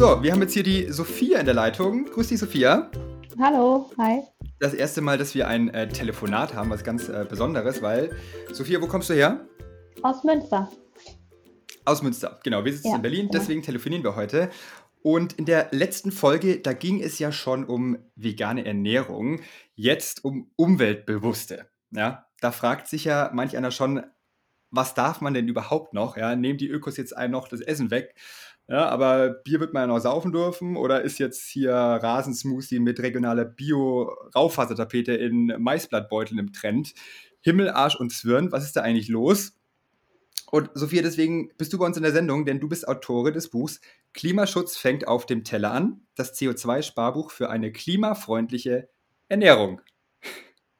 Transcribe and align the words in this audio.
So, 0.00 0.22
wir 0.22 0.32
haben 0.32 0.40
jetzt 0.40 0.54
hier 0.54 0.62
die 0.62 0.90
Sophia 0.90 1.40
in 1.40 1.44
der 1.44 1.52
Leitung. 1.52 2.06
Grüß 2.06 2.28
dich, 2.28 2.38
Sophia. 2.38 2.90
Hallo, 3.38 3.90
hi. 3.98 4.22
Das 4.58 4.72
erste 4.72 5.02
Mal, 5.02 5.18
dass 5.18 5.34
wir 5.34 5.46
ein 5.46 5.68
äh, 5.74 5.88
Telefonat 5.88 6.54
haben, 6.54 6.70
was 6.70 6.84
ganz 6.84 7.10
äh, 7.10 7.26
Besonderes, 7.28 7.82
weil, 7.82 8.16
Sophia, 8.50 8.80
wo 8.80 8.86
kommst 8.86 9.10
du 9.10 9.12
her? 9.12 9.46
Aus 10.00 10.24
Münster. 10.24 10.72
Aus 11.84 12.00
Münster, 12.00 12.40
genau. 12.42 12.64
Wir 12.64 12.72
sitzen 12.72 12.88
Ja, 12.88 12.96
in 12.96 13.02
Berlin, 13.02 13.26
genau. 13.26 13.40
deswegen 13.40 13.60
telefonieren 13.60 14.02
wir 14.02 14.16
heute. 14.16 14.48
Und 15.02 15.34
in 15.34 15.44
der 15.44 15.68
letzten 15.70 16.12
Folge, 16.12 16.60
da 16.60 16.72
ging 16.72 17.02
es 17.02 17.18
ja 17.18 17.30
schon 17.30 17.66
um 17.66 17.98
vegane 18.16 18.64
Ernährung, 18.64 19.42
jetzt 19.74 20.24
um 20.24 20.50
Umweltbewusste. 20.56 21.68
Ja, 21.90 22.26
da 22.40 22.52
fragt 22.52 22.88
sich 22.88 23.04
ja 23.04 23.30
manch 23.34 23.54
einer 23.54 23.70
schon, 23.70 24.02
was 24.70 24.94
darf 24.94 25.20
man 25.20 25.34
denn 25.34 25.48
überhaupt 25.48 25.92
noch? 25.92 26.16
Ja, 26.16 26.36
nehmen 26.36 26.58
die 26.58 26.68
Ökos 26.68 26.96
jetzt 26.96 27.16
einem 27.16 27.32
noch 27.32 27.48
das 27.48 27.60
Essen 27.60 27.90
weg? 27.90 28.14
Ja, 28.70 28.88
aber 28.88 29.30
Bier 29.30 29.58
wird 29.58 29.74
man 29.74 29.82
ja 29.82 29.86
noch 29.88 29.98
saufen 29.98 30.30
dürfen 30.30 30.76
oder 30.76 31.02
ist 31.02 31.18
jetzt 31.18 31.48
hier 31.48 31.72
Rasensmoothie 31.72 32.78
mit 32.78 33.00
regionaler 33.00 33.44
Bio-Raufasertapete 33.44 35.12
in 35.12 35.52
Maisblattbeuteln 35.58 36.38
im 36.38 36.52
Trend? 36.52 36.94
Himmel, 37.40 37.70
Arsch 37.70 37.96
und 37.96 38.12
Zwirn, 38.12 38.52
was 38.52 38.64
ist 38.64 38.76
da 38.76 38.82
eigentlich 38.82 39.08
los? 39.08 39.56
Und 40.52 40.70
Sophia, 40.74 41.02
deswegen 41.02 41.50
bist 41.58 41.72
du 41.72 41.78
bei 41.78 41.86
uns 41.86 41.96
in 41.96 42.04
der 42.04 42.12
Sendung, 42.12 42.44
denn 42.44 42.60
du 42.60 42.68
bist 42.68 42.86
Autorin 42.86 43.34
des 43.34 43.50
Buchs 43.50 43.80
Klimaschutz 44.12 44.76
fängt 44.76 45.06
auf 45.06 45.26
dem 45.26 45.42
Teller 45.42 45.72
an, 45.72 46.06
das 46.14 46.34
CO2-Sparbuch 46.34 47.32
für 47.32 47.50
eine 47.50 47.72
klimafreundliche 47.72 48.88
Ernährung. 49.28 49.80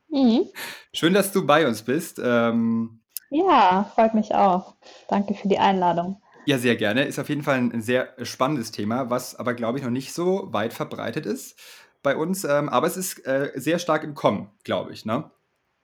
Mhm. 0.09 0.47
Schön, 0.93 1.15
dass 1.15 1.33
du 1.33 1.45
bei 1.45 1.67
uns 1.67 1.83
bist. 1.83 2.21
Ähm, 2.23 3.01
Ja, 3.31 3.91
freut 3.95 4.15
mich 4.15 4.33
auch. 4.35 4.77
Danke 5.09 5.35
für 5.35 5.49
die 5.49 5.59
Einladung. 5.59 6.21
Ja, 6.47 6.59
sehr 6.59 6.77
gerne. 6.77 7.05
Ist 7.05 7.19
auf 7.19 7.29
jeden 7.29 7.43
Fall 7.43 7.59
ein 7.59 7.83
sehr 7.83 8.15
spannendes 8.23 8.71
Thema, 8.71 9.11
was 9.11 9.37
aber, 9.37 9.55
glaube 9.55 9.79
ich, 9.79 9.85
noch 9.85 9.91
nicht 9.91 10.13
so 10.13 10.49
weit 10.53 10.73
verbreitet 10.73 11.27
ist 11.27 11.59
bei 12.03 12.17
uns. 12.17 12.45
Ähm, 12.45 12.69
aber 12.69 12.87
es 12.87 12.97
ist 12.97 13.27
äh, 13.27 13.53
sehr 13.55 13.79
stark 13.79 14.05
im 14.05 14.15
Kommen, 14.15 14.51
glaube 14.65 14.93
ich. 14.93 15.05
Ne? 15.05 15.31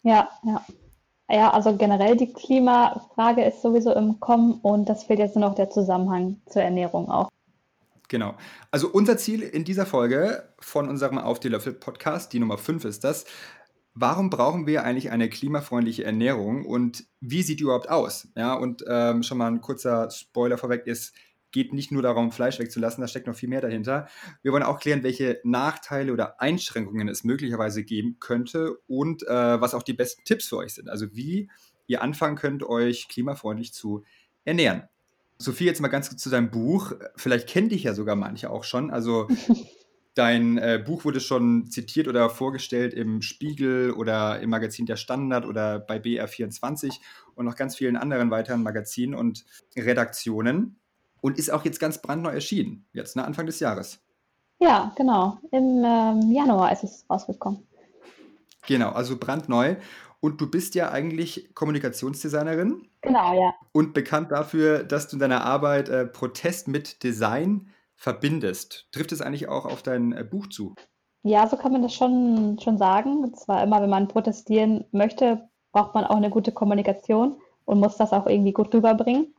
Ja, 0.02 0.28
ja. 0.44 0.64
Ja, 1.28 1.50
also 1.50 1.76
generell 1.76 2.16
die 2.16 2.32
Klimafrage 2.32 3.44
ist 3.44 3.60
sowieso 3.60 3.92
im 3.92 4.20
Kommen 4.20 4.60
und 4.62 4.88
das 4.88 5.04
fehlt 5.04 5.18
jetzt 5.18 5.34
nur 5.34 5.48
noch 5.48 5.56
der 5.56 5.70
Zusammenhang 5.70 6.40
zur 6.46 6.62
Ernährung 6.62 7.10
auch. 7.10 7.30
Genau. 8.08 8.34
Also 8.70 8.88
unser 8.88 9.16
Ziel 9.16 9.42
in 9.42 9.64
dieser 9.64 9.86
Folge 9.86 10.48
von 10.60 10.88
unserem 10.88 11.18
Auf 11.18 11.40
die 11.40 11.48
Löffel 11.48 11.72
Podcast, 11.72 12.32
die 12.32 12.38
Nummer 12.38 12.58
5 12.58 12.84
ist 12.84 13.02
das, 13.02 13.24
warum 13.96 14.30
brauchen 14.30 14.66
wir 14.66 14.84
eigentlich 14.84 15.10
eine 15.10 15.28
klimafreundliche 15.28 16.04
Ernährung 16.04 16.66
und 16.66 17.04
wie 17.20 17.42
sieht 17.42 17.58
die 17.58 17.64
überhaupt 17.64 17.88
aus? 17.88 18.28
Ja, 18.36 18.54
und 18.54 18.84
ähm, 18.86 19.22
schon 19.22 19.38
mal 19.38 19.50
ein 19.50 19.62
kurzer 19.62 20.10
Spoiler 20.10 20.58
vorweg 20.58 20.86
ist, 20.86 21.14
geht 21.50 21.72
nicht 21.72 21.90
nur 21.90 22.02
darum, 22.02 22.30
Fleisch 22.30 22.58
wegzulassen, 22.58 23.00
da 23.00 23.08
steckt 23.08 23.26
noch 23.26 23.34
viel 23.34 23.48
mehr 23.48 23.62
dahinter. 23.62 24.08
Wir 24.42 24.52
wollen 24.52 24.62
auch 24.62 24.78
klären, 24.78 25.02
welche 25.02 25.40
Nachteile 25.42 26.12
oder 26.12 26.40
Einschränkungen 26.40 27.08
es 27.08 27.24
möglicherweise 27.24 27.82
geben 27.82 28.18
könnte 28.20 28.76
und 28.86 29.22
äh, 29.22 29.60
was 29.60 29.72
auch 29.72 29.82
die 29.82 29.94
besten 29.94 30.24
Tipps 30.24 30.48
für 30.48 30.58
euch 30.58 30.74
sind. 30.74 30.90
Also 30.90 31.16
wie 31.16 31.48
ihr 31.86 32.02
anfangen 32.02 32.36
könnt, 32.36 32.62
euch 32.64 33.08
klimafreundlich 33.08 33.72
zu 33.72 34.04
ernähren. 34.44 34.82
Sophie, 35.38 35.64
jetzt 35.64 35.80
mal 35.80 35.88
ganz 35.88 36.10
kurz 36.10 36.22
zu 36.22 36.30
deinem 36.30 36.50
Buch. 36.50 36.92
Vielleicht 37.16 37.48
kennt 37.48 37.72
dich 37.72 37.84
ja 37.84 37.94
sogar 37.94 38.16
manche 38.16 38.50
auch 38.50 38.64
schon. 38.64 38.90
Also 38.90 39.28
dein 40.16 40.58
äh, 40.58 40.82
Buch 40.84 41.04
wurde 41.04 41.20
schon 41.20 41.70
zitiert 41.70 42.08
oder 42.08 42.28
vorgestellt 42.30 42.94
im 42.94 43.22
Spiegel 43.22 43.92
oder 43.92 44.40
im 44.40 44.50
Magazin 44.50 44.86
Der 44.86 44.96
Standard 44.96 45.46
oder 45.46 45.78
bei 45.78 45.98
BR24 45.98 46.98
und 47.34 47.44
noch 47.44 47.54
ganz 47.54 47.76
vielen 47.76 47.96
anderen 47.96 48.30
weiteren 48.30 48.62
Magazinen 48.62 49.14
und 49.14 49.44
Redaktionen 49.76 50.80
und 51.20 51.38
ist 51.38 51.52
auch 51.52 51.64
jetzt 51.64 51.78
ganz 51.78 52.00
brandneu 52.00 52.30
erschienen, 52.30 52.86
jetzt 52.92 53.14
ne, 53.14 53.24
Anfang 53.24 53.46
des 53.46 53.60
Jahres. 53.60 54.00
Ja, 54.58 54.92
genau. 54.96 55.38
Im 55.52 55.84
ähm, 55.84 56.32
Januar 56.32 56.72
ist 56.72 56.82
es 56.82 57.04
rausgekommen. 57.10 57.66
Genau, 58.66 58.90
also 58.90 59.18
brandneu. 59.18 59.76
Und 60.20 60.40
du 60.40 60.50
bist 60.50 60.74
ja 60.74 60.90
eigentlich 60.90 61.54
Kommunikationsdesignerin 61.54 62.88
Genau, 63.02 63.38
ja. 63.38 63.54
und 63.72 63.92
bekannt 63.92 64.32
dafür, 64.32 64.82
dass 64.82 65.08
du 65.08 65.16
in 65.16 65.20
deiner 65.20 65.44
Arbeit 65.44 65.88
äh, 65.90 66.06
Protest 66.06 66.68
mit 66.68 67.02
Design 67.04 67.68
verbindest. 67.96 68.88
Trifft 68.92 69.12
es 69.12 69.20
eigentlich 69.20 69.48
auch 69.48 69.64
auf 69.64 69.82
dein 69.82 70.12
äh, 70.12 70.24
Buch 70.24 70.48
zu? 70.48 70.74
Ja, 71.22 71.46
so 71.48 71.56
kann 71.56 71.72
man 71.72 71.82
das 71.82 71.92
schon, 71.94 72.58
schon 72.62 72.78
sagen. 72.78 73.24
Und 73.24 73.36
zwar 73.38 73.62
immer, 73.62 73.82
wenn 73.82 73.90
man 73.90 74.06
protestieren 74.08 74.84
möchte, 74.92 75.48
braucht 75.72 75.94
man 75.94 76.04
auch 76.04 76.16
eine 76.16 76.30
gute 76.30 76.52
Kommunikation 76.52 77.36
und 77.64 77.80
muss 77.80 77.96
das 77.96 78.12
auch 78.12 78.26
irgendwie 78.26 78.52
gut 78.52 78.72
rüberbringen. 78.72 79.34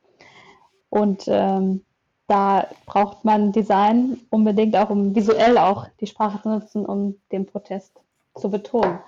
Und 0.90 1.24
ähm, 1.28 1.84
da 2.28 2.68
braucht 2.86 3.24
man 3.24 3.52
Design 3.54 4.20
unbedingt 4.30 4.76
auch, 4.76 4.90
um 4.90 5.16
visuell 5.16 5.58
auch 5.58 5.88
die 6.02 6.08
Sprache 6.08 6.42
zu 6.42 6.50
nutzen, 6.50 6.86
um 6.86 7.16
den 7.32 7.46
Protest 7.46 7.94
zu 8.36 8.50
betonen. 8.50 9.00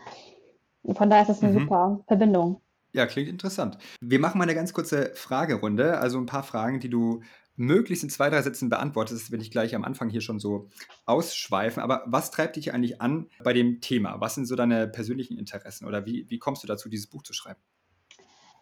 Von 0.93 1.09
daher 1.09 1.23
ist 1.23 1.29
es 1.37 1.43
eine 1.43 1.53
Mhm. 1.53 1.59
super 1.59 1.99
Verbindung. 2.07 2.61
Ja, 2.93 3.05
klingt 3.05 3.29
interessant. 3.29 3.77
Wir 4.01 4.19
machen 4.19 4.37
mal 4.37 4.45
eine 4.45 4.55
ganz 4.55 4.73
kurze 4.73 5.11
Fragerunde, 5.13 5.99
also 5.99 6.17
ein 6.17 6.25
paar 6.25 6.43
Fragen, 6.43 6.79
die 6.79 6.89
du 6.89 7.21
möglichst 7.59 8.03
in 8.03 8.09
zwei, 8.09 8.29
drei 8.29 8.41
Sätzen 8.41 8.69
beantwortest. 8.69 9.21
Das 9.21 9.31
will 9.31 9.41
ich 9.41 9.51
gleich 9.51 9.75
am 9.75 9.83
Anfang 9.83 10.09
hier 10.09 10.21
schon 10.21 10.39
so 10.39 10.69
ausschweifen. 11.05 11.83
Aber 11.83 12.03
was 12.07 12.31
treibt 12.31 12.55
dich 12.55 12.73
eigentlich 12.73 13.01
an 13.01 13.27
bei 13.43 13.53
dem 13.53 13.81
Thema? 13.81 14.19
Was 14.19 14.35
sind 14.35 14.45
so 14.45 14.55
deine 14.55 14.87
persönlichen 14.87 15.37
Interessen 15.37 15.85
oder 15.85 16.05
wie, 16.05 16.25
wie 16.29 16.39
kommst 16.39 16.63
du 16.63 16.67
dazu, 16.67 16.89
dieses 16.89 17.07
Buch 17.07 17.23
zu 17.23 17.33
schreiben? 17.33 17.59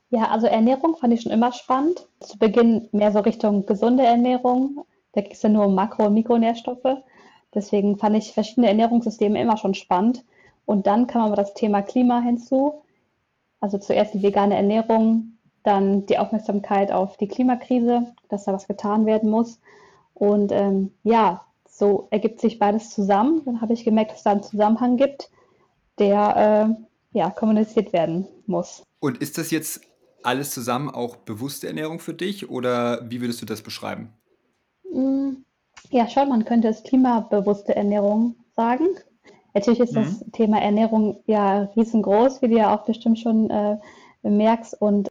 Ja, 0.09 0.29
also 0.29 0.47
Ernährung 0.47 0.95
fand 0.95 1.13
ich 1.13 1.21
schon 1.21 1.31
immer 1.31 1.51
spannend. 1.51 2.07
Zu 2.21 2.37
Beginn 2.37 2.87
mehr 2.91 3.11
so 3.11 3.19
Richtung 3.19 3.65
gesunde 3.65 4.03
Ernährung. 4.03 4.85
Da 5.11 5.21
ging 5.21 5.31
es 5.31 5.41
ja 5.41 5.49
nur 5.49 5.65
um 5.65 5.75
Makro- 5.75 6.07
und 6.07 6.13
Mikronährstoffe. 6.13 7.03
Deswegen 7.53 7.97
fand 7.97 8.15
ich 8.15 8.33
verschiedene 8.33 8.67
Ernährungssysteme 8.67 9.41
immer 9.41 9.57
schon 9.57 9.73
spannend. 9.73 10.23
Und 10.65 10.87
dann 10.87 11.07
kam 11.07 11.21
aber 11.23 11.35
das 11.35 11.53
Thema 11.53 11.81
Klima 11.81 12.21
hinzu. 12.21 12.83
Also 13.59 13.77
zuerst 13.77 14.13
die 14.13 14.21
vegane 14.21 14.55
Ernährung, 14.55 15.36
dann 15.67 16.05
die 16.07 16.17
Aufmerksamkeit 16.17 16.91
auf 16.91 17.17
die 17.17 17.27
Klimakrise, 17.27 18.13
dass 18.29 18.45
da 18.45 18.53
was 18.53 18.67
getan 18.67 19.05
werden 19.05 19.29
muss. 19.29 19.59
Und 20.13 20.51
ähm, 20.51 20.91
ja, 21.03 21.45
so 21.67 22.07
ergibt 22.11 22.39
sich 22.41 22.59
beides 22.59 22.89
zusammen. 22.91 23.43
Dann 23.45 23.61
habe 23.61 23.73
ich 23.73 23.83
gemerkt, 23.83 24.11
dass 24.11 24.19
es 24.19 24.23
da 24.23 24.31
einen 24.31 24.43
Zusammenhang 24.43 24.97
gibt, 24.97 25.29
der 25.99 26.75
äh, 27.13 27.17
ja, 27.17 27.29
kommuniziert 27.29 27.93
werden 27.93 28.27
muss. 28.47 28.83
Und 28.99 29.17
ist 29.19 29.37
das 29.37 29.51
jetzt 29.51 29.81
alles 30.23 30.51
zusammen 30.51 30.89
auch 30.89 31.15
bewusste 31.17 31.67
Ernährung 31.67 31.99
für 31.99 32.13
dich 32.13 32.49
oder 32.49 33.09
wie 33.09 33.21
würdest 33.21 33.41
du 33.41 33.45
das 33.45 33.61
beschreiben? 33.61 34.13
Mm, 34.91 35.43
Ja, 35.91 36.09
schon, 36.09 36.29
man 36.29 36.45
könnte 36.45 36.67
es 36.69 36.83
klimabewusste 36.83 37.75
Ernährung 37.75 38.35
sagen. 38.55 38.87
Natürlich 39.53 39.79
ist 39.79 39.95
das 39.95 40.19
Mhm. 40.19 40.31
Thema 40.33 40.59
Ernährung 40.61 41.23
ja 41.27 41.63
riesengroß, 41.75 42.41
wie 42.41 42.49
du 42.49 42.57
ja 42.57 42.75
auch 42.75 42.85
bestimmt 42.85 43.19
schon 43.19 43.49
äh, 43.49 43.77
merkst. 44.23 44.79
Und 44.81 45.09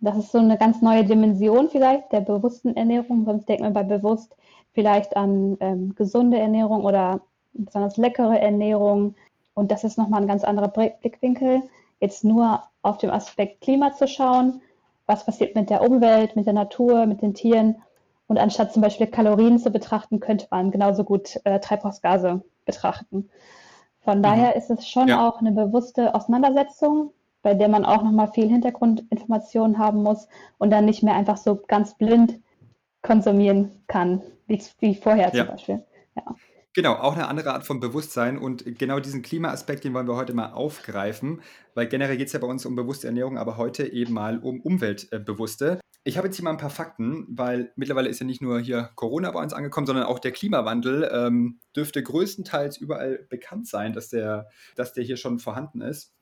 das 0.00 0.16
ist 0.16 0.32
so 0.32 0.38
eine 0.38 0.56
ganz 0.58 0.80
neue 0.82 1.04
Dimension 1.04 1.68
vielleicht 1.68 2.12
der 2.12 2.20
bewussten 2.20 2.76
Ernährung. 2.76 3.24
Sonst 3.24 3.48
denkt 3.48 3.62
man 3.62 3.72
bei 3.72 3.82
bewusst 3.82 4.36
vielleicht 4.72 5.16
an 5.16 5.56
ähm, 5.60 5.94
gesunde 5.94 6.38
Ernährung 6.38 6.84
oder 6.84 7.20
besonders 7.52 7.96
leckere 7.96 8.38
Ernährung. 8.38 9.14
Und 9.54 9.70
das 9.70 9.84
ist 9.84 9.98
nochmal 9.98 10.22
ein 10.22 10.28
ganz 10.28 10.44
anderer 10.44 10.68
Blick- 10.68 11.00
Blickwinkel. 11.00 11.62
Jetzt 12.00 12.24
nur 12.24 12.62
auf 12.82 12.98
den 12.98 13.10
Aspekt 13.10 13.60
Klima 13.60 13.92
zu 13.94 14.08
schauen, 14.08 14.62
was 15.06 15.26
passiert 15.26 15.54
mit 15.54 15.68
der 15.70 15.82
Umwelt, 15.82 16.36
mit 16.36 16.46
der 16.46 16.54
Natur, 16.54 17.04
mit 17.06 17.20
den 17.20 17.34
Tieren. 17.34 17.76
Und 18.26 18.38
anstatt 18.38 18.72
zum 18.72 18.80
Beispiel 18.80 19.08
Kalorien 19.08 19.58
zu 19.58 19.70
betrachten, 19.70 20.20
könnte 20.20 20.46
man 20.50 20.70
genauso 20.70 21.04
gut 21.04 21.40
äh, 21.44 21.58
Treibhausgase 21.58 22.42
betrachten. 22.64 23.28
Von 24.02 24.22
daher 24.22 24.56
ist 24.56 24.70
es 24.70 24.88
schon 24.88 25.08
Ja. 25.08 25.28
auch 25.28 25.40
eine 25.40 25.52
bewusste 25.52 26.14
Auseinandersetzung, 26.14 27.12
bei 27.42 27.54
der 27.54 27.68
man 27.68 27.84
auch 27.84 28.02
nochmal 28.02 28.30
viel 28.32 28.48
Hintergrundinformationen 28.48 29.78
haben 29.78 30.02
muss 30.02 30.28
und 30.58 30.70
dann 30.70 30.84
nicht 30.84 31.02
mehr 31.02 31.14
einfach 31.14 31.36
so 31.36 31.56
ganz 31.56 31.96
blind 31.96 32.40
konsumieren 33.02 33.82
kann, 33.86 34.22
wie, 34.46 34.62
wie 34.80 34.94
vorher 34.94 35.30
zum 35.30 35.38
Ja. 35.38 35.44
Beispiel. 35.44 35.84
Ja. 36.16 36.22
Genau, 36.72 36.94
auch 36.94 37.14
eine 37.14 37.26
andere 37.26 37.52
Art 37.52 37.64
von 37.64 37.80
Bewusstsein 37.80 38.38
und 38.38 38.78
genau 38.78 39.00
diesen 39.00 39.22
Klimaaspekt, 39.22 39.82
den 39.82 39.92
wollen 39.92 40.06
wir 40.06 40.14
heute 40.14 40.34
mal 40.34 40.52
aufgreifen, 40.52 41.42
weil 41.74 41.88
generell 41.88 42.16
geht 42.16 42.28
es 42.28 42.32
ja 42.32 42.38
bei 42.38 42.46
uns 42.46 42.64
um 42.64 42.76
bewusste 42.76 43.08
Ernährung, 43.08 43.38
aber 43.38 43.56
heute 43.56 43.92
eben 43.92 44.14
mal 44.14 44.38
um 44.38 44.60
umweltbewusste. 44.60 45.80
Ich 46.04 46.16
habe 46.16 46.28
jetzt 46.28 46.36
hier 46.36 46.44
mal 46.44 46.52
ein 46.52 46.58
paar 46.58 46.70
Fakten, 46.70 47.26
weil 47.28 47.72
mittlerweile 47.74 48.08
ist 48.08 48.20
ja 48.20 48.26
nicht 48.26 48.40
nur 48.40 48.60
hier 48.60 48.90
Corona 48.94 49.32
bei 49.32 49.42
uns 49.42 49.52
angekommen, 49.52 49.86
sondern 49.86 50.04
auch 50.04 50.20
der 50.20 50.30
Klimawandel 50.30 51.10
ähm, 51.12 51.58
dürfte 51.74 52.02
größtenteils 52.04 52.76
überall 52.76 53.26
bekannt 53.28 53.66
sein, 53.66 53.92
dass 53.92 54.08
der, 54.08 54.48
dass 54.76 54.92
der 54.92 55.02
hier 55.02 55.16
schon 55.16 55.40
vorhanden 55.40 55.80
ist. 55.80 56.14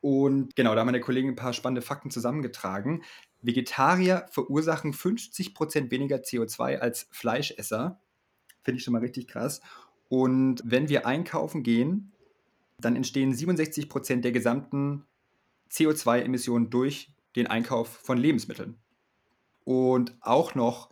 Und 0.00 0.56
genau, 0.56 0.74
da 0.74 0.80
haben 0.80 0.86
meine 0.86 1.00
Kollegen 1.00 1.30
ein 1.30 1.36
paar 1.36 1.52
spannende 1.52 1.82
Fakten 1.82 2.10
zusammengetragen. 2.10 3.02
Vegetarier 3.42 4.26
verursachen 4.30 4.92
50% 4.92 5.90
weniger 5.90 6.16
CO2 6.16 6.78
als 6.78 7.08
Fleischesser. 7.10 8.00
Finde 8.62 8.78
ich 8.78 8.84
schon 8.84 8.92
mal 8.92 9.00
richtig 9.00 9.28
krass. 9.28 9.60
Und 10.08 10.62
wenn 10.64 10.88
wir 10.88 11.06
einkaufen 11.06 11.62
gehen, 11.62 12.12
dann 12.78 12.96
entstehen 12.96 13.32
67% 13.32 14.20
der 14.20 14.32
gesamten 14.32 15.06
CO2-Emissionen 15.70 16.70
durch 16.70 17.12
den 17.36 17.46
Einkauf 17.46 17.88
von 17.88 18.18
Lebensmitteln. 18.18 18.78
Und 19.64 20.16
auch 20.20 20.54
noch 20.54 20.90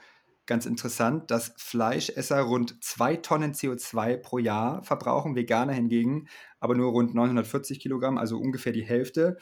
ganz 0.49 0.67
interessant, 0.67 1.31
dass 1.31 1.55
Fleischesser 1.57 2.41
rund 2.41 2.83
zwei 2.83 3.15
Tonnen 3.15 3.53
CO2 3.53 4.17
pro 4.17 4.39
Jahr 4.39 4.83
verbrauchen, 4.83 5.37
Veganer 5.37 5.73
hingegen 5.73 6.27
aber 6.61 6.75
nur 6.75 6.91
rund 6.91 7.15
940 7.15 7.81
Kilogramm, 7.81 8.19
also 8.19 8.39
ungefähr 8.39 8.73
die 8.73 8.85
Hälfte. 8.85 9.39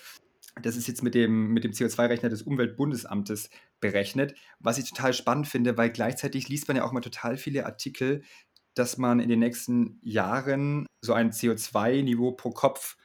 Das 0.62 0.76
ist 0.76 0.88
jetzt 0.88 1.02
mit 1.02 1.14
dem, 1.14 1.48
mit 1.48 1.64
dem 1.64 1.72
CO2-Rechner 1.72 2.28
des 2.28 2.42
Umweltbundesamtes 2.42 3.50
berechnet, 3.80 4.34
was 4.58 4.78
ich 4.78 4.88
total 4.88 5.12
spannend 5.12 5.48
finde, 5.48 5.76
weil 5.76 5.90
gleichzeitig 5.90 6.48
liest 6.48 6.68
man 6.68 6.78
ja 6.78 6.84
auch 6.84 6.92
mal 6.92 7.00
total 7.00 7.36
viele 7.36 7.66
Artikel, 7.66 8.22
dass 8.74 8.96
man 8.96 9.20
in 9.20 9.28
den 9.28 9.38
nächsten 9.38 9.98
Jahren 10.02 10.86
so 11.00 11.12
ein 11.12 11.30
CO2-Niveau 11.30 12.32
pro 12.32 12.50
Kopf 12.50 12.96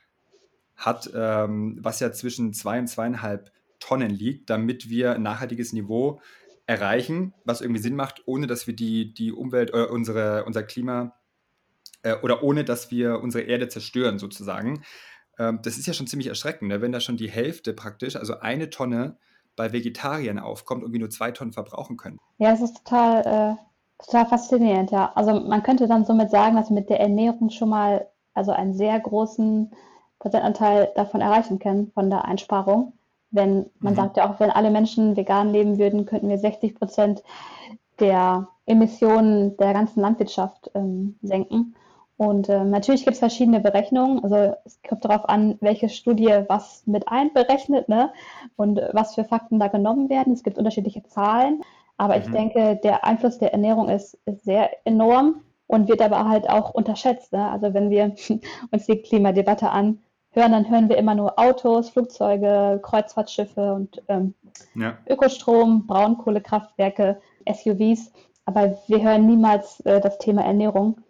hat, 0.75 1.11
ähm, 1.13 1.77
was 1.81 1.99
ja 1.99 2.11
zwischen 2.11 2.53
zwei 2.53 2.79
und 2.79 2.87
zweieinhalb 2.87 3.51
Tonnen 3.79 4.11
liegt, 4.11 4.49
damit 4.49 4.89
wir 4.89 5.13
ein 5.13 5.23
nachhaltiges 5.23 5.73
Niveau 5.73 6.21
erreichen, 6.71 7.33
was 7.43 7.59
irgendwie 7.59 7.81
Sinn 7.81 7.95
macht, 7.95 8.23
ohne 8.25 8.47
dass 8.47 8.65
wir 8.65 8.73
die, 8.73 9.13
die 9.13 9.33
Umwelt, 9.33 9.73
äh, 9.73 9.83
unsere, 9.83 10.45
unser 10.45 10.63
Klima 10.63 11.13
äh, 12.01 12.15
oder 12.21 12.43
ohne 12.43 12.63
dass 12.63 12.91
wir 12.91 13.19
unsere 13.19 13.43
Erde 13.43 13.67
zerstören, 13.67 14.19
sozusagen. 14.19 14.83
Ähm, 15.37 15.59
das 15.63 15.77
ist 15.77 15.85
ja 15.85 15.93
schon 15.93 16.07
ziemlich 16.07 16.27
erschreckend, 16.27 16.69
ne? 16.69 16.81
wenn 16.81 16.93
da 16.93 17.01
schon 17.01 17.17
die 17.17 17.29
Hälfte 17.29 17.73
praktisch, 17.73 18.15
also 18.15 18.39
eine 18.39 18.69
Tonne 18.69 19.17
bei 19.57 19.73
Vegetariern 19.73 20.39
aufkommt 20.39 20.85
und 20.85 20.93
wir 20.93 20.99
nur 21.01 21.09
zwei 21.09 21.31
Tonnen 21.31 21.51
verbrauchen 21.51 21.97
können. 21.97 22.17
Ja, 22.37 22.53
es 22.53 22.61
ist 22.61 22.77
total, 22.77 23.57
äh, 23.57 24.03
total 24.05 24.25
faszinierend, 24.27 24.91
ja. 24.91 25.11
Also 25.15 25.41
man 25.41 25.63
könnte 25.63 25.87
dann 25.87 26.05
somit 26.05 26.31
sagen, 26.31 26.55
dass 26.55 26.69
wir 26.69 26.75
mit 26.75 26.89
der 26.89 27.01
Ernährung 27.01 27.49
schon 27.49 27.69
mal 27.69 28.07
also 28.33 28.51
einen 28.53 28.73
sehr 28.73 28.97
großen 28.97 29.73
Prozentanteil 30.19 30.93
davon 30.95 31.19
erreichen 31.19 31.59
können, 31.59 31.91
von 31.91 32.09
der 32.09 32.23
Einsparung. 32.23 32.93
Wenn 33.31 33.65
man 33.79 33.93
mhm. 33.93 33.97
sagt 33.97 34.17
ja 34.17 34.29
auch, 34.29 34.39
wenn 34.39 34.51
alle 34.51 34.71
Menschen 34.71 35.15
vegan 35.15 35.51
leben 35.51 35.77
würden, 35.77 36.05
könnten 36.05 36.29
wir 36.29 36.37
60 36.37 36.75
Prozent 36.75 37.23
der 37.99 38.47
Emissionen 38.65 39.57
der 39.57 39.73
ganzen 39.73 40.01
Landwirtschaft 40.01 40.71
ähm, 40.75 41.17
senken. 41.21 41.75
Und 42.17 42.49
äh, 42.49 42.63
natürlich 42.63 43.03
gibt 43.03 43.15
es 43.15 43.19
verschiedene 43.19 43.59
Berechnungen. 43.61 44.23
Also 44.23 44.55
es 44.63 44.79
kommt 44.87 45.03
darauf 45.03 45.27
an, 45.27 45.57
welche 45.59 45.89
Studie 45.89 46.43
was 46.47 46.83
mit 46.85 47.07
einberechnet 47.07 47.89
ne? 47.89 48.11
und 48.57 48.79
was 48.93 49.15
für 49.15 49.23
Fakten 49.23 49.59
da 49.59 49.69
genommen 49.69 50.09
werden. 50.09 50.33
Es 50.33 50.43
gibt 50.43 50.59
unterschiedliche 50.59 51.01
Zahlen. 51.03 51.63
Aber 51.97 52.15
mhm. 52.15 52.21
ich 52.21 52.29
denke, 52.29 52.79
der 52.83 53.05
Einfluss 53.05 53.39
der 53.39 53.53
Ernährung 53.53 53.89
ist, 53.89 54.19
ist, 54.25 54.43
sehr 54.43 54.69
enorm 54.85 55.41
und 55.65 55.87
wird 55.87 56.01
aber 56.01 56.29
halt 56.29 56.47
auch 56.47 56.73
unterschätzt. 56.73 57.33
Ne? 57.33 57.49
Also 57.49 57.73
wenn 57.73 57.89
wir 57.89 58.13
uns 58.71 58.85
die 58.85 59.01
Klimadebatte 59.01 59.71
anhören, 60.33 60.51
dann 60.51 60.69
hören 60.69 60.89
wir 60.89 60.97
immer 60.97 61.15
nur 61.15 61.37
Autos, 61.37 61.89
Flugzeuge, 61.89 62.79
Kreuzfahrtschiffe 62.81 63.73
und 63.73 64.01
ähm, 64.07 64.33
ja. 64.75 64.97
Ökostrom, 65.07 65.87
Braunkohlekraftwerke, 65.87 67.19
SUVs. 67.47 68.11
Aber 68.45 68.77
wir 68.87 69.01
hören 69.01 69.27
niemals 69.27 69.79
äh, 69.81 69.99
das 69.99 70.17
Thema 70.17 70.43
Ernährung. 70.43 71.01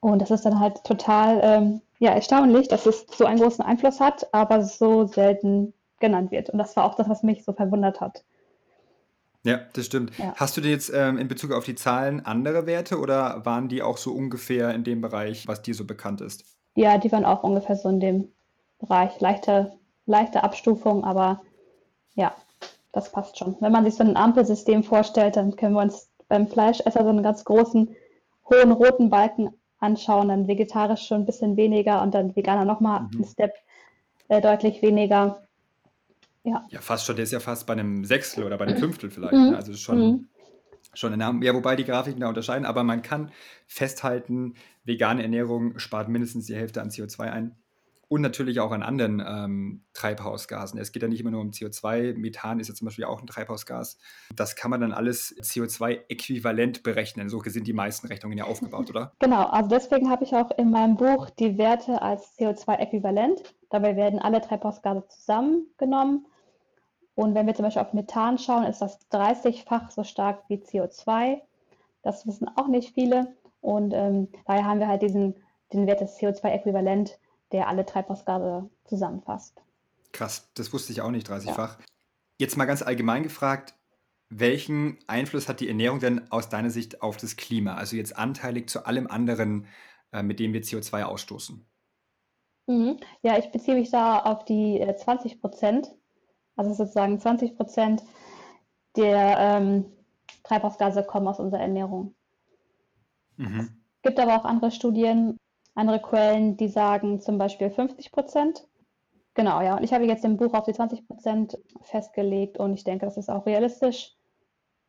Und 0.00 0.22
das 0.22 0.30
ist 0.30 0.44
dann 0.44 0.60
halt 0.60 0.84
total 0.84 1.40
ähm, 1.42 1.80
ja, 1.98 2.12
erstaunlich, 2.12 2.68
dass 2.68 2.86
es 2.86 3.06
so 3.10 3.24
einen 3.24 3.40
großen 3.40 3.64
Einfluss 3.64 3.98
hat, 4.00 4.32
aber 4.32 4.62
so 4.62 5.06
selten 5.06 5.72
genannt 5.98 6.30
wird. 6.30 6.50
Und 6.50 6.58
das 6.58 6.76
war 6.76 6.84
auch 6.84 6.94
das, 6.94 7.08
was 7.08 7.24
mich 7.24 7.44
so 7.44 7.52
verwundert 7.52 8.00
hat. 8.00 8.24
Ja, 9.42 9.60
das 9.72 9.86
stimmt. 9.86 10.16
Ja. 10.18 10.34
Hast 10.36 10.56
du 10.56 10.60
denn 10.60 10.70
jetzt 10.70 10.92
ähm, 10.94 11.18
in 11.18 11.26
Bezug 11.26 11.52
auf 11.52 11.64
die 11.64 11.74
Zahlen 11.74 12.24
andere 12.24 12.66
Werte 12.66 12.98
oder 12.98 13.44
waren 13.44 13.68
die 13.68 13.82
auch 13.82 13.96
so 13.96 14.12
ungefähr 14.12 14.74
in 14.74 14.84
dem 14.84 15.00
Bereich, 15.00 15.48
was 15.48 15.62
dir 15.62 15.74
so 15.74 15.84
bekannt 15.84 16.20
ist? 16.20 16.57
Ja, 16.78 16.96
die 16.96 17.10
waren 17.10 17.24
auch 17.24 17.42
ungefähr 17.42 17.74
so 17.74 17.88
in 17.88 17.98
dem 17.98 18.28
Bereich. 18.78 19.18
Leichte, 19.18 19.72
leichte 20.06 20.44
Abstufung, 20.44 21.02
aber 21.02 21.42
ja, 22.14 22.32
das 22.92 23.10
passt 23.10 23.36
schon. 23.36 23.56
Wenn 23.58 23.72
man 23.72 23.84
sich 23.84 23.96
so 23.96 24.04
ein 24.04 24.16
Ampelsystem 24.16 24.84
vorstellt, 24.84 25.34
dann 25.34 25.56
können 25.56 25.74
wir 25.74 25.82
uns 25.82 26.08
beim 26.28 26.46
Fleischesser 26.46 27.02
so 27.02 27.08
einen 27.08 27.24
ganz 27.24 27.44
großen, 27.44 27.96
hohen 28.48 28.70
roten 28.70 29.10
Balken 29.10 29.50
anschauen, 29.80 30.28
dann 30.28 30.46
vegetarisch 30.46 31.04
schon 31.08 31.22
ein 31.22 31.26
bisschen 31.26 31.56
weniger 31.56 32.00
und 32.00 32.14
dann 32.14 32.36
Veganer 32.36 32.64
nochmal 32.64 33.00
mhm. 33.00 33.10
einen 33.12 33.24
Step 33.24 33.54
äh, 34.28 34.40
deutlich 34.40 34.80
weniger. 34.80 35.42
Ja. 36.44 36.64
ja, 36.70 36.80
fast 36.80 37.06
schon, 37.06 37.16
der 37.16 37.24
ist 37.24 37.32
ja 37.32 37.40
fast 37.40 37.66
bei 37.66 37.72
einem 37.72 38.04
Sechstel 38.04 38.44
oder 38.44 38.56
bei 38.56 38.66
einem 38.66 38.78
Fünftel 38.78 39.10
vielleicht. 39.10 39.34
Mhm. 39.34 39.50
Ne? 39.50 39.56
Also 39.56 39.72
schon, 39.72 39.98
mhm. 39.98 40.28
Schon 40.94 41.12
enorm. 41.12 41.42
Ja, 41.42 41.54
wobei 41.54 41.76
die 41.76 41.84
Grafiken 41.84 42.20
da 42.20 42.28
unterscheiden, 42.28 42.66
aber 42.66 42.84
man 42.84 43.02
kann 43.02 43.30
festhalten, 43.66 44.54
vegane 44.84 45.22
Ernährung 45.22 45.78
spart 45.78 46.08
mindestens 46.08 46.46
die 46.46 46.56
Hälfte 46.56 46.82
an 46.82 46.90
CO2 46.90 47.30
ein 47.30 47.56
und 48.08 48.22
natürlich 48.22 48.58
auch 48.60 48.72
an 48.72 48.82
anderen 48.82 49.22
ähm, 49.26 49.84
Treibhausgasen. 49.92 50.80
Es 50.80 50.92
geht 50.92 51.02
ja 51.02 51.08
nicht 51.08 51.20
immer 51.20 51.30
nur 51.30 51.42
um 51.42 51.50
CO2. 51.50 52.14
Methan 52.16 52.58
ist 52.58 52.68
ja 52.68 52.74
zum 52.74 52.86
Beispiel 52.86 53.04
auch 53.04 53.20
ein 53.20 53.26
Treibhausgas. 53.26 53.98
Das 54.34 54.56
kann 54.56 54.70
man 54.70 54.80
dann 54.80 54.92
alles 54.92 55.36
CO2-äquivalent 55.36 56.82
berechnen. 56.82 57.28
So 57.28 57.42
sind 57.44 57.66
die 57.66 57.74
meisten 57.74 58.06
Rechnungen 58.06 58.38
ja 58.38 58.44
aufgebaut, 58.44 58.90
oder? 58.90 59.12
Genau, 59.20 59.46
also 59.46 59.68
deswegen 59.68 60.10
habe 60.10 60.24
ich 60.24 60.32
auch 60.34 60.50
in 60.56 60.70
meinem 60.70 60.96
Buch 60.96 61.28
die 61.30 61.58
Werte 61.58 62.00
als 62.00 62.38
CO2-äquivalent. 62.38 63.42
Dabei 63.68 63.96
werden 63.96 64.18
alle 64.20 64.40
Treibhausgase 64.40 65.06
zusammengenommen. 65.08 66.26
Und 67.18 67.34
wenn 67.34 67.48
wir 67.48 67.54
zum 67.56 67.64
Beispiel 67.64 67.82
auf 67.82 67.94
Methan 67.94 68.38
schauen, 68.38 68.62
ist 68.62 68.80
das 68.80 69.00
30-fach 69.10 69.90
so 69.90 70.04
stark 70.04 70.44
wie 70.46 70.58
CO2. 70.58 71.40
Das 72.02 72.24
wissen 72.28 72.46
auch 72.54 72.68
nicht 72.68 72.94
viele. 72.94 73.34
Und 73.60 73.92
ähm, 73.92 74.28
daher 74.46 74.64
haben 74.64 74.78
wir 74.78 74.86
halt 74.86 75.02
diesen, 75.02 75.34
den 75.72 75.88
Wert 75.88 76.00
des 76.00 76.16
CO2-Äquivalent 76.20 77.18
der 77.50 77.66
alle 77.66 77.84
Treibhausgase 77.84 78.70
zusammenfasst. 78.84 79.60
Krass, 80.12 80.48
das 80.54 80.72
wusste 80.72 80.92
ich 80.92 81.00
auch 81.00 81.10
nicht, 81.10 81.28
30-fach. 81.28 81.80
Ja. 81.80 81.84
Jetzt 82.38 82.56
mal 82.56 82.66
ganz 82.66 82.82
allgemein 82.82 83.24
gefragt, 83.24 83.74
welchen 84.28 84.98
Einfluss 85.08 85.48
hat 85.48 85.58
die 85.58 85.66
Ernährung 85.66 85.98
denn 85.98 86.30
aus 86.30 86.50
deiner 86.50 86.70
Sicht 86.70 87.02
auf 87.02 87.16
das 87.16 87.34
Klima? 87.34 87.74
Also 87.74 87.96
jetzt 87.96 88.16
anteilig 88.16 88.70
zu 88.70 88.86
allem 88.86 89.08
anderen, 89.08 89.66
äh, 90.12 90.22
mit 90.22 90.38
dem 90.38 90.52
wir 90.52 90.62
CO2 90.62 91.02
ausstoßen. 91.02 91.66
Mhm. 92.68 93.00
Ja, 93.22 93.38
ich 93.38 93.50
beziehe 93.50 93.76
mich 93.76 93.90
da 93.90 94.20
auf 94.20 94.44
die 94.44 94.78
äh, 94.78 94.94
20 94.94 95.40
Prozent. 95.40 95.97
Also 96.58 96.74
sozusagen 96.74 97.20
20 97.20 97.56
Prozent 97.56 98.02
der 98.96 99.38
ähm, 99.38 99.84
Treibhausgase 100.42 101.04
kommen 101.04 101.28
aus 101.28 101.38
unserer 101.38 101.60
Ernährung. 101.60 102.16
Mhm. 103.36 103.80
Es 103.96 104.02
gibt 104.02 104.18
aber 104.18 104.36
auch 104.36 104.44
andere 104.44 104.72
Studien, 104.72 105.38
andere 105.76 106.02
Quellen, 106.02 106.56
die 106.56 106.66
sagen 106.66 107.20
zum 107.20 107.38
Beispiel 107.38 107.70
50 107.70 108.10
Prozent. 108.10 108.66
Genau, 109.34 109.62
ja. 109.62 109.76
Und 109.76 109.84
ich 109.84 109.92
habe 109.92 110.04
jetzt 110.04 110.24
im 110.24 110.36
Buch 110.36 110.52
auf 110.52 110.64
die 110.64 110.72
20 110.72 111.06
Prozent 111.06 111.56
festgelegt 111.82 112.58
und 112.58 112.74
ich 112.74 112.82
denke, 112.82 113.06
das 113.06 113.16
ist 113.16 113.30
auch 113.30 113.46
realistisch. 113.46 114.16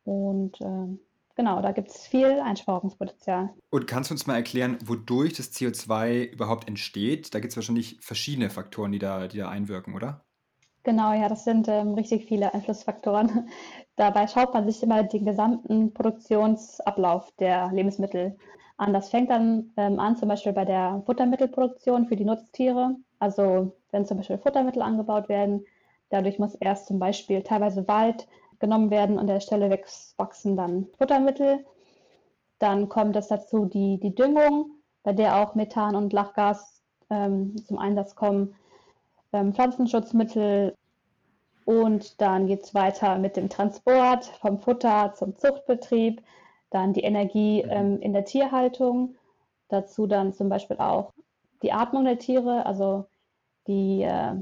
Und 0.02 0.60
äh, 0.60 0.98
genau, 1.36 1.62
da 1.62 1.70
gibt 1.70 1.90
es 1.90 2.04
viel 2.04 2.40
Einsparungspotenzial. 2.40 3.50
Und 3.70 3.86
kannst 3.86 4.10
du 4.10 4.14
uns 4.14 4.26
mal 4.26 4.34
erklären, 4.34 4.76
wodurch 4.84 5.34
das 5.34 5.52
CO2 5.52 6.24
überhaupt 6.32 6.66
entsteht? 6.66 7.32
Da 7.32 7.38
gibt 7.38 7.52
es 7.52 7.56
wahrscheinlich 7.56 7.98
verschiedene 8.00 8.50
Faktoren, 8.50 8.90
die 8.90 8.98
da, 8.98 9.28
die 9.28 9.38
da 9.38 9.48
einwirken, 9.48 9.94
oder? 9.94 10.24
Genau, 10.82 11.12
ja, 11.12 11.28
das 11.28 11.44
sind 11.44 11.68
ähm, 11.68 11.94
richtig 11.94 12.24
viele 12.26 12.54
Einflussfaktoren. 12.54 13.48
Dabei 13.96 14.26
schaut 14.26 14.54
man 14.54 14.66
sich 14.66 14.82
immer 14.82 15.02
den 15.02 15.26
gesamten 15.26 15.92
Produktionsablauf 15.92 17.30
der 17.38 17.70
Lebensmittel 17.72 18.36
an. 18.78 18.94
Das 18.94 19.10
fängt 19.10 19.28
dann 19.30 19.72
ähm, 19.76 20.00
an, 20.00 20.16
zum 20.16 20.28
Beispiel 20.28 20.54
bei 20.54 20.64
der 20.64 21.02
Futtermittelproduktion 21.04 22.06
für 22.06 22.16
die 22.16 22.24
Nutztiere. 22.24 22.96
Also 23.18 23.76
wenn 23.90 24.06
zum 24.06 24.16
Beispiel 24.16 24.38
Futtermittel 24.38 24.80
angebaut 24.80 25.28
werden, 25.28 25.66
dadurch 26.08 26.38
muss 26.38 26.54
erst 26.54 26.86
zum 26.86 26.98
Beispiel 26.98 27.42
teilweise 27.42 27.86
Wald 27.86 28.26
genommen 28.58 28.90
werden 28.90 29.12
und 29.14 29.20
an 29.20 29.26
der 29.26 29.40
Stelle 29.40 29.70
wachsen 30.16 30.56
dann 30.56 30.86
Futtermittel. 30.96 31.66
Dann 32.58 32.88
kommt 32.88 33.16
es 33.16 33.28
dazu 33.28 33.66
die, 33.66 34.00
die 34.00 34.14
Düngung, 34.14 34.70
bei 35.02 35.12
der 35.12 35.36
auch 35.36 35.54
Methan 35.54 35.94
und 35.94 36.12
Lachgas 36.14 36.82
ähm, 37.10 37.56
zum 37.66 37.78
Einsatz 37.78 38.14
kommen, 38.14 38.54
ähm, 39.32 39.54
Pflanzenschutzmittel 39.54 40.74
und 41.64 42.20
dann 42.20 42.46
geht 42.46 42.64
es 42.64 42.74
weiter 42.74 43.18
mit 43.18 43.36
dem 43.36 43.48
Transport 43.48 44.24
vom 44.40 44.58
Futter 44.58 45.12
zum 45.14 45.36
Zuchtbetrieb, 45.36 46.22
dann 46.70 46.92
die 46.92 47.02
Energie 47.02 47.62
mhm. 47.64 47.70
ähm, 47.70 48.00
in 48.00 48.12
der 48.12 48.24
Tierhaltung, 48.24 49.16
dazu 49.68 50.06
dann 50.06 50.32
zum 50.32 50.48
Beispiel 50.48 50.78
auch 50.78 51.12
die 51.62 51.72
Atmung 51.72 52.04
der 52.04 52.18
Tiere, 52.18 52.66
also 52.66 53.06
die 53.66 54.02
äh, 54.02 54.34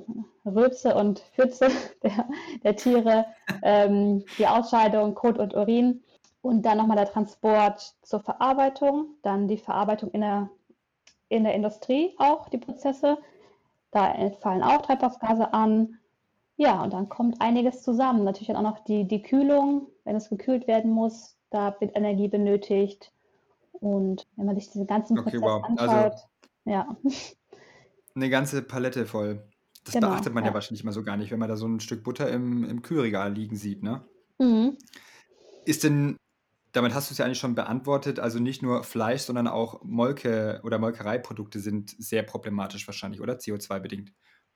Rülpse 0.46 0.94
und 0.94 1.20
Pfütze 1.34 1.68
der, 2.02 2.28
der 2.64 2.76
Tiere, 2.76 3.26
ähm, 3.62 4.24
die 4.38 4.46
Ausscheidung, 4.46 5.14
Kot 5.14 5.38
und 5.38 5.54
Urin 5.54 6.02
und 6.40 6.62
dann 6.62 6.78
nochmal 6.78 6.96
der 6.96 7.10
Transport 7.10 7.94
zur 8.02 8.20
Verarbeitung, 8.20 9.16
dann 9.22 9.48
die 9.48 9.58
Verarbeitung 9.58 10.10
in 10.12 10.20
der, 10.22 10.50
in 11.28 11.44
der 11.44 11.54
Industrie 11.54 12.14
auch, 12.18 12.48
die 12.48 12.58
Prozesse. 12.58 13.18
Da 13.90 14.14
fallen 14.40 14.62
auch 14.62 14.82
Treibhausgase 14.82 15.52
an. 15.52 15.98
Ja, 16.56 16.82
und 16.82 16.92
dann 16.92 17.08
kommt 17.08 17.40
einiges 17.40 17.82
zusammen. 17.82 18.24
Natürlich 18.24 18.48
dann 18.48 18.56
auch 18.56 18.62
noch 18.62 18.84
die, 18.84 19.06
die 19.06 19.22
Kühlung, 19.22 19.86
wenn 20.04 20.16
es 20.16 20.28
gekühlt 20.28 20.66
werden 20.66 20.90
muss, 20.90 21.36
da 21.50 21.74
wird 21.80 21.96
Energie 21.96 22.28
benötigt. 22.28 23.12
Und 23.72 24.26
wenn 24.36 24.46
man 24.46 24.56
sich 24.56 24.70
diese 24.70 24.86
ganzen 24.86 25.18
okay, 25.18 25.38
Prozess 25.38 25.42
wow. 25.42 25.64
Also 25.64 25.82
anschaut, 25.82 26.12
also, 26.12 26.24
ja. 26.64 26.96
Eine 28.14 28.30
ganze 28.30 28.62
Palette 28.62 29.06
voll. 29.06 29.44
Das 29.84 29.94
genau, 29.94 30.08
beachtet 30.08 30.34
man 30.34 30.44
ja. 30.44 30.50
ja. 30.50 30.54
wahrscheinlich 30.54 30.82
immer 30.82 30.92
so 30.92 31.02
gar 31.02 31.16
nicht, 31.16 31.30
wenn 31.30 31.38
man 31.38 31.48
da 31.48 31.56
so 31.56 31.66
ein 31.66 31.80
Stück 31.80 32.02
Butter 32.02 32.28
im, 32.30 32.64
im 32.64 32.82
Kühlregal 32.82 33.32
liegen 33.32 33.56
sieht, 33.56 33.82
ne? 33.82 34.02
Mhm. 34.38 34.76
Ist 35.64 35.84
denn 35.84 36.16
damit 36.72 36.94
hast 36.94 37.10
du 37.10 37.12
es 37.12 37.18
ja 37.18 37.24
eigentlich 37.24 37.38
schon 37.38 37.54
beantwortet. 37.54 38.20
Also 38.20 38.38
nicht 38.38 38.62
nur 38.62 38.84
Fleisch, 38.84 39.22
sondern 39.22 39.48
auch 39.48 39.80
Molke 39.82 40.60
oder 40.64 40.78
Molkereiprodukte 40.78 41.60
sind 41.60 41.94
sehr 41.98 42.22
problematisch 42.22 42.86
wahrscheinlich, 42.86 43.20
oder? 43.20 43.34
CO2-bedingt. 43.34 44.12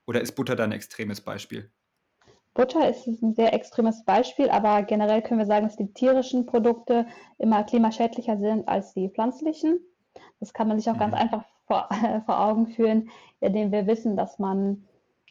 Oder 0.06 0.20
ist 0.20 0.32
Butter 0.32 0.56
da 0.56 0.64
ein 0.64 0.72
extremes 0.72 1.20
Beispiel? 1.20 1.70
Butter 2.54 2.90
ist 2.90 3.06
ein 3.06 3.34
sehr 3.34 3.54
extremes 3.54 4.04
Beispiel, 4.04 4.50
aber 4.50 4.82
generell 4.82 5.22
können 5.22 5.40
wir 5.40 5.46
sagen, 5.46 5.66
dass 5.66 5.76
die 5.76 5.92
tierischen 5.92 6.44
Produkte 6.44 7.06
immer 7.38 7.64
klimaschädlicher 7.64 8.38
sind 8.38 8.68
als 8.68 8.92
die 8.92 9.08
pflanzlichen. 9.08 9.80
Das 10.38 10.52
kann 10.52 10.68
man 10.68 10.78
sich 10.78 10.90
auch 10.90 10.94
mhm. 10.94 11.00
ganz 11.00 11.14
einfach 11.14 11.44
vor, 11.66 11.88
äh, 11.90 12.20
vor 12.26 12.40
Augen 12.40 12.66
führen, 12.68 13.10
indem 13.40 13.72
wir 13.72 13.86
wissen, 13.86 14.16
dass 14.16 14.38
man 14.38 14.84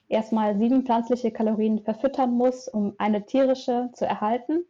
erstmal 0.08 0.58
sieben 0.58 0.84
pflanzliche 0.84 1.32
Kalorien 1.32 1.80
verfüttern 1.80 2.32
muss, 2.32 2.68
um 2.68 2.96
eine 2.98 3.26
tierische 3.26 3.90
zu 3.94 4.06
erhalten. 4.06 4.66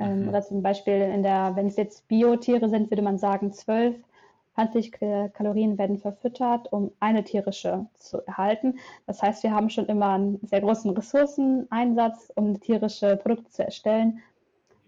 Ähm, 0.00 0.22
mhm. 0.22 0.28
Oder 0.30 0.42
zum 0.42 0.62
Beispiel 0.62 0.94
in 0.94 1.22
der, 1.22 1.54
wenn 1.54 1.66
es 1.66 1.76
jetzt 1.76 2.08
Biotiere 2.08 2.68
sind, 2.68 2.90
würde 2.90 3.02
man 3.02 3.18
sagen, 3.18 3.52
zwölf 3.52 3.94
pflanzliche 4.54 5.30
Kalorien 5.34 5.78
werden 5.78 5.98
verfüttert, 5.98 6.72
um 6.72 6.90
eine 6.98 7.22
tierische 7.22 7.86
zu 7.94 8.26
erhalten. 8.26 8.78
Das 9.06 9.22
heißt, 9.22 9.42
wir 9.42 9.52
haben 9.52 9.70
schon 9.70 9.86
immer 9.86 10.10
einen 10.10 10.40
sehr 10.42 10.60
großen 10.60 10.90
Ressourceneinsatz, 10.90 12.32
um 12.34 12.60
tierische 12.60 13.16
Produkte 13.16 13.50
zu 13.50 13.64
erstellen. 13.64 14.20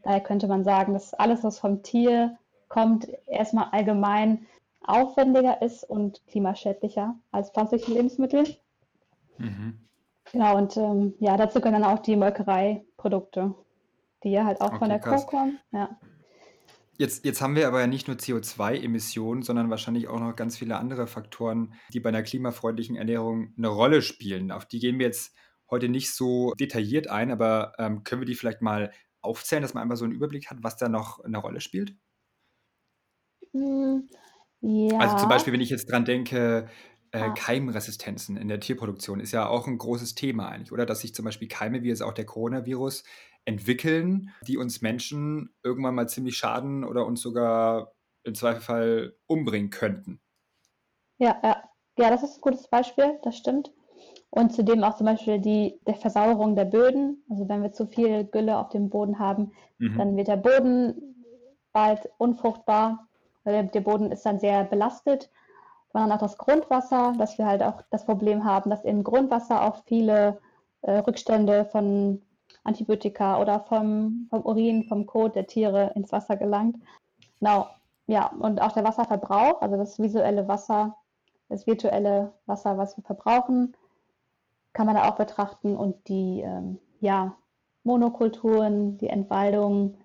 Daher 0.02 0.20
könnte 0.20 0.48
man 0.48 0.64
sagen, 0.64 0.94
dass 0.94 1.14
alles, 1.14 1.44
was 1.44 1.60
vom 1.60 1.82
Tier 1.82 2.36
kommt, 2.68 3.08
erstmal 3.26 3.68
allgemein 3.70 4.46
aufwendiger 4.84 5.62
ist 5.62 5.84
und 5.84 6.26
klimaschädlicher 6.26 7.14
als 7.30 7.50
pflanzliche 7.50 7.92
Lebensmittel. 7.92 8.44
Mhm. 9.38 9.78
Genau, 10.32 10.56
und 10.56 10.76
ähm, 10.76 11.14
ja, 11.20 11.36
dazu 11.36 11.60
können 11.60 11.80
dann 11.80 11.90
auch 11.90 12.00
die 12.00 12.16
Molkereiprodukte, 12.16 13.54
die 14.24 14.30
ja 14.30 14.44
halt 14.44 14.60
auch 14.60 14.68
okay, 14.68 14.78
von 14.78 14.88
der 14.88 15.00
Kuh 15.00 15.26
kommen. 15.26 15.58
Ja. 15.72 15.98
Jetzt, 16.98 17.24
jetzt 17.24 17.40
haben 17.40 17.56
wir 17.56 17.66
aber 17.66 17.80
ja 17.80 17.86
nicht 17.86 18.06
nur 18.06 18.16
CO2-Emissionen, 18.16 19.42
sondern 19.42 19.70
wahrscheinlich 19.70 20.08
auch 20.08 20.20
noch 20.20 20.36
ganz 20.36 20.58
viele 20.58 20.76
andere 20.76 21.06
Faktoren, 21.06 21.74
die 21.92 22.00
bei 22.00 22.10
einer 22.10 22.22
klimafreundlichen 22.22 22.96
Ernährung 22.96 23.54
eine 23.56 23.68
Rolle 23.68 24.02
spielen. 24.02 24.52
Auf 24.52 24.66
die 24.66 24.78
gehen 24.78 24.98
wir 24.98 25.06
jetzt 25.06 25.34
heute 25.70 25.88
nicht 25.88 26.14
so 26.14 26.52
detailliert 26.60 27.08
ein, 27.08 27.30
aber 27.30 27.72
ähm, 27.78 28.04
können 28.04 28.20
wir 28.20 28.26
die 28.26 28.34
vielleicht 28.34 28.60
mal 28.60 28.92
aufzählen, 29.22 29.62
dass 29.62 29.74
man 29.74 29.82
einfach 29.82 29.96
so 29.96 30.04
einen 30.04 30.14
Überblick 30.14 30.50
hat, 30.50 30.58
was 30.60 30.76
da 30.76 30.88
noch 30.88 31.20
eine 31.20 31.38
Rolle 31.38 31.60
spielt? 31.60 31.96
Hm, 33.52 34.08
Also 35.00 35.16
zum 35.16 35.28
Beispiel, 35.28 35.52
wenn 35.52 35.60
ich 35.60 35.70
jetzt 35.70 35.90
dran 35.90 36.04
denke, 36.04 36.68
äh, 37.12 37.20
ah. 37.20 37.30
Keimresistenzen 37.30 38.36
in 38.36 38.48
der 38.48 38.60
Tierproduktion 38.60 39.20
ist 39.20 39.32
ja 39.32 39.46
auch 39.46 39.66
ein 39.66 39.78
großes 39.78 40.14
Thema 40.14 40.48
eigentlich, 40.48 40.72
oder? 40.72 40.86
Dass 40.86 41.00
sich 41.00 41.14
zum 41.14 41.24
Beispiel 41.24 41.48
Keime, 41.48 41.82
wie 41.82 41.88
jetzt 41.88 42.02
auch 42.02 42.14
der 42.14 42.26
Coronavirus, 42.26 43.04
entwickeln, 43.44 44.30
die 44.46 44.56
uns 44.56 44.82
Menschen 44.82 45.54
irgendwann 45.62 45.94
mal 45.94 46.08
ziemlich 46.08 46.36
schaden 46.36 46.84
oder 46.84 47.06
uns 47.06 47.20
sogar 47.20 47.92
im 48.24 48.34
Zweifelfall 48.34 49.16
umbringen 49.26 49.70
könnten. 49.70 50.20
Ja, 51.18 51.40
ja. 51.42 51.62
Ja, 51.98 52.08
das 52.08 52.22
ist 52.22 52.38
ein 52.38 52.40
gutes 52.40 52.68
Beispiel, 52.68 53.18
das 53.22 53.36
stimmt. 53.36 53.70
Und 54.30 54.54
zudem 54.54 54.82
auch 54.82 54.96
zum 54.96 55.06
Beispiel 55.06 55.38
die 55.38 55.78
der 55.86 55.94
Versauerung 55.94 56.56
der 56.56 56.64
Böden. 56.64 57.22
Also 57.28 57.48
wenn 57.48 57.62
wir 57.62 57.72
zu 57.72 57.86
viel 57.86 58.24
Gülle 58.24 58.56
auf 58.56 58.70
dem 58.70 58.88
Boden 58.88 59.18
haben, 59.18 59.52
mhm. 59.78 59.98
dann 59.98 60.16
wird 60.16 60.28
der 60.28 60.38
Boden 60.38 61.26
bald 61.72 62.08
unfruchtbar. 62.16 63.08
Der, 63.44 63.64
der 63.64 63.80
Boden 63.82 64.10
ist 64.10 64.24
dann 64.24 64.38
sehr 64.38 64.64
belastet. 64.64 65.30
Sondern 65.92 66.12
auch 66.12 66.20
das 66.20 66.38
Grundwasser, 66.38 67.12
dass 67.18 67.38
wir 67.38 67.46
halt 67.46 67.62
auch 67.62 67.82
das 67.90 68.04
Problem 68.04 68.44
haben, 68.44 68.70
dass 68.70 68.84
im 68.84 69.04
Grundwasser 69.04 69.62
auch 69.62 69.82
viele 69.84 70.40
äh, 70.82 70.98
Rückstände 70.98 71.66
von 71.66 72.22
Antibiotika 72.64 73.40
oder 73.40 73.60
vom, 73.60 74.26
vom 74.30 74.42
Urin, 74.42 74.84
vom 74.84 75.06
Kot 75.06 75.34
der 75.34 75.46
Tiere 75.46 75.92
ins 75.94 76.12
Wasser 76.12 76.36
gelangt. 76.36 76.76
Genau, 77.40 77.66
ja, 78.06 78.30
und 78.38 78.60
auch 78.60 78.72
der 78.72 78.84
Wasserverbrauch, 78.84 79.60
also 79.60 79.76
das 79.76 79.98
visuelle 79.98 80.48
Wasser, 80.48 80.96
das 81.48 81.66
virtuelle 81.66 82.32
Wasser, 82.46 82.78
was 82.78 82.96
wir 82.96 83.04
verbrauchen, 83.04 83.76
kann 84.72 84.86
man 84.86 84.96
da 84.96 85.08
auch 85.08 85.16
betrachten 85.16 85.76
und 85.76 86.08
die 86.08 86.40
ähm, 86.40 86.78
ja, 87.00 87.36
Monokulturen, 87.84 88.98
die 88.98 89.08
Entwaldung, 89.08 89.98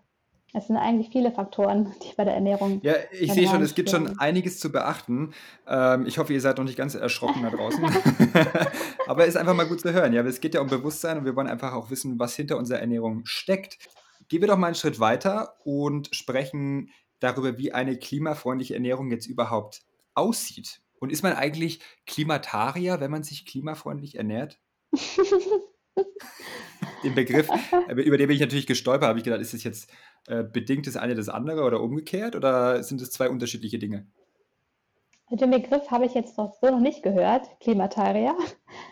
es 0.53 0.67
sind 0.67 0.77
eigentlich 0.77 1.09
viele 1.11 1.31
Faktoren, 1.31 1.93
die 2.01 2.15
bei 2.15 2.23
der 2.23 2.33
Ernährung. 2.33 2.79
Ja, 2.81 2.93
ich 3.11 3.33
sehe 3.33 3.47
schon, 3.47 3.61
es 3.61 3.75
gibt 3.75 3.89
schon 3.89 4.17
einiges 4.17 4.59
zu 4.59 4.71
beachten. 4.71 5.33
Ähm, 5.67 6.05
ich 6.05 6.17
hoffe, 6.17 6.33
ihr 6.33 6.41
seid 6.41 6.57
noch 6.57 6.63
nicht 6.63 6.77
ganz 6.77 6.95
erschrocken 6.95 7.43
da 7.43 7.49
draußen. 7.49 7.83
Aber 9.07 9.23
es 9.23 9.29
ist 9.29 9.37
einfach 9.37 9.53
mal 9.53 9.67
gut 9.67 9.81
zu 9.81 9.91
hören. 9.91 10.13
Ja, 10.13 10.23
es 10.23 10.39
geht 10.39 10.53
ja 10.53 10.61
um 10.61 10.67
Bewusstsein 10.67 11.17
und 11.17 11.25
wir 11.25 11.35
wollen 11.35 11.47
einfach 11.47 11.73
auch 11.73 11.89
wissen, 11.89 12.17
was 12.17 12.35
hinter 12.35 12.57
unserer 12.57 12.79
Ernährung 12.79 13.25
steckt. 13.25 13.77
Gehen 14.29 14.41
wir 14.41 14.47
doch 14.47 14.57
mal 14.57 14.67
einen 14.67 14.75
Schritt 14.75 14.99
weiter 14.99 15.55
und 15.65 16.15
sprechen 16.15 16.91
darüber, 17.19 17.57
wie 17.57 17.73
eine 17.73 17.97
klimafreundliche 17.97 18.73
Ernährung 18.73 19.11
jetzt 19.11 19.27
überhaupt 19.27 19.81
aussieht. 20.13 20.81
Und 20.99 21.11
ist 21.11 21.23
man 21.23 21.33
eigentlich 21.33 21.81
Klimatarier, 22.05 22.99
wenn 22.99 23.11
man 23.11 23.23
sich 23.23 23.45
klimafreundlich 23.45 24.15
ernährt? 24.15 24.59
den 27.03 27.15
Begriff, 27.15 27.49
äh, 27.87 27.93
über 27.93 28.17
den 28.17 28.27
bin 28.27 28.35
ich 28.35 28.41
natürlich 28.41 28.67
gestolpert, 28.67 29.09
habe 29.09 29.19
ich 29.19 29.25
gedacht, 29.25 29.41
ist 29.41 29.53
es 29.53 29.63
jetzt 29.63 29.89
äh, 30.27 30.43
bedingt 30.43 30.87
das 30.87 30.95
eine 30.95 31.15
das 31.15 31.29
andere 31.29 31.63
oder 31.63 31.81
umgekehrt 31.81 32.35
oder 32.35 32.83
sind 32.83 33.01
es 33.01 33.11
zwei 33.11 33.29
unterschiedliche 33.29 33.79
Dinge? 33.79 34.07
Den 35.29 35.51
Begriff 35.51 35.91
habe 35.91 36.05
ich 36.05 36.13
jetzt 36.13 36.37
noch 36.37 36.53
so 36.61 36.67
noch 36.67 36.79
nicht 36.79 37.03
gehört, 37.03 37.59
Klimatarier, 37.59 38.35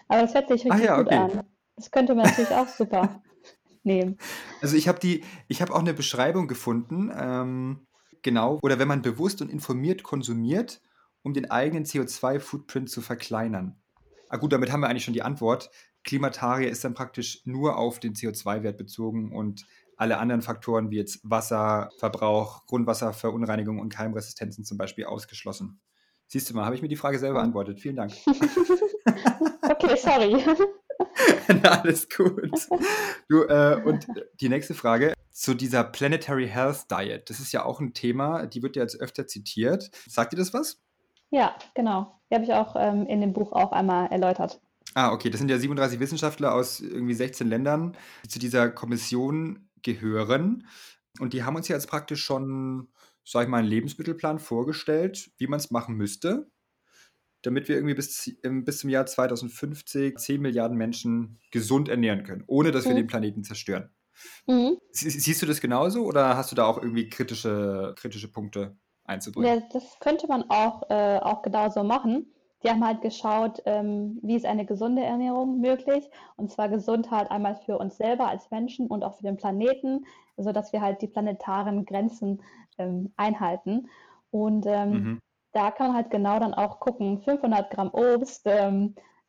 aber 0.09 0.21
das 0.21 0.33
hört 0.33 0.49
sich 0.49 0.65
richtig 0.65 0.83
ja, 0.83 1.01
gut 1.01 1.11
an. 1.11 1.43
Das 1.77 1.91
könnte 1.91 2.13
man 2.13 2.25
natürlich 2.25 2.51
auch 2.51 2.67
super 2.67 3.21
nehmen. 3.83 4.17
Also 4.61 4.75
ich 4.75 4.87
habe 4.87 4.99
die, 4.99 5.23
ich 5.47 5.61
habe 5.61 5.73
auch 5.73 5.79
eine 5.79 5.93
Beschreibung 5.93 6.47
gefunden, 6.47 7.11
ähm, 7.17 7.87
genau, 8.21 8.59
oder 8.61 8.79
wenn 8.79 8.87
man 8.87 9.01
bewusst 9.01 9.41
und 9.41 9.49
informiert 9.49 10.03
konsumiert, 10.03 10.81
um 11.21 11.33
den 11.33 11.49
eigenen 11.49 11.85
CO2-Footprint 11.85 12.89
zu 12.89 13.01
verkleinern. 13.01 13.77
Ah 14.29 14.37
gut, 14.37 14.51
damit 14.51 14.71
haben 14.71 14.81
wir 14.81 14.89
eigentlich 14.89 15.05
schon 15.05 15.13
die 15.13 15.23
Antwort. 15.23 15.69
Klimatarier 16.05 16.69
ist 16.69 16.83
dann 16.83 16.93
praktisch 16.93 17.41
nur 17.45 17.77
auf 17.77 17.99
den 17.99 18.13
CO2-Wert 18.13 18.77
bezogen 18.77 19.31
und 19.35 19.65
alle 19.97 20.17
anderen 20.17 20.41
Faktoren 20.41 20.91
wie 20.91 20.97
jetzt 20.97 21.19
Wasserverbrauch, 21.23 22.65
Grundwasserverunreinigung 22.67 23.79
und 23.79 23.89
Keimresistenzen 23.89 24.63
zum 24.63 24.77
Beispiel 24.77 25.05
ausgeschlossen. 25.05 25.79
Siehst 26.27 26.49
du 26.49 26.55
mal, 26.55 26.65
habe 26.65 26.75
ich 26.75 26.81
mir 26.81 26.87
die 26.87 26.95
Frage 26.95 27.19
selber 27.19 27.39
beantwortet. 27.39 27.79
Vielen 27.79 27.95
Dank. 27.95 28.13
okay, 29.61 29.95
sorry. 29.95 30.43
Na, 31.63 31.81
alles 31.81 32.07
gut. 32.09 32.51
Du, 33.29 33.43
äh, 33.43 33.81
und 33.83 34.07
die 34.39 34.49
nächste 34.49 34.73
Frage 34.73 35.13
zu 35.31 35.53
dieser 35.53 35.83
Planetary 35.83 36.47
Health 36.47 36.89
Diet. 36.89 37.29
Das 37.29 37.39
ist 37.39 37.51
ja 37.51 37.65
auch 37.65 37.79
ein 37.79 37.93
Thema, 37.93 38.47
die 38.47 38.63
wird 38.63 38.75
ja 38.75 38.81
jetzt 38.81 38.99
öfter 38.99 39.27
zitiert. 39.27 39.91
Sagt 40.07 40.33
dir 40.33 40.37
das 40.37 40.53
was? 40.53 40.81
Ja, 41.29 41.55
genau. 41.73 42.19
Die 42.29 42.35
habe 42.35 42.45
ich 42.45 42.53
auch 42.53 42.75
ähm, 42.77 43.05
in 43.07 43.21
dem 43.21 43.33
Buch 43.33 43.51
auch 43.51 43.71
einmal 43.71 44.07
erläutert. 44.11 44.61
Ah, 44.95 45.11
okay. 45.11 45.29
Das 45.29 45.39
sind 45.39 45.51
ja 45.51 45.59
37 45.59 45.99
Wissenschaftler 45.99 46.53
aus 46.53 46.79
irgendwie 46.79 47.13
16 47.13 47.47
Ländern, 47.47 47.95
die 48.23 48.29
zu 48.29 48.39
dieser 48.39 48.69
Kommission 48.69 49.67
gehören. 49.83 50.65
Und 51.19 51.33
die 51.33 51.43
haben 51.43 51.55
uns 51.55 51.67
ja 51.67 51.75
jetzt 51.75 51.89
praktisch 51.89 52.23
schon, 52.23 52.87
sag 53.23 53.43
ich 53.43 53.49
mal, 53.49 53.59
einen 53.59 53.67
Lebensmittelplan 53.67 54.39
vorgestellt, 54.39 55.31
wie 55.37 55.47
man 55.47 55.59
es 55.59 55.69
machen 55.69 55.95
müsste, 55.95 56.49
damit 57.41 57.67
wir 57.67 57.75
irgendwie 57.75 57.93
bis, 57.93 58.37
bis 58.41 58.77
zum 58.79 58.89
Jahr 58.89 59.05
2050 59.05 60.17
10 60.17 60.41
Milliarden 60.41 60.77
Menschen 60.77 61.39
gesund 61.51 61.89
ernähren 61.89 62.23
können, 62.23 62.45
ohne 62.47 62.71
dass 62.71 62.85
wir 62.85 62.93
mhm. 62.93 62.97
den 62.97 63.07
Planeten 63.07 63.43
zerstören. 63.43 63.89
Mhm. 64.47 64.77
Siehst 64.91 65.41
du 65.41 65.45
das 65.45 65.59
genauso 65.59 66.05
oder 66.05 66.37
hast 66.37 66.51
du 66.51 66.55
da 66.55 66.65
auch 66.65 66.81
irgendwie 66.81 67.09
kritische, 67.09 67.93
kritische 67.97 68.31
Punkte 68.31 68.77
einzubringen? 69.03 69.59
Ja, 69.59 69.67
das 69.73 69.83
könnte 69.99 70.27
man 70.27 70.45
auch, 70.49 70.89
äh, 70.89 71.19
auch 71.19 71.41
genauso 71.41 71.83
machen. 71.83 72.31
Die 72.63 72.69
haben 72.69 72.85
halt 72.85 73.01
geschaut, 73.01 73.61
ähm, 73.65 74.19
wie 74.23 74.35
ist 74.35 74.45
eine 74.45 74.65
gesunde 74.65 75.03
Ernährung 75.03 75.59
möglich. 75.59 76.09
Und 76.35 76.51
zwar 76.51 76.69
gesund 76.69 77.11
halt 77.11 77.29
einmal 77.29 77.55
für 77.55 77.77
uns 77.77 77.97
selber 77.97 78.27
als 78.27 78.49
Menschen 78.49 78.87
und 78.87 79.03
auch 79.03 79.15
für 79.15 79.23
den 79.23 79.37
Planeten, 79.37 80.05
sodass 80.37 80.73
wir 80.73 80.81
halt 80.81 81.01
die 81.01 81.07
planetaren 81.07 81.85
Grenzen 81.85 82.41
ähm, 82.77 83.13
einhalten. 83.17 83.87
Und 84.31 84.65
ähm, 84.65 84.89
mhm. 84.89 85.21
da 85.51 85.71
kann 85.71 85.87
man 85.87 85.95
halt 85.95 86.09
genau 86.09 86.39
dann 86.39 86.53
auch 86.53 86.79
gucken, 86.79 87.21
500 87.21 87.69
Gramm 87.69 87.91
Obst, 87.93 88.47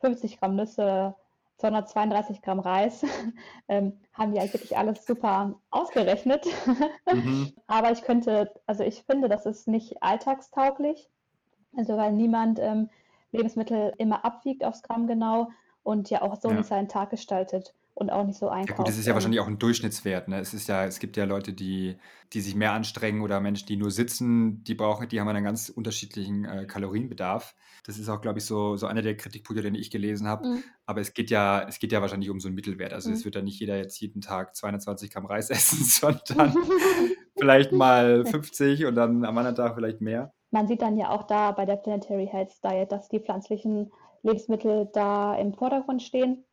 50 0.00 0.32
ähm, 0.32 0.38
Gramm 0.40 0.56
Nüsse, 0.56 1.14
232 1.58 2.42
Gramm 2.42 2.60
Reis, 2.60 3.04
ähm, 3.68 3.98
haben 4.12 4.32
die 4.32 4.40
eigentlich 4.40 4.76
alles 4.76 5.04
super 5.06 5.54
ausgerechnet. 5.70 6.46
Mhm. 7.12 7.52
Aber 7.66 7.92
ich 7.92 8.02
könnte, 8.02 8.52
also 8.66 8.84
ich 8.84 9.02
finde, 9.04 9.28
das 9.28 9.46
ist 9.46 9.68
nicht 9.68 10.02
alltagstauglich. 10.02 11.08
Also 11.76 11.96
weil 11.96 12.12
niemand 12.12 12.58
ähm, 12.58 12.88
Lebensmittel 13.36 13.92
immer 13.98 14.24
abwiegt 14.24 14.64
aufs 14.64 14.82
Gramm 14.82 15.06
genau 15.06 15.50
und 15.82 16.10
ja 16.10 16.22
auch 16.22 16.36
so 16.40 16.52
ja. 16.52 16.54
nicht 16.54 16.68
seinen 16.68 16.88
Tag 16.88 17.10
gestaltet. 17.10 17.74
und 17.94 18.10
auch 18.10 18.24
nicht 18.24 18.38
so 18.38 18.48
Ja 18.68 18.74
gut, 18.74 18.88
das 18.88 18.96
einkauft. 18.96 18.98
ist 18.98 19.06
ja 19.06 19.14
wahrscheinlich 19.14 19.38
auch 19.40 19.46
'n 19.46 19.58
Durchschnittswert, 19.60 20.26
ne? 20.26 20.40
Es 20.40 20.52
ist 20.52 20.66
ja 20.68 20.84
es 20.86 20.98
gibt 20.98 21.16
ja 21.16 21.24
Leute, 21.24 21.52
die 21.52 21.98
die 22.32 22.40
sich 22.40 22.56
mehr 22.56 22.72
anstrengen 22.72 23.20
oder 23.22 23.40
Menschen, 23.40 23.66
die 23.68 23.76
nur 23.76 23.92
sitzen, 23.92 24.64
die 24.64 24.74
brauchen 24.74 25.08
die 25.08 25.20
haben 25.20 25.28
einen 25.28 25.44
ganz 25.44 25.68
unterschiedlichen, 25.68 26.44
äh, 26.44 26.66
Kalorienbedarf. 26.66 27.54
Das 27.84 27.96
ist 27.96 28.08
auch, 28.08 28.20
glaube 28.20 28.40
ich, 28.40 28.44
so 28.44 28.76
so 28.76 28.86
einer 28.88 29.02
der 29.02 29.16
Kritikpunkte, 29.16 29.62
den 29.62 29.76
ich 29.76 29.90
gelesen 29.92 30.26
habe. 30.26 30.48
Mhm. 30.48 30.76
Aber 30.84 31.00
es 31.00 31.14
geht 31.14 31.30
ja 31.30 31.62
es 31.68 31.78
geht 31.78 31.92
ja 31.92 32.00
wahrscheinlich 32.00 32.28
um 32.30 32.40
so 32.40 32.48
'n 32.48 32.54
Mittelwert. 32.54 32.92
Also, 32.92 33.12
es 33.12 33.24
Mhm. 33.24 33.24
wird 33.24 33.36
ja 33.36 33.42
nicht 33.42 33.60
jeder 33.60 33.76
jetzt 33.76 34.00
jeden 34.00 34.20
Tag 34.20 34.56
220 34.56 35.12
Gramm 35.12 35.26
Reis 35.26 35.48
essen, 35.50 35.84
sondern 35.84 36.58
vielleicht 37.38 37.70
mal 37.72 38.26
50 38.26 38.84
und 38.86 38.96
dann 38.96 39.24
am 39.24 39.38
anderen 39.38 39.56
Tag 39.56 39.74
vielleicht 39.76 40.00
mehr. 40.00 40.32
Man 40.56 40.66
sieht 40.68 40.80
dann 40.80 40.96
ja 40.96 41.10
auch 41.10 41.24
da 41.24 41.52
bei 41.52 41.66
der 41.66 41.76
Planetary 41.76 42.26
Health 42.26 42.64
Diet, 42.64 42.90
dass 42.90 43.10
die 43.10 43.20
pflanzlichen 43.20 43.92
Lebensmittel 44.22 44.88
da 44.90 45.34
im 45.36 45.52
Vordergrund 45.52 46.02
stehen. 46.02 46.46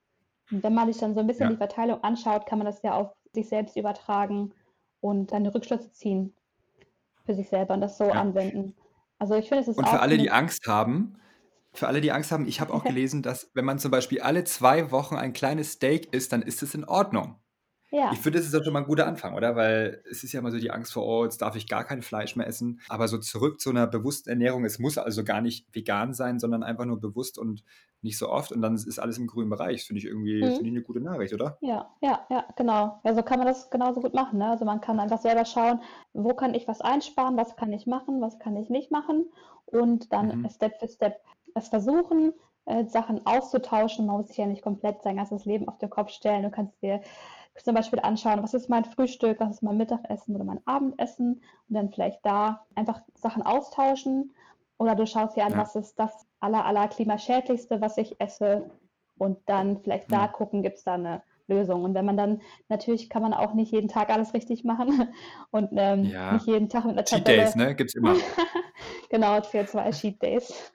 Und 0.52 0.62
wenn 0.64 0.74
man 0.74 0.92
sich 0.92 1.00
dann 1.02 1.14
so 1.14 1.22
'n 1.22 1.28
bisschen 1.28 1.48
die 1.50 1.56
Ja. 1.56 1.60
Verteilung 1.60 2.04
anschaut, 2.04 2.46
kann 2.46 2.60
man 2.60 2.66
das 2.68 2.82
ja 2.84 2.96
auf 2.96 3.14
sich 3.34 3.48
selbst 3.50 3.78
übertragen 3.78 4.54
und 5.02 5.32
dann 5.32 5.48
Rückschlüsse 5.48 5.92
ziehen 5.94 6.36
für 7.26 7.36
sich 7.36 7.50
selber 7.50 7.76
und 7.76 7.82
das 7.82 7.98
so 7.98 8.12
Ja. 8.12 8.14
anwenden. 8.14 8.76
Also, 9.20 9.36
ich 9.36 9.50
finde, 9.50 9.64
es 9.64 9.70
ist 9.70 9.82
Und 9.82 9.90
für 9.90 10.00
alle, 10.02 10.18
die 10.18 10.30
Angst 10.32 10.68
haben 10.68 11.18
für 11.76 11.88
alle, 11.88 12.02
die 12.02 12.12
Angst 12.12 12.32
haben, 12.32 12.48
ich 12.48 12.62
habe 12.62 12.72
auch 12.74 12.86
gelesen, 12.86 13.24
dass 13.24 13.50
wenn 13.56 13.66
man 13.66 13.80
zum 13.80 13.90
Beispiel 13.92 14.22
alle 14.22 14.44
2 14.46 14.92
Wochen 14.92 15.16
ein 15.16 15.34
kleines 15.34 15.74
Steak 15.74 16.14
isst, 16.14 16.32
dann 16.32 16.44
ist 16.44 16.62
das 16.62 16.76
in 16.76 16.86
Ordnung. 16.86 17.43
Ich 18.10 18.20
Ja. 18.20 18.24
finde, 18.24 18.40
das 18.40 18.46
ist 18.48 18.54
doch 18.54 18.64
schon 18.64 18.74
mal 18.74 18.80
'n 18.82 18.86
guter 18.86 19.08
Anfang, 19.08 19.34
oder? 19.34 19.56
Weil 19.56 20.04
es 20.10 20.24
ist 20.24 20.34
ja 20.34 20.40
immer 20.42 20.52
so 20.52 20.60
die 20.60 20.72
Angst 20.72 20.92
vor: 20.94 21.06
„Oh, 21.06 21.24
jetzt 21.24 21.42
darf 21.42 21.56
ich 21.56 21.68
gar 21.70 21.86
kein 21.86 22.02
Fleisch 22.02 22.36
mehr 22.36 22.48
essen.“ 22.48 22.82
Aber 22.90 23.08
so 23.08 23.18
zurück 23.18 23.62
zu 23.62 23.72
'ner 23.72 23.88
bewussten 23.88 24.30
Ernährung. 24.30 24.66
Es 24.66 24.78
muss 24.80 24.98
also 24.98 25.24
gar 25.24 25.42
nicht 25.42 25.68
vegan 25.74 26.14
sein, 26.14 26.40
sondern 26.40 26.64
einfach 26.64 26.86
nur 26.86 27.00
bewusst 27.00 27.38
und 27.38 27.64
nicht 28.02 28.18
so 28.18 28.30
oft 28.30 28.52
und 28.52 28.62
dann 28.62 28.76
ist 28.76 29.00
alles 29.00 29.18
im 29.18 29.28
grünen 29.28 29.50
Bereich. 29.50 29.78
Das 29.82 29.88
finde 29.88 30.00
ich 30.00 30.06
irgendwie 30.06 30.42
Mhm. 30.42 30.52
finde 30.52 30.70
ich 30.70 30.74
'ne 30.74 30.82
gute 30.84 31.00
Nachricht, 31.02 31.34
oder? 31.34 31.60
Ja, 31.62 31.96
ja, 32.02 32.28
ja, 32.30 32.46
genau. 32.58 33.02
Ja, 33.04 33.16
so 33.16 33.24
kann 33.24 33.40
man 33.40 33.48
das 33.48 33.70
genauso 33.72 34.02
gut 34.02 34.14
machen, 34.14 34.40
ne? 34.40 34.50
Also, 34.50 34.66
man 34.66 34.82
kann 34.82 35.00
einfach 35.00 35.20
selber 35.22 35.46
schauen: 35.46 35.82
„Wo 36.14 36.34
kann 36.36 36.54
ich 36.56 36.68
was 36.68 36.82
einsparen? 36.82 37.38
Was 37.38 37.56
kann 37.58 37.74
ich 37.74 37.88
machen? 37.88 38.22
Was 38.22 38.40
kann 38.40 38.58
ich 38.58 38.70
nicht 38.70 38.92
machen?“ 38.92 39.32
Und 39.68 40.14
dann 40.14 40.34
Mhm. 40.34 40.50
Step 40.50 40.80
für 40.80 40.88
Step 40.90 41.22
es 41.56 41.70
versuchen, 41.70 42.34
äh, 42.66 42.86
Sachen 42.86 43.26
auszutauschen. 43.26 44.08
Man 44.08 44.18
muss 44.18 44.28
sich 44.30 44.38
ja 44.38 44.48
nicht 44.48 44.64
komplett 44.64 45.04
sein 45.04 45.18
ganzes 45.18 45.46
Leben 45.46 45.68
auf 45.70 45.80
den 45.80 45.90
Kopf 45.92 46.12
stellen. 46.12 46.44
Du 46.44 46.52
kannst 46.52 46.82
dir 46.84 47.02
zum 47.58 47.76
Beispiel 47.76 48.00
anschauen: 48.00 48.42
„Was 48.44 48.54
ist 48.54 48.70
mein 48.70 48.86
Frühstück? 48.86 49.40
Was 49.40 49.52
ist 49.58 49.64
mein 49.64 49.78
Mittagessen 49.78 50.36
oder 50.36 50.44
mein 50.46 50.62
Abendessen?“ 50.66 51.36
Und 51.70 51.76
dann 51.76 51.92
vielleicht 51.92 52.26
da 52.26 52.66
einfach 52.76 53.02
Sachen 53.16 53.44
austauschen. 53.44 54.34
Oder 54.78 54.96
du 54.96 55.06
schaust 55.08 55.36
dir 55.38 55.46
an: 55.46 55.56
Ja. 55.56 55.58
„Was 55.58 55.76
ist 55.76 56.00
das 56.00 56.28
aller 56.40 56.66
aller 56.66 56.88
klimaschädlichste, 56.88 57.82
was 57.82 57.98
ich 57.98 58.20
esse?“ 58.20 58.72
Und 59.18 59.38
dann 59.48 59.80
vielleicht 59.84 60.12
da 60.12 60.28
Mhm. 60.28 60.30
gucken, 60.30 60.64
gibt's 60.64 60.84
da 60.84 60.98
'ne 60.98 61.22
Lösung. 61.48 61.84
Und 61.84 61.94
wenn 61.94 62.06
man 62.06 62.18
dann 62.18 62.42
natürlich 62.70 63.10
kann 63.10 63.22
man 63.22 63.34
auch 63.34 63.54
nicht 63.54 63.72
jeden 63.72 63.90
Tag 63.90 64.10
alles 64.10 64.34
richtig 64.34 64.64
machen 64.64 65.14
und, 65.52 65.70
ähm, 65.74 66.16
nicht 66.30 66.46
Ja. 66.46 66.48
jeden 66.48 66.70
Tag 66.70 66.86
mit 66.86 66.96
'ner 66.96 67.04
Cheat 67.06 67.28
Days, 67.28 67.56
Tabelle 67.56 67.56
ne? 67.56 67.76
Gibt's 67.76 67.96
immer. 67.96 68.16
genau, 69.10 69.40
CO2 69.42 69.92
Cheat 69.92 70.22
Days. 70.24 70.74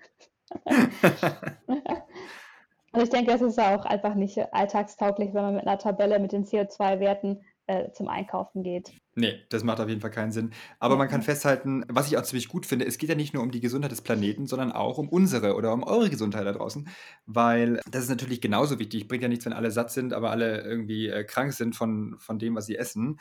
Also, 2.93 3.05
ich 3.05 3.11
denke, 3.11 3.33
es 3.33 3.43
ist 3.43 3.59
auch 3.59 3.85
einfach 3.85 4.15
nicht 4.15 4.39
alltagstauglich, 4.55 5.35
wenn 5.35 5.43
man 5.43 5.55
mit 5.57 5.65
'ner 5.67 5.79
Tabelle 5.79 6.19
mit 6.19 6.33
den 6.33 6.45
CO2-Werten, 6.45 7.43
äh, 7.67 7.91
zum 7.93 8.09
Einkaufen 8.09 8.63
geht. 8.63 8.99
Ne, 9.17 9.41
das 9.49 9.65
macht 9.65 9.81
auf 9.81 9.89
jeden 9.89 10.01
Fall 10.01 10.11
keinen 10.13 10.31
Sinn. 10.31 10.53
Aber 10.79 10.97
man 10.97 11.09
kann 11.09 11.23
festhalten 11.23 11.85
was 11.89 12.07
ich 12.07 12.17
auch 12.17 12.23
ziemlich 12.23 12.49
gut 12.49 12.67
finde, 12.67 12.85
es 12.87 12.99
geht 12.99 13.09
ja 13.09 13.15
nicht 13.17 13.35
nur 13.35 13.43
um 13.43 13.51
die 13.51 13.61
Gesundheit 13.61 13.91
des 13.91 14.03
Planeten, 14.03 14.47
sondern 14.47 14.71
auch 14.71 14.99
um 14.99 15.09
unsere 15.09 15.57
oder 15.57 15.73
um 15.73 15.83
eure 15.83 16.09
Gesundheit 16.09 16.47
da 16.47 16.53
draußen, 16.53 16.89
weil 17.27 17.81
das 17.91 18.05
ist 18.05 18.11
natürlich 18.11 18.41
genauso 18.41 18.79
wichtig. 18.79 19.09
Bringt 19.09 19.23
ja 19.23 19.29
nichts, 19.29 19.45
wenn 19.45 19.53
alle 19.53 19.71
satt 19.73 19.91
sind, 19.91 20.13
aber 20.13 20.31
alle 20.31 20.63
irgendwie, 20.63 21.09
äh, 21.09 21.25
krank 21.25 21.53
sind 21.53 21.75
von 21.75 22.17
von 22.19 22.39
dem, 22.39 22.55
was 22.55 22.67
sie 22.67 22.77
essen. 22.77 23.19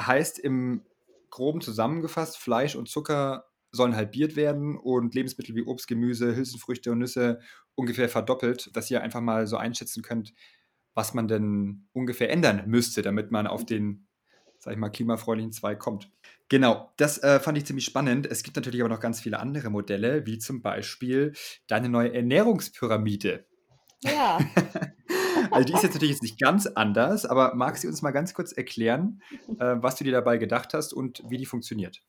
Heißt 0.00 0.38
im 0.38 0.84
Groben 1.30 1.60
zusammengefasst, 1.62 2.36
Fleisch 2.38 2.74
und 2.76 2.88
Zucker 2.88 3.46
sollen 3.70 3.96
halbiert 3.96 4.36
werden 4.36 4.76
und 4.76 5.14
Lebensmittel 5.14 5.54
wie 5.54 5.62
Obst, 5.62 5.88
Gemüse, 5.88 6.34
Hülsenfrüchte 6.34 6.92
und 6.92 6.98
Nüsse 6.98 7.40
ungefähr 7.74 8.08
verdoppelt, 8.08 8.74
dass 8.76 8.90
ihr 8.90 9.02
einfach 9.02 9.20
mal 9.20 9.46
so 9.46 9.56
einschätzen 9.56 10.02
könnt, 10.02 10.32
was 10.94 11.14
man 11.14 11.28
denn 11.28 11.88
ungefähr 11.92 12.30
ändern 12.30 12.64
müsste, 12.66 13.02
damit 13.02 13.30
man 13.30 13.46
auf 13.46 13.64
den, 13.64 14.08
sage 14.58 14.74
ich 14.74 14.80
mal, 14.80 14.88
klimafreundlichen 14.88 15.52
Zweig 15.52 15.78
kommt. 15.78 16.10
Genau, 16.48 16.92
das, 16.96 17.22
äh, 17.22 17.40
fand 17.40 17.58
ich 17.58 17.66
ziemlich 17.66 17.84
spannend. 17.84 18.26
Es 18.26 18.42
gibt 18.42 18.56
natürlich 18.56 18.80
aber 18.80 18.88
noch 18.88 19.00
ganz 19.00 19.20
viele 19.20 19.38
andere 19.38 19.70
Modelle, 19.70 20.26
wie 20.26 20.38
zum 20.38 20.62
Beispiel 20.62 21.34
deine 21.66 21.88
neue 21.88 22.12
Ernährungspyramide. 22.14 23.46
Ja. 24.02 24.38
Also, 25.52 25.66
die 25.66 25.72
ist 25.72 25.82
jetzt 25.84 25.94
natürlich 25.94 26.14
jetzt 26.14 26.22
nicht 26.22 26.40
ganz 26.40 26.66
anders, 26.66 27.24
aber 27.24 27.54
magst 27.54 27.84
du 27.84 27.88
uns 27.88 28.02
mal 28.02 28.10
ganz 28.10 28.34
kurz 28.34 28.52
erklären, 28.52 29.22
äh, 29.60 29.76
was 29.76 29.94
du 29.94 30.04
dir 30.04 30.12
dabei 30.12 30.36
gedacht 30.36 30.74
hast 30.74 30.92
und 30.92 31.22
wie 31.28 31.38
die 31.38 31.46
funktioniert? 31.46 32.02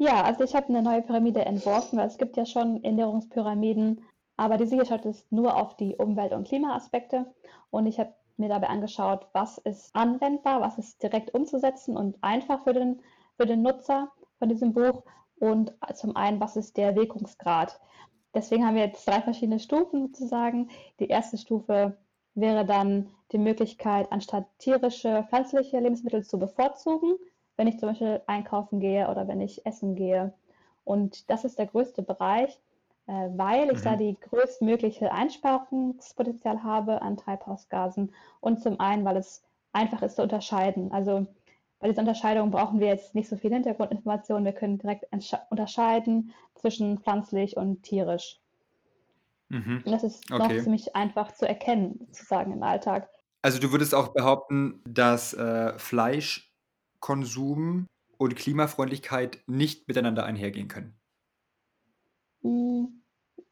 Ja, 0.00 0.22
also, 0.24 0.44
ich 0.44 0.54
habe 0.54 0.70
'ne 0.72 0.82
neue 0.82 1.00
Pyramide 1.00 1.46
entworfen, 1.46 1.98
weil 1.98 2.06
es 2.06 2.18
gibt 2.18 2.36
ja 2.36 2.44
schon 2.44 2.84
Ernährungspyramiden, 2.84 4.02
aber 4.36 4.58
diese 4.58 4.74
hier 4.74 4.84
schaut 4.84 5.06
jetzt 5.06 5.32
nur 5.32 5.56
auf 5.56 5.74
die 5.76 5.96
Umwelt 5.96 6.32
und 6.34 6.46
Klimaaspekte. 6.46 7.32
Und 7.70 7.86
ich 7.86 7.98
habe 7.98 8.14
mir 8.36 8.50
dabei 8.50 8.68
angeschaut, 8.68 9.26
was 9.32 9.56
ist 9.56 9.94
anwendbar, 9.96 10.60
was 10.60 10.76
ist 10.76 11.02
direkt 11.02 11.32
umzusetzen 11.34 11.96
und 11.96 12.18
einfach 12.22 12.64
für 12.64 12.74
den 12.74 13.00
für 13.38 13.46
den 13.46 13.62
Nutzer 13.62 14.12
von 14.38 14.50
diesem 14.50 14.74
Buch 14.74 15.02
und 15.38 15.72
zum 15.94 16.14
einen, 16.14 16.40
was 16.40 16.56
ist 16.56 16.76
der 16.76 16.94
Wirkungsgrad? 16.94 17.80
Deswegen 18.34 18.66
haben 18.66 18.74
wir 18.74 18.84
jetzt 18.84 19.06
3 19.08 19.22
verschiedene 19.22 19.58
Stufen 19.60 20.08
sozusagen. 20.08 20.68
Die 21.00 21.08
1. 21.08 21.38
Stufe 21.38 21.96
wäre 22.34 22.66
dann 22.66 23.08
die 23.32 23.38
Möglichkeit, 23.38 24.12
anstatt 24.12 24.44
tierische, 24.58 25.24
pflanzliche 25.30 25.80
Lebensmittel 25.80 26.22
zu 26.22 26.38
bevorzugen, 26.38 27.16
wenn 27.56 27.66
ich 27.68 27.78
zum 27.78 27.90
Beispiel 27.90 28.22
einkaufen 28.26 28.80
gehe 28.80 29.08
oder 29.10 29.28
wenn 29.28 29.40
ich 29.40 29.64
essen 29.66 29.94
gehe. 29.94 30.34
Und 30.84 31.30
das 31.30 31.44
ist 31.44 31.58
der 31.58 31.66
größte 31.66 32.02
Bereich, 32.02 32.60
äh, 33.06 33.28
weil 33.36 33.70
ich 33.70 33.82
da 33.82 33.96
Mhm. 33.96 33.96
die 33.96 34.18
größtmögliche 34.20 35.12
Einsparungspotenzial 35.12 36.62
habe 36.62 37.02
an 37.02 37.16
Treibhausgasen 37.16 38.12
und 38.40 38.62
zum 38.62 38.80
einen, 38.80 39.04
weil 39.04 39.16
es 39.16 39.44
einfach 39.72 40.02
ist 40.02 40.16
zu 40.16 40.22
unterscheiden. 40.22 40.92
Also, 40.92 41.26
bei 41.78 41.88
dieser 41.88 42.00
Unterscheidung 42.00 42.50
brauchen 42.50 42.80
wir 42.80 42.86
jetzt 42.88 43.14
nicht 43.14 43.28
so 43.28 43.36
viel 43.36 43.52
Hintergrundinformationen. 43.52 44.44
Wir 44.46 44.52
können 44.54 44.78
direkt 44.78 45.06
unterscheiden 45.50 46.32
zwischen 46.54 46.98
pflanzlich 46.98 47.56
und 47.56 47.82
tierisch. 47.82 48.40
Mhm. 49.50 49.84
Und 49.84 49.92
das 49.92 50.04
ist 50.04 50.28
Okay. 50.30 50.60
ziemlich 50.60 50.94
einfach 50.94 51.32
zu 51.32 51.48
erkennen 51.48 51.98
sozusagen 52.10 52.52
im 52.52 52.62
Alltag. 52.62 53.08
Also, 53.42 53.58
du 53.60 53.70
würdest 53.72 53.94
auch 53.94 54.12
behaupten, 54.12 54.82
dass, 54.88 55.32
äh, 55.32 55.78
Fleischkonsum 57.00 57.86
und 58.18 58.36
Klimafreundlichkeit 58.36 59.42
nicht 59.46 59.88
miteinander 59.88 60.24
einhergehen 60.24 60.68
können? 60.68 60.98
Hm, 62.42 63.02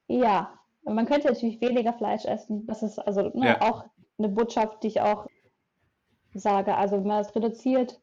ja, 0.09 0.59
man 0.85 1.07
könnte 1.07 1.29
natürlich 1.29 1.61
weniger 1.61 1.95
Fleisch 1.95 2.25
essen. 2.27 2.67
Das 2.67 2.83
ist 2.83 2.99
also, 3.01 3.31
ne, 3.35 3.49
Ja. 3.49 3.61
auch 3.61 3.87
'ne 4.19 4.29
Botschaft, 4.31 4.83
die 4.85 4.89
ich 4.89 5.01
auch 5.03 5.27
sage. 6.35 6.77
Also, 6.77 6.97
wenn 6.99 7.07
man 7.07 7.23
das 7.23 7.35
reduziert, 7.37 8.01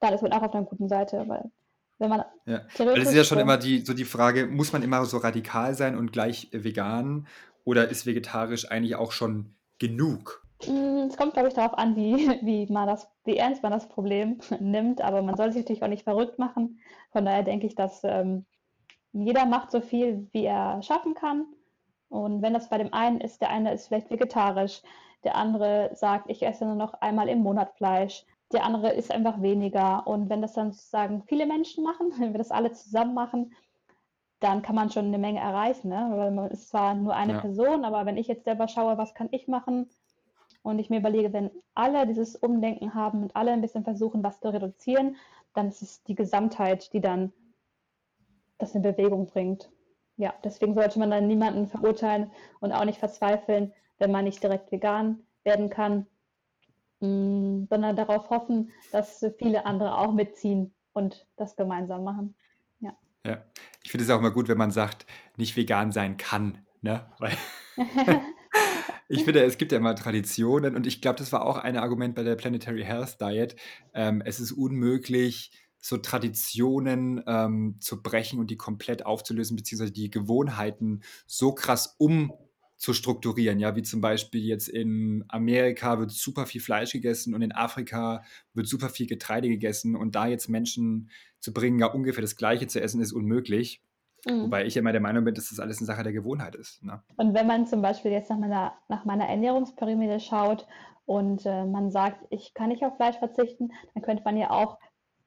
dann 0.00 0.14
ist 0.14 0.22
man 0.22 0.32
auch 0.32 0.42
auf 0.42 0.54
'ner 0.54 0.64
guten 0.64 0.88
Seite, 0.88 1.24
weil 1.28 1.50
wenn 1.98 2.10
man 2.10 2.24
Ja, 2.46 2.66
das 2.94 3.08
ist 3.08 3.14
ja 3.14 3.24
schon 3.24 3.38
immer 3.38 3.56
die 3.56 3.84
so 3.84 3.94
die 3.94 4.04
Frage, 4.04 4.46
muss 4.46 4.72
man 4.72 4.82
immer 4.82 5.04
so 5.06 5.18
radikal 5.18 5.74
sein 5.74 5.96
und 5.96 6.12
gleich 6.12 6.48
vegan 6.52 7.28
oder 7.64 7.88
ist 7.88 8.04
vegetarisch 8.06 8.68
eigentlich 8.70 8.96
auch 8.96 9.12
schon 9.12 9.54
genug? 9.78 10.41
Hm, 10.64 11.08
es 11.08 11.16
kommt, 11.16 11.32
glaube 11.34 11.48
ich, 11.48 11.54
darauf 11.54 11.76
an, 11.78 11.96
wie 11.96 12.16
wie 12.46 12.66
man 12.72 12.86
das 12.86 13.10
wie 13.24 13.36
ernst 13.36 13.62
man 13.62 13.72
das 13.72 13.88
Problem 13.88 14.38
nimmt, 14.60 15.00
aber 15.00 15.22
man 15.22 15.36
soll 15.36 15.52
sich 15.52 15.62
natürlich 15.62 15.82
auch 15.82 15.88
nicht 15.88 16.04
verrückt 16.04 16.38
machen. 16.38 16.80
Von 17.12 17.24
daher 17.24 17.42
denke 17.42 17.66
ich, 17.66 17.74
dass, 17.74 18.02
ähm, 18.04 18.46
jeder 19.12 19.46
macht 19.46 19.70
so 19.72 19.80
viel, 19.80 20.28
wie 20.32 20.44
er 20.46 20.82
schaffen 20.82 21.14
kann. 21.14 21.46
Und 22.10 22.42
wenn 22.42 22.54
das 22.54 22.68
bei 22.70 22.78
dem 22.78 22.92
einen 22.94 23.20
ist 23.20 23.40
der 23.42 23.50
eine 23.50 23.72
ist 23.74 23.88
vielleicht 23.88 24.10
vegetarisch, 24.10 24.82
der 25.24 25.36
andere 25.36 25.90
sagt: 25.94 26.30
„Ich 26.30 26.42
esse 26.44 26.66
nur 26.66 26.76
noch 26.76 26.94
einmal 26.94 27.28
im 27.28 27.40
Monat 27.40 27.74
Fleisch.“ 27.76 28.26
Der 28.52 28.64
andere 28.64 28.92
isst 28.92 29.12
einfach 29.12 29.42
weniger. 29.42 30.06
Und 30.06 30.30
wenn 30.30 30.42
das 30.42 30.54
dann 30.54 30.72
sozusagen 30.72 31.24
viele 31.24 31.46
Menschen 31.46 31.84
machen, 31.84 32.12
wenn 32.18 32.32
wir 32.34 32.38
das 32.38 32.52
alle 32.52 32.72
zusammen 32.72 33.14
machen, 33.14 33.52
dann 34.40 34.62
kann 34.62 34.74
man 34.74 34.90
schon 34.90 35.10
'ne 35.10 35.18
Menge 35.18 35.40
erreichen, 35.40 35.88
ne? 35.88 36.10
Weil 36.14 36.30
man 36.32 36.50
ist 36.50 36.68
zwar 36.68 36.94
nur 36.94 37.14
eine 37.14 37.34
Ja. 37.34 37.40
Person, 37.40 37.84
aber 37.84 38.06
wenn 38.06 38.16
ich 38.18 38.26
jetzt 38.28 38.44
selber 38.44 38.68
schaue, 38.68 38.98
was 38.98 39.14
kann 39.14 39.28
ich 39.32 39.48
machen 39.48 39.90
und 40.62 40.78
ich 40.78 40.90
mir 40.90 40.98
überlege, 41.00 41.32
wenn 41.32 41.50
alle 41.74 42.06
dieses 42.06 42.36
Umdenken 42.36 42.94
haben 42.94 43.22
und 43.22 43.36
alle 43.36 43.52
'n 43.52 43.60
bisschen 43.60 43.84
versuchen, 43.84 44.22
was 44.22 44.40
zu 44.40 44.52
reduzieren, 44.52 45.16
dann 45.54 45.68
ist 45.68 45.82
es 45.82 46.02
die 46.04 46.14
Gesamtheit, 46.14 46.92
die 46.92 47.00
dann 47.00 47.32
das 48.58 48.74
in 48.74 48.82
Bewegung 48.82 49.26
bringt. 49.26 49.70
Ja, 50.16 50.34
deswegen 50.44 50.74
sollte 50.74 50.98
man 50.98 51.10
dann 51.10 51.26
niemanden 51.26 51.66
verurteilen 51.66 52.30
und 52.60 52.72
auch 52.72 52.84
nicht 52.84 52.98
verzweifeln, 52.98 53.72
wenn 53.98 54.12
man 54.12 54.24
nicht 54.24 54.42
direkt 54.42 54.70
vegan 54.70 55.26
werden 55.42 55.68
kann, 55.70 56.06
hm, 57.00 57.66
sondern 57.68 57.96
darauf 57.96 58.30
hoffen, 58.30 58.70
dass 58.92 59.24
viele 59.38 59.66
andere 59.66 59.98
auch 59.98 60.12
mitziehen 60.12 60.74
und 60.92 61.26
das 61.36 61.56
gemeinsam 61.56 62.04
machen. 62.04 62.36
Ja. 62.80 62.96
Ja. 63.26 63.44
Ich 63.82 63.90
finde 63.90 64.04
es 64.04 64.10
auch 64.10 64.18
immer 64.18 64.30
gut, 64.30 64.48
wenn 64.48 64.58
man 64.58 64.70
sagt, 64.70 65.06
nicht 65.36 65.56
vegan 65.56 65.90
sein 65.92 66.16
kann, 66.16 66.66
ne? 66.82 67.10
Weil 67.18 67.36
Ich 69.14 69.24
finde, 69.24 69.44
es 69.44 69.58
gibt 69.58 69.72
ja 69.72 69.78
immer 69.78 69.94
Traditionen 69.94 70.74
und 70.74 70.86
ich 70.86 71.02
glaube, 71.02 71.18
das 71.18 71.32
war 71.32 71.44
auch 71.44 71.58
ein 71.58 71.76
Argument 71.76 72.14
bei 72.14 72.22
der 72.22 72.34
Planetary 72.34 72.82
Health 72.82 73.20
Diet. 73.20 73.56
Ähm, 73.92 74.22
es 74.24 74.40
ist 74.40 74.52
unmöglich, 74.52 75.50
so 75.78 75.98
Traditionen 75.98 77.22
ähm, 77.26 77.76
zu 77.78 78.02
brechen 78.02 78.38
und 78.38 78.50
die 78.50 78.56
komplett 78.56 79.04
aufzulösen, 79.04 79.54
beziehungsweise 79.54 79.92
die 79.92 80.10
Gewohnheiten 80.10 81.02
so 81.26 81.52
krass 81.52 81.94
umzustrukturieren. 81.98 83.58
Ja, 83.60 83.76
wie 83.76 83.82
zum 83.82 84.00
Beispiel 84.00 84.46
jetzt 84.46 84.68
in 84.68 85.26
Amerika 85.28 85.98
wird 85.98 86.10
super 86.10 86.46
viel 86.46 86.62
Fleisch 86.62 86.92
gegessen 86.92 87.34
und 87.34 87.42
in 87.42 87.52
Afrika 87.52 88.22
wird 88.54 88.66
super 88.66 88.88
viel 88.88 89.06
Getreide 89.06 89.48
gegessen 89.48 89.94
und 89.94 90.14
da 90.14 90.26
jetzt 90.26 90.48
Menschen 90.48 91.10
zu 91.38 91.52
bringen, 91.52 91.78
ja 91.78 91.86
ungefähr 91.86 92.22
das 92.22 92.36
Gleiche 92.36 92.66
zu 92.66 92.80
essen, 92.80 93.02
ist 93.02 93.12
unmöglich. 93.12 93.82
Mhm. 94.26 94.44
Wobei 94.44 94.64
ich 94.64 94.76
immer 94.76 94.92
der 94.92 95.00
Meinung 95.00 95.24
bin, 95.24 95.34
dass 95.34 95.48
das 95.48 95.58
alles 95.58 95.78
eine 95.78 95.86
Sache 95.86 96.02
der 96.02 96.12
Gewohnheit 96.12 96.54
ist. 96.54 96.82
Ne? 96.84 97.02
Und 97.16 97.34
wenn 97.34 97.46
man 97.46 97.66
zum 97.66 97.82
Beispiel 97.82 98.12
jetzt 98.12 98.30
nach 98.30 98.38
meiner, 98.38 98.72
nach 98.88 99.04
meiner 99.04 99.26
Ernährungspyramide 99.28 100.20
schaut 100.20 100.66
und 101.06 101.44
äh, 101.44 101.64
man 101.64 101.90
sagt, 101.90 102.24
ich 102.30 102.54
kann 102.54 102.68
nicht 102.68 102.84
auf 102.84 102.96
Fleisch 102.96 103.18
verzichten, 103.18 103.72
dann 103.94 104.02
könnte 104.02 104.22
man 104.24 104.36
ja 104.36 104.50
auch 104.50 104.78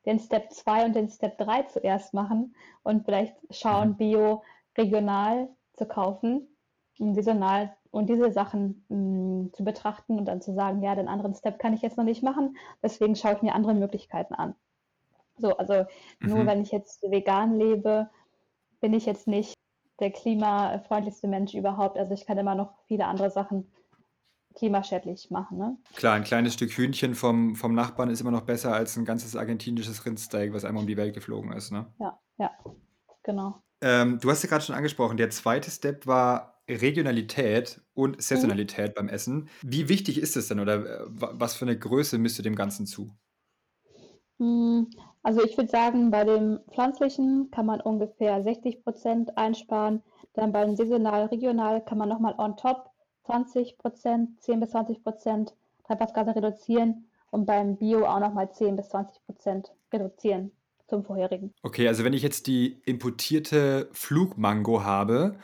den 0.05 0.19
Step 0.19 0.51
2 0.51 0.85
und 0.85 0.95
den 0.95 1.09
Step 1.09 1.37
3 1.37 1.63
zuerst 1.63 2.13
machen 2.13 2.55
und 2.83 3.05
vielleicht 3.05 3.35
schauen, 3.49 3.89
mhm. 3.89 3.97
bio, 3.97 4.43
regional 4.77 5.49
zu 5.73 5.85
kaufen, 5.85 6.47
saisonal 6.97 7.75
und 7.91 8.09
diese 8.09 8.31
Sachen 8.31 8.85
mh, 8.87 8.97
mm, 8.97 9.53
zu 9.53 9.63
betrachten 9.63 10.17
und 10.17 10.25
dann 10.25 10.41
zu 10.41 10.53
sagen, 10.53 10.81
ja, 10.81 10.95
den 10.95 11.07
anderen 11.07 11.33
Step 11.33 11.59
kann 11.59 11.73
ich 11.73 11.81
jetzt 11.81 11.97
noch 11.97 12.05
nicht 12.05 12.23
machen, 12.23 12.55
deswegen 12.81 13.15
schaue 13.15 13.33
ich 13.33 13.41
mir 13.41 13.55
andere 13.55 13.73
Möglichkeiten 13.73 14.35
an. 14.35 14.55
So, 15.37 15.57
also 15.57 15.85
mhm. 16.19 16.29
nur 16.29 16.45
wenn 16.45 16.61
ich 16.61 16.71
jetzt 16.71 17.03
vegan 17.03 17.57
lebe, 17.57 18.09
bin 18.85 18.93
ich 18.93 19.07
jetzt 19.07 19.25
nicht 19.25 19.55
der 19.99 20.11
klimafreundlichste 20.11 21.27
Mensch 21.27 21.55
überhaupt. 21.55 21.97
Also 21.97 22.13
ich 22.13 22.27
kann 22.27 22.37
immer 22.37 22.53
noch 22.53 22.71
viele 22.87 23.07
andere 23.07 23.31
Sachen 23.31 23.71
klimaschädlich 24.53 25.31
machen. 25.31 25.57
Ne? 25.57 25.75
Klar, 25.95 26.13
ein 26.13 26.23
kleines 26.23 26.53
Stück 26.53 26.69
Hühnchen 26.71 27.15
vom, 27.15 27.55
vom 27.55 27.73
Nachbarn 27.73 28.11
ist 28.11 28.21
immer 28.21 28.29
noch 28.29 28.43
besser 28.43 28.75
als 28.75 28.95
ein 28.95 29.03
ganzes 29.03 29.35
argentinisches 29.35 30.05
Rindsteak, 30.05 30.53
was 30.53 30.65
einmal 30.65 30.83
um 30.83 30.87
die 30.87 30.97
Welt 30.97 31.15
geflogen 31.15 31.51
ist. 31.51 31.71
Ne? 31.71 31.91
Ja, 31.99 32.19
ja, 32.37 32.51
genau. 33.23 33.63
Ähm, 33.81 34.19
du 34.19 34.29
hast 34.29 34.43
ja 34.43 34.49
gerade 34.49 34.63
schon 34.63 34.75
angesprochen, 34.75 35.17
der 35.17 35.31
zweite 35.31 35.71
Step 35.71 36.05
war 36.05 36.61
Regionalität 36.69 37.81
und 37.95 38.21
Saisonalität 38.21 38.89
mhm. 38.89 38.93
beim 38.93 39.09
Essen. 39.09 39.49
Wie 39.63 39.89
wichtig 39.89 40.19
ist 40.19 40.37
es 40.37 40.47
denn 40.47 40.59
oder 40.59 40.85
äh, 40.85 41.05
was 41.07 41.55
für 41.55 41.65
eine 41.65 41.79
Größe 41.79 42.19
misst 42.19 42.37
du 42.37 42.43
dem 42.43 42.55
Ganzen 42.55 42.85
zu? 42.85 43.09
Also 45.25 45.43
ich 45.43 45.57
würde 45.57 45.71
sagen, 45.71 46.11
bei 46.11 46.23
dem 46.23 46.59
pflanzlichen 46.71 47.49
kann 47.49 47.65
man 47.65 47.81
ungefähr 47.81 48.43
60 48.43 48.83
Prozent 48.83 49.35
einsparen. 49.39 50.03
Dann 50.35 50.51
beim 50.51 50.75
saisonal, 50.75 51.25
regional 51.25 51.83
kann 51.83 51.97
man 51.97 52.09
nochmal 52.09 52.35
on 52.37 52.55
top 52.57 52.91
20 53.25 53.79
Prozent, 53.79 54.39
10 54.43 54.59
bis 54.59 54.69
20 54.69 55.03
Prozent 55.03 55.55
Treibhausgase 55.87 56.35
reduzieren 56.35 57.07
und 57.31 57.47
beim 57.47 57.75
Bio 57.75 58.05
auch 58.05 58.19
nochmal 58.19 58.51
10 58.51 58.75
bis 58.75 58.89
20 58.89 59.25
Prozent 59.25 59.71
reduzieren 59.91 60.51
zum 60.87 61.03
vorherigen. 61.03 61.51
Okay, 61.63 61.87
also 61.87 62.03
wenn 62.03 62.13
ich 62.13 62.21
jetzt 62.21 62.45
die 62.45 62.79
importierte 62.85 63.89
Flugmango 63.93 64.83
habe 64.83 65.39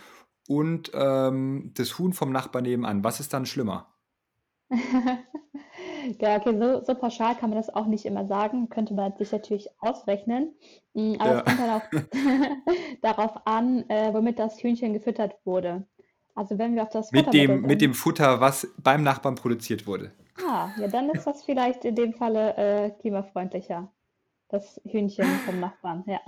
und 0.48 0.92
ähm, 0.94 1.72
das 1.74 1.98
Huhn 1.98 2.14
vom 2.14 2.32
Nachbarn 2.32 2.66
nebenan, 2.66 3.04
was 3.04 3.20
ist 3.20 3.34
dann 3.34 3.48
schlimmer? 3.48 3.88
Ja, 6.20 6.38
okay, 6.38 6.58
so, 6.60 6.84
so 6.84 6.96
pauschal 6.96 7.36
kann 7.36 7.50
man 7.50 7.58
das 7.58 7.74
auch 7.74 7.86
nicht 7.86 8.06
immer 8.06 8.26
sagen. 8.26 8.70
Könnte 8.70 8.94
man 8.94 9.16
sich 9.18 9.32
natürlich 9.32 9.70
ausrechnen. 9.80 10.54
Mm, 10.94 11.16
aber 11.20 11.38
es 11.38 11.44
kommt 11.46 11.60
dann 11.60 11.70
auch 11.70 11.84
darauf 13.02 13.46
an, 13.46 13.90
äh, 13.90 14.14
womit 14.14 14.40
das 14.40 14.62
Hühnchen 14.62 14.94
gefüttert 14.94 15.36
wurde. 15.46 15.86
Also 16.36 16.58
wenn 16.58 16.76
wir 16.76 16.84
auf 16.84 16.90
das 16.90 17.12
Mit 17.12 17.34
dem, 17.34 17.62
mit 17.62 17.82
dem 17.82 17.94
Futter, 17.94 18.40
was 18.40 18.68
beim 18.78 19.04
Nachbarn 19.04 19.36
produziert 19.36 19.86
wurde. 19.86 20.12
Ah, 20.48 20.70
ja, 20.78 20.88
dann 20.88 21.10
ist 21.10 21.26
das 21.26 21.44
vielleicht 21.44 21.86
in 21.86 21.96
dem 21.96 22.14
Falle 22.14 22.56
äh, 22.58 22.90
klimafreundlicher. 23.02 23.92
Das 24.50 24.82
Hühnchen 24.86 25.26
vom 25.46 25.60
Nachbarn, 25.60 26.04
ja. 26.08 26.20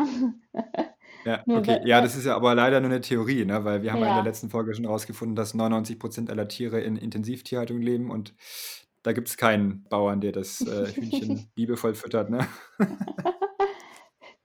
Ja, 1.25 1.43
okay. 1.47 1.81
Ja, 1.85 2.01
das 2.01 2.15
ist 2.15 2.25
ja 2.25 2.35
aber 2.35 2.55
leider 2.55 2.79
nur 2.79 2.89
eine 2.89 3.01
Theorie, 3.01 3.45
ne? 3.45 3.63
weil 3.65 3.81
wir 3.81 3.91
haben 3.91 4.01
ja 4.01 4.09
in 4.09 4.15
der 4.15 4.23
letzten 4.23 4.49
Folge 4.49 4.73
schon 4.73 4.85
herausgefunden, 4.85 5.35
dass 5.35 5.53
99 5.53 5.99
Prozent 5.99 6.29
aller 6.29 6.47
Tiere 6.47 6.81
in 6.81 6.95
Intensivtierhaltung 6.95 7.81
leben 7.81 8.11
und 8.11 8.33
da 9.03 9.13
gibt 9.13 9.27
es 9.27 9.37
keinen 9.37 9.83
Bauern, 9.89 10.21
der 10.21 10.31
das 10.31 10.61
äh, 10.61 10.87
Hühnchen 10.95 11.49
liebevoll 11.55 11.93
füttert, 11.95 12.29
ne? 12.29 12.47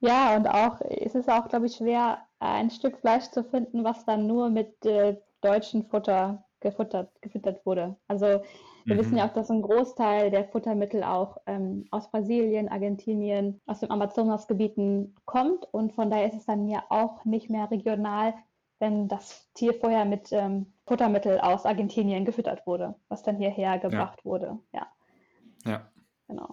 Ja, 0.01 0.35
und 0.37 0.47
auch 0.47 0.79
es 0.81 1.13
ist 1.13 1.29
auch, 1.29 1.49
glaube 1.49 1.65
ich, 1.65 1.75
schwer, 1.75 2.19
ein 2.39 2.69
Stück 2.69 2.99
Fleisch 2.99 3.29
zu 3.31 3.43
finden, 3.43 3.83
was 3.83 4.05
dann 4.05 4.27
nur 4.27 4.49
mit 4.49 4.85
äh, 4.85 5.17
deutschem 5.41 5.83
Futter 5.83 6.45
gefuttert, 6.61 7.09
gefüttert 7.21 7.65
wurde. 7.65 7.97
Also 8.07 8.41
wir 8.85 8.95
mhm. 8.95 8.99
wissen 8.99 9.17
ja 9.17 9.27
auch, 9.27 9.33
dass 9.33 9.49
ein 9.49 9.61
Großteil 9.61 10.31
der 10.31 10.45
Futtermittel 10.45 11.03
auch 11.03 11.37
ähm, 11.47 11.85
aus 11.91 12.09
Brasilien, 12.11 12.69
Argentinien, 12.69 13.59
aus 13.65 13.81
den 13.81 13.91
Amazonasgebieten 13.91 15.15
kommt 15.25 15.67
und 15.73 15.93
von 15.93 16.09
daher 16.09 16.27
ist 16.27 16.37
es 16.37 16.45
dann 16.45 16.67
ja 16.67 16.83
auch 16.89 17.25
nicht 17.25 17.49
mehr 17.49 17.69
regional, 17.69 18.33
wenn 18.79 19.09
das 19.09 19.51
Tier 19.53 19.73
vorher 19.73 20.05
mit 20.05 20.31
ähm, 20.31 20.73
Futtermittel 20.89 21.39
aus 21.39 21.65
Argentinien 21.65 22.25
gefüttert 22.25 22.65
wurde, 22.65 22.95
was 23.07 23.21
dann 23.23 23.37
hierher 23.37 23.77
gebracht 23.77 24.19
ja. 24.19 24.25
wurde. 24.25 24.59
Ja. 24.73 24.87
Ja. 25.65 25.91
Genau. 26.27 26.49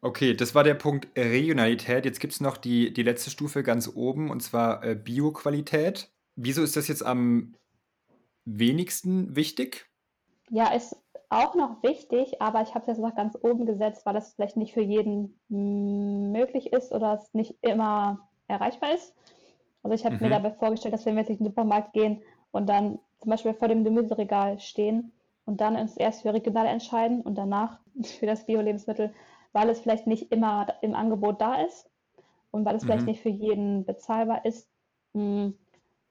Okay, 0.00 0.34
das 0.34 0.54
war 0.54 0.64
der 0.64 0.74
Punkt 0.74 1.08
Regionalität. 1.16 2.04
Jetzt 2.04 2.20
gibt 2.20 2.32
es 2.32 2.40
noch 2.40 2.56
die, 2.56 2.92
die 2.92 3.02
letzte 3.02 3.30
Stufe 3.30 3.62
ganz 3.62 3.90
oben 3.94 4.30
und 4.30 4.40
zwar 4.42 4.82
äh, 4.82 4.94
Bioqualität. 4.94 6.10
Wieso 6.36 6.62
ist 6.62 6.76
das 6.76 6.88
jetzt 6.88 7.04
am 7.04 7.54
wenigsten 8.44 9.36
wichtig? 9.36 9.86
Ja, 10.50 10.72
ist 10.72 10.96
auch 11.28 11.54
noch 11.54 11.82
wichtig, 11.82 12.40
aber 12.40 12.62
ich 12.62 12.70
habe 12.74 12.80
es 12.80 12.86
jetzt 12.86 12.98
noch 12.98 13.14
ganz 13.14 13.36
oben 13.42 13.66
gesetzt, 13.66 14.06
weil 14.06 14.14
das 14.14 14.34
vielleicht 14.34 14.56
nicht 14.56 14.72
für 14.72 14.82
jeden 14.82 15.38
möglich 15.48 16.72
ist 16.72 16.92
oder 16.92 17.14
es 17.14 17.32
nicht 17.34 17.56
immer 17.60 18.28
erreichbar 18.46 18.94
ist. 18.94 19.14
Also 19.82 19.94
ich 19.94 20.04
habe 20.06 20.16
mhm. 20.16 20.22
mir 20.22 20.30
dabei 20.30 20.50
vorgestellt, 20.52 20.94
dass 20.94 21.04
wenn 21.04 21.14
wir 21.14 21.20
jetzt 21.22 21.30
in 21.30 21.38
den 21.38 21.46
Supermarkt 21.46 21.92
gehen 21.92 22.22
und 22.52 22.68
dann 22.68 22.98
zum 23.20 23.30
Beispiel 23.30 23.54
vor 23.54 23.68
dem 23.68 23.84
Gemüseregal 23.84 24.60
stehen 24.60 25.12
und 25.46 25.60
dann 25.60 25.76
uns 25.76 25.96
erst 25.96 26.22
für 26.22 26.32
regional 26.32 26.66
entscheiden 26.66 27.20
und 27.22 27.36
danach 27.36 27.78
für 28.02 28.26
das 28.26 28.46
Bio-Lebensmittel, 28.46 29.12
weil 29.52 29.68
es 29.68 29.80
vielleicht 29.80 30.06
nicht 30.06 30.32
immer 30.32 30.66
im 30.82 30.94
Angebot 30.94 31.40
da 31.40 31.62
ist 31.62 31.88
und 32.50 32.64
weil 32.64 32.76
es 32.76 32.82
mhm. 32.82 32.86
vielleicht 32.86 33.06
nicht 33.06 33.22
für 33.22 33.30
jeden 33.30 33.84
bezahlbar 33.84 34.44
ist. 34.44 34.68
Hm, 35.12 35.54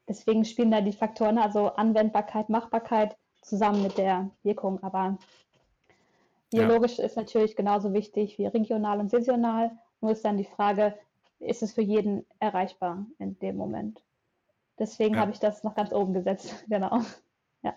deswegen 0.08 0.46
spielen 0.46 0.72
da 0.72 0.82
die 0.82 0.94
Faktoren, 0.94 1.38
also 1.38 1.68
Anwendbarkeit, 1.70 2.50
Machbarkeit 2.50 3.18
zusammen 3.42 3.84
mit 3.84 3.98
der 3.98 4.30
Wirkung. 4.44 4.82
Aber 4.84 5.18
biologisch 6.50 6.98
ja. 6.98 7.06
ist 7.06 7.18
natürlich 7.18 7.56
genauso 7.56 7.94
wichtig 7.94 8.38
wie 8.38 8.46
regional 8.46 9.00
und 9.00 9.10
saisonal. 9.10 9.72
Nur 10.02 10.12
ist 10.12 10.26
dann 10.26 10.38
die 10.38 10.44
Frage, 10.44 10.98
ist 11.40 11.64
es 11.64 11.74
für 11.74 11.82
jeden 11.82 12.26
erreichbar 12.40 13.06
in 13.20 13.38
dem 13.40 13.58
Moment. 13.58 14.02
Deswegen 14.80 15.16
ja. 15.16 15.22
habe 15.22 15.32
ich 15.32 15.40
das 15.40 15.64
noch 15.64 15.76
ganz 15.76 15.92
oben 15.92 16.14
gesetzt, 16.14 16.54
genau. 16.68 17.02
Ja. 17.62 17.76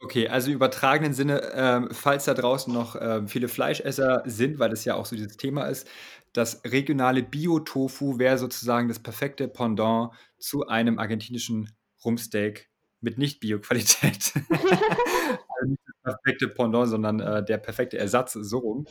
Okay, 0.00 0.28
also 0.28 0.50
im 0.50 0.56
übertragenen 0.56 1.14
Sinne, 1.14 1.42
ähm, 1.54 1.88
falls 1.90 2.26
da 2.26 2.34
draußen 2.34 2.72
noch 2.72 2.96
ähm, 3.00 3.28
viele 3.28 3.48
Fleischesser 3.48 4.22
sind, 4.26 4.58
weil 4.58 4.70
das 4.70 4.84
ja 4.84 4.94
auch 4.94 5.06
so 5.06 5.16
dieses 5.16 5.36
Thema 5.36 5.64
ist, 5.64 5.88
das 6.32 6.60
regionale 6.64 7.22
Bio-Tofu 7.22 8.18
wäre 8.18 8.36
sozusagen 8.36 8.88
das 8.88 8.98
perfekte 8.98 9.48
Pendant 9.48 10.12
zu 10.38 10.66
einem 10.66 10.98
argentinischen 10.98 11.70
Rumsteak 12.04 12.68
mit 13.00 13.16
Nicht-Bio-Qualität. 13.16 14.34
also 14.50 15.66
nicht 15.66 15.80
das 15.86 15.96
perfekte 16.02 16.48
Pendant, 16.48 16.88
sondern 16.88 17.20
äh, 17.20 17.44
der 17.44 17.56
perfekte 17.56 17.96
Ersatz, 17.96 18.34
so 18.34 18.58
rum. 18.58 18.86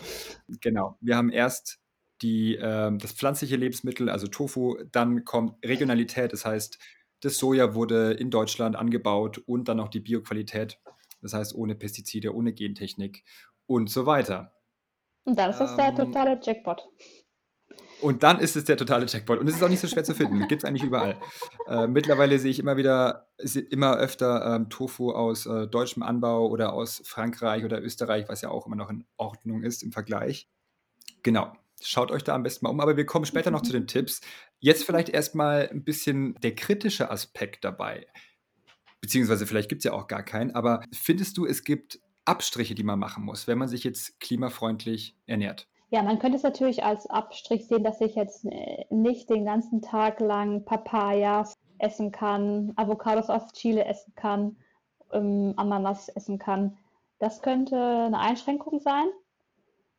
Genau. 0.61 0.97
Wir 1.01 1.17
haben 1.17 1.29
erst 1.29 1.79
die, 2.21 2.56
äh, 2.56 2.95
das 2.97 3.13
pflanzliche 3.13 3.56
Lebensmittel, 3.56 4.10
also 4.10 4.28
Tofu, 4.28 4.78
dann 4.91 5.25
kommt 5.25 5.63
Regionalität, 5.65 6.34
das 6.34 6.45
heißt, 6.45 6.80
das 7.21 7.38
Soja 7.38 7.73
wurde 7.73 8.12
in 8.13 8.30
Deutschland 8.30 8.75
angebaut 8.75 9.39
und 9.45 9.67
dann 9.67 9.78
noch 9.78 9.89
die 9.89 9.99
Bioqualität, 9.99 10.80
das 11.21 11.34
heißt 11.34 11.56
ohne 11.56 11.75
Pestizide, 11.75 12.36
ohne 12.36 12.54
Gentechnik 12.54 13.23
und 13.65 13.89
so 13.89 14.06
weiter. 14.06 14.54
Und 15.23 15.39
dann 15.39 15.49
ist 15.49 15.60
es 15.60 15.71
ähm, 15.71 15.78
der 15.78 15.95
totale 15.95 16.39
Jackpot. 16.41 16.88
Und 18.01 18.23
dann 18.23 18.39
ist 18.39 18.56
es 18.56 18.65
der 18.65 18.78
totale 18.78 19.06
Jackpot. 19.08 19.39
Und 19.39 19.47
es 19.47 19.56
ist 19.56 19.63
auch 19.63 19.69
nicht 19.69 19.80
so 19.80 19.88
schwer 19.88 20.04
zu 20.04 20.13
finden. 20.13 20.47
Gibt 20.47 20.63
es 20.63 20.67
eigentlich 20.67 20.84
überall. 20.84 21.17
Äh, 21.67 21.88
mittlerweile 21.88 22.38
sehe 22.38 22.51
ich 22.51 22.60
immer 22.60 22.78
wieder, 22.78 23.28
immer 23.71 23.95
öfter 23.95 24.56
ähm, 24.56 24.69
Tofu 24.69 25.12
aus 25.12 25.47
äh, 25.47 25.67
deutschem 25.67 26.04
Anbau 26.04 26.47
oder 26.47 26.73
aus 26.73 27.01
Frankreich 27.06 27.63
oder 27.63 27.82
Österreich, 27.82 28.30
was 28.30 28.41
ja 28.41 28.49
auch 28.49 28.67
immer 28.67 28.75
noch 28.75 28.91
in 28.91 29.06
Ordnung 29.17 29.63
ist 29.63 29.82
im 29.82 29.91
Vergleich. 29.91 30.47
Genau. 31.23 31.54
Schaut 31.81 32.11
euch 32.11 32.23
da 32.23 32.35
am 32.35 32.43
besten 32.43 32.65
mal 32.65 32.71
um, 32.71 32.79
aber 32.79 32.97
wir 32.97 33.05
kommen 33.05 33.25
später 33.25 33.51
noch 33.51 33.61
zu 33.61 33.73
den 33.73 33.88
Tipps. 33.88 34.21
Jetzt 34.59 34.85
vielleicht 34.85 35.09
erstmal 35.09 35.69
ein 35.69 35.83
bisschen 35.83 36.35
der 36.41 36.55
kritische 36.55 37.11
Aspekt 37.11 37.63
dabei. 37.63 38.07
Beziehungsweise 39.01 39.45
vielleicht 39.45 39.69
gibt 39.69 39.79
es 39.79 39.83
ja 39.83 39.93
auch 39.93 40.07
gar 40.07 40.23
keinen, 40.23 40.51
aber 40.51 40.83
findest 40.91 41.38
du, 41.38 41.45
es 41.45 41.63
gibt 41.63 41.99
Abstriche, 42.23 42.73
die 42.73 42.83
man 42.83 42.97
machen 42.97 43.23
muss, 43.23 43.47
wenn 43.47 43.57
man 43.57 43.67
sich 43.67 43.83
jetzt 43.83 44.19
klimafreundlich 44.19 45.15
ernährt? 45.27 45.67
Ja, 45.91 46.01
man 46.01 46.17
könnte 46.17 46.38
es 46.38 46.43
natürlich 46.43 46.83
als 46.83 47.05
Abstrich 47.07 47.67
sehen, 47.67 47.83
dass 47.83 48.01
ich 48.01 48.15
jetzt 48.15 48.45
äh, 48.45 48.85
nicht 48.89 49.29
den 49.29 49.45
ganzen 49.45 49.81
Tag 49.81 50.19
lang 50.19 50.65
Papayas 50.65 51.53
essen 51.77 52.11
kann, 52.11 52.73
Avocados 52.75 53.29
aus 53.29 53.53
Chile 53.53 53.85
essen 53.85 54.13
kann 54.15 54.55
ähm, 55.11 55.53
Ananas 55.55 56.09
essen 56.09 56.38
kann. 56.38 56.77
Das 57.19 57.41
könnte 57.41 57.77
eine 57.77 58.19
Einschränkung 58.19 58.79
sein. 58.79 59.07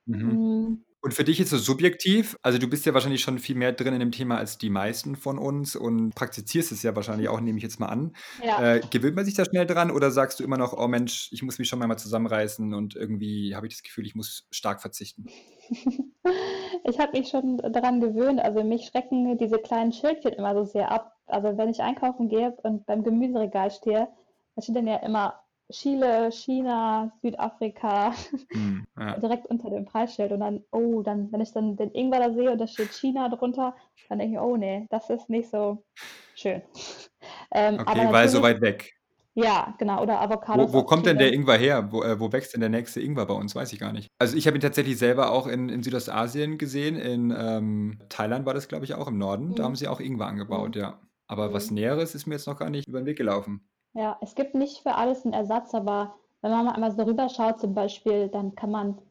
Mhm. 0.05 0.85
Und 1.07 1.15
für 1.15 1.23
dich 1.23 1.39
ist 1.39 1.53
es 1.53 1.65
subjektiv, 1.65 2.37
also 2.43 2.59
du 2.59 2.67
bist 2.67 2.85
ja 2.85 2.93
wahrscheinlich 2.93 3.21
schon 3.21 3.39
viel 3.39 3.55
mehr 3.55 3.71
drin 3.71 3.95
in 3.95 4.01
dem 4.01 4.11
Thema 4.11 4.39
als 4.39 4.59
die 4.59 4.71
meisten 4.71 5.15
von 5.15 5.39
uns 5.39 5.77
und 5.77 6.17
praktizierst 6.17 6.73
es 6.73 6.83
ja 6.83 6.97
wahrscheinlich 6.97 7.29
auch, 7.29 7.41
nehme 7.41 7.59
ich 7.59 7.63
jetzt 7.63 7.79
mal 7.79 7.87
an. 7.87 8.17
Ja. 8.43 8.75
Äh, 8.75 8.81
gewöhnt 8.91 9.15
man 9.15 9.25
sich 9.25 9.35
da 9.35 9.45
schnell 9.45 9.67
dran 9.67 9.93
oder 9.93 10.11
sagst 10.11 10.41
du 10.41 10.43
immer 10.43 10.59
noch: 10.59 10.73
„Oh 10.77 10.89
Mensch, 10.89 11.29
ich 11.31 11.45
muss 11.45 11.61
mich 11.61 11.69
schon 11.69 11.79
mal 11.79 11.97
zusammenreißen 11.97 12.75
und 12.75 12.97
irgendwie 12.97 13.55
habe 13.55 13.69
ich 13.69 13.75
das 13.75 13.85
Gefühl, 13.85 14.05
ich 14.05 14.17
muss 14.17 14.49
stark 14.51 14.83
verzichten?“ 14.83 15.27
Ich 16.83 16.99
habe 16.99 17.17
mich 17.17 17.29
schon 17.29 17.59
daran 17.59 18.01
gewöhnt. 18.01 18.41
Also, 18.41 18.65
mich 18.65 18.87
schrecken 18.87 19.39
diese 19.39 19.59
kleinen 19.59 19.93
Schildchen 19.93 20.33
immer 20.33 20.55
so 20.55 20.65
sehr 20.65 20.91
ab. 20.91 21.13
Also, 21.27 21.57
wenn 21.57 21.69
ich 21.69 21.83
einkaufen 21.83 22.29
gehe 22.29 22.57
und 22.65 22.85
beim 22.85 23.05
Gemüseregal 23.05 23.71
stehe, 23.71 24.09
da 24.57 24.63
steht 24.63 24.75
dann 24.75 24.89
ja 24.89 24.97
immer 24.97 25.41
Chile, 25.73 26.31
China, 26.33 27.13
Südafrika 27.23 28.15
Mhm, 28.55 28.85
ja. 28.97 29.23
direkt 29.23 29.47
unter 29.47 29.71
dem 29.71 29.85
Preisschild 29.87 30.33
und 30.33 30.41
dann 30.41 30.65
oh, 30.73 31.03
dann 31.03 31.33
wenn 31.33 31.41
ich 31.41 31.53
dann 31.53 31.77
den 31.77 31.91
Ingwer 31.93 32.21
da 32.21 32.33
sehe 32.33 32.53
und 32.53 32.59
da 32.61 32.67
steht 32.69 32.95
China 32.95 33.29
drunter, 33.31 33.77
dann 34.09 34.19
denke 34.21 34.37
ich: 34.37 34.41
„Oh 34.43 34.57
ne, 34.57 34.87
das 34.91 35.11
ist 35.11 35.29
nicht 35.31 35.51
so 35.51 35.85
schön.“ 36.35 36.63
Ähm, 37.53 37.81
aber 37.87 38.03
Okay, 38.03 38.11
weil 38.11 38.29
so 38.29 38.43
weit 38.43 38.61
weg. 38.61 38.93
ja, 39.35 39.75
genau, 39.79 40.03
oder 40.03 40.21
Wo 40.53 40.73
Avocados 40.73 40.73
wo 40.73 40.85
aus 40.85 40.85
kommt 40.85 41.07
denn 41.07 41.19
der. 41.19 41.33
Ingwer 41.33 41.57
her? 41.59 41.91
Wo 41.93 42.03
äh, 42.03 42.21
wo 42.21 42.33
wächst 42.33 42.55
denn 42.55 42.61
der 42.61 42.71
nächste 42.71 43.01
Ingwer 43.01 43.27
bei 43.27 43.35
uns? 43.35 43.55
Weiß 43.55 43.73
ich 43.73 43.81
gar 43.81 43.93
nicht. 43.93 44.09
Also, 44.19 44.37
ich 44.37 44.47
habe 44.47 44.57
ihn 44.57 44.61
tatsächlich 44.61 44.97
selber 44.99 45.33
auch 45.33 45.47
in 45.49 45.69
in 45.69 45.83
Südostasien 45.83 46.57
gesehen. 46.59 46.97
In, 46.97 47.35
ähm, 47.37 47.99
Thailand 48.09 48.47
war 48.47 48.55
das, 48.55 48.69
glaube 48.69 48.85
ich, 48.85 48.95
auch 48.95 49.09
im 49.09 49.19
Norden. 49.19 49.55
Da 49.55 49.65
haben 49.65 49.75
Mhm. 49.75 49.77
sie 49.77 49.89
auch 49.89 50.01
Ingwer 50.01 50.27
angebaut, 50.29 50.77
Mhm. 50.77 50.77
ja. 50.77 51.01
Aber 51.27 51.53
was 51.53 51.71
Mhm. 51.71 51.73
Näheres 51.73 52.15
ist 52.15 52.27
mir 52.27 52.35
jetzt 52.37 52.47
noch 52.47 52.59
gar 52.59 52.71
nicht 52.71 52.87
über 52.89 53.01
'n 53.01 53.07
Weg 53.07 53.19
gelaufen. 53.19 53.69
Ja, 53.97 54.17
es 54.21 54.37
gibt 54.37 54.55
nicht 54.55 54.79
für 54.83 54.95
alles 54.95 55.25
'n 55.25 55.33
Ersatz, 55.33 55.75
aber 55.75 56.15
wenn 56.41 56.53
man 56.53 56.67
mal 56.67 56.75
einmal 56.75 56.93
so 56.93 57.03
rüberschaut 57.03 57.59
zum 57.61 57.75
Beispiel, 57.75 58.29
dann 58.29 58.55
kann 58.55 58.71
man 58.71 59.03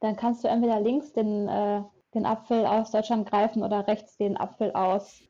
dann 0.00 0.16
kannst 0.16 0.44
du 0.44 0.48
entweder 0.48 0.78
links 0.80 1.12
den 1.14 1.48
äh, 1.48 1.82
den 2.12 2.26
Apfel 2.26 2.66
aus 2.66 2.90
Deutschland 2.90 3.30
greifen 3.30 3.62
oder 3.62 3.86
rechts 3.86 4.16
den 4.18 4.36
Apfel 4.36 4.72
aus 4.72 5.22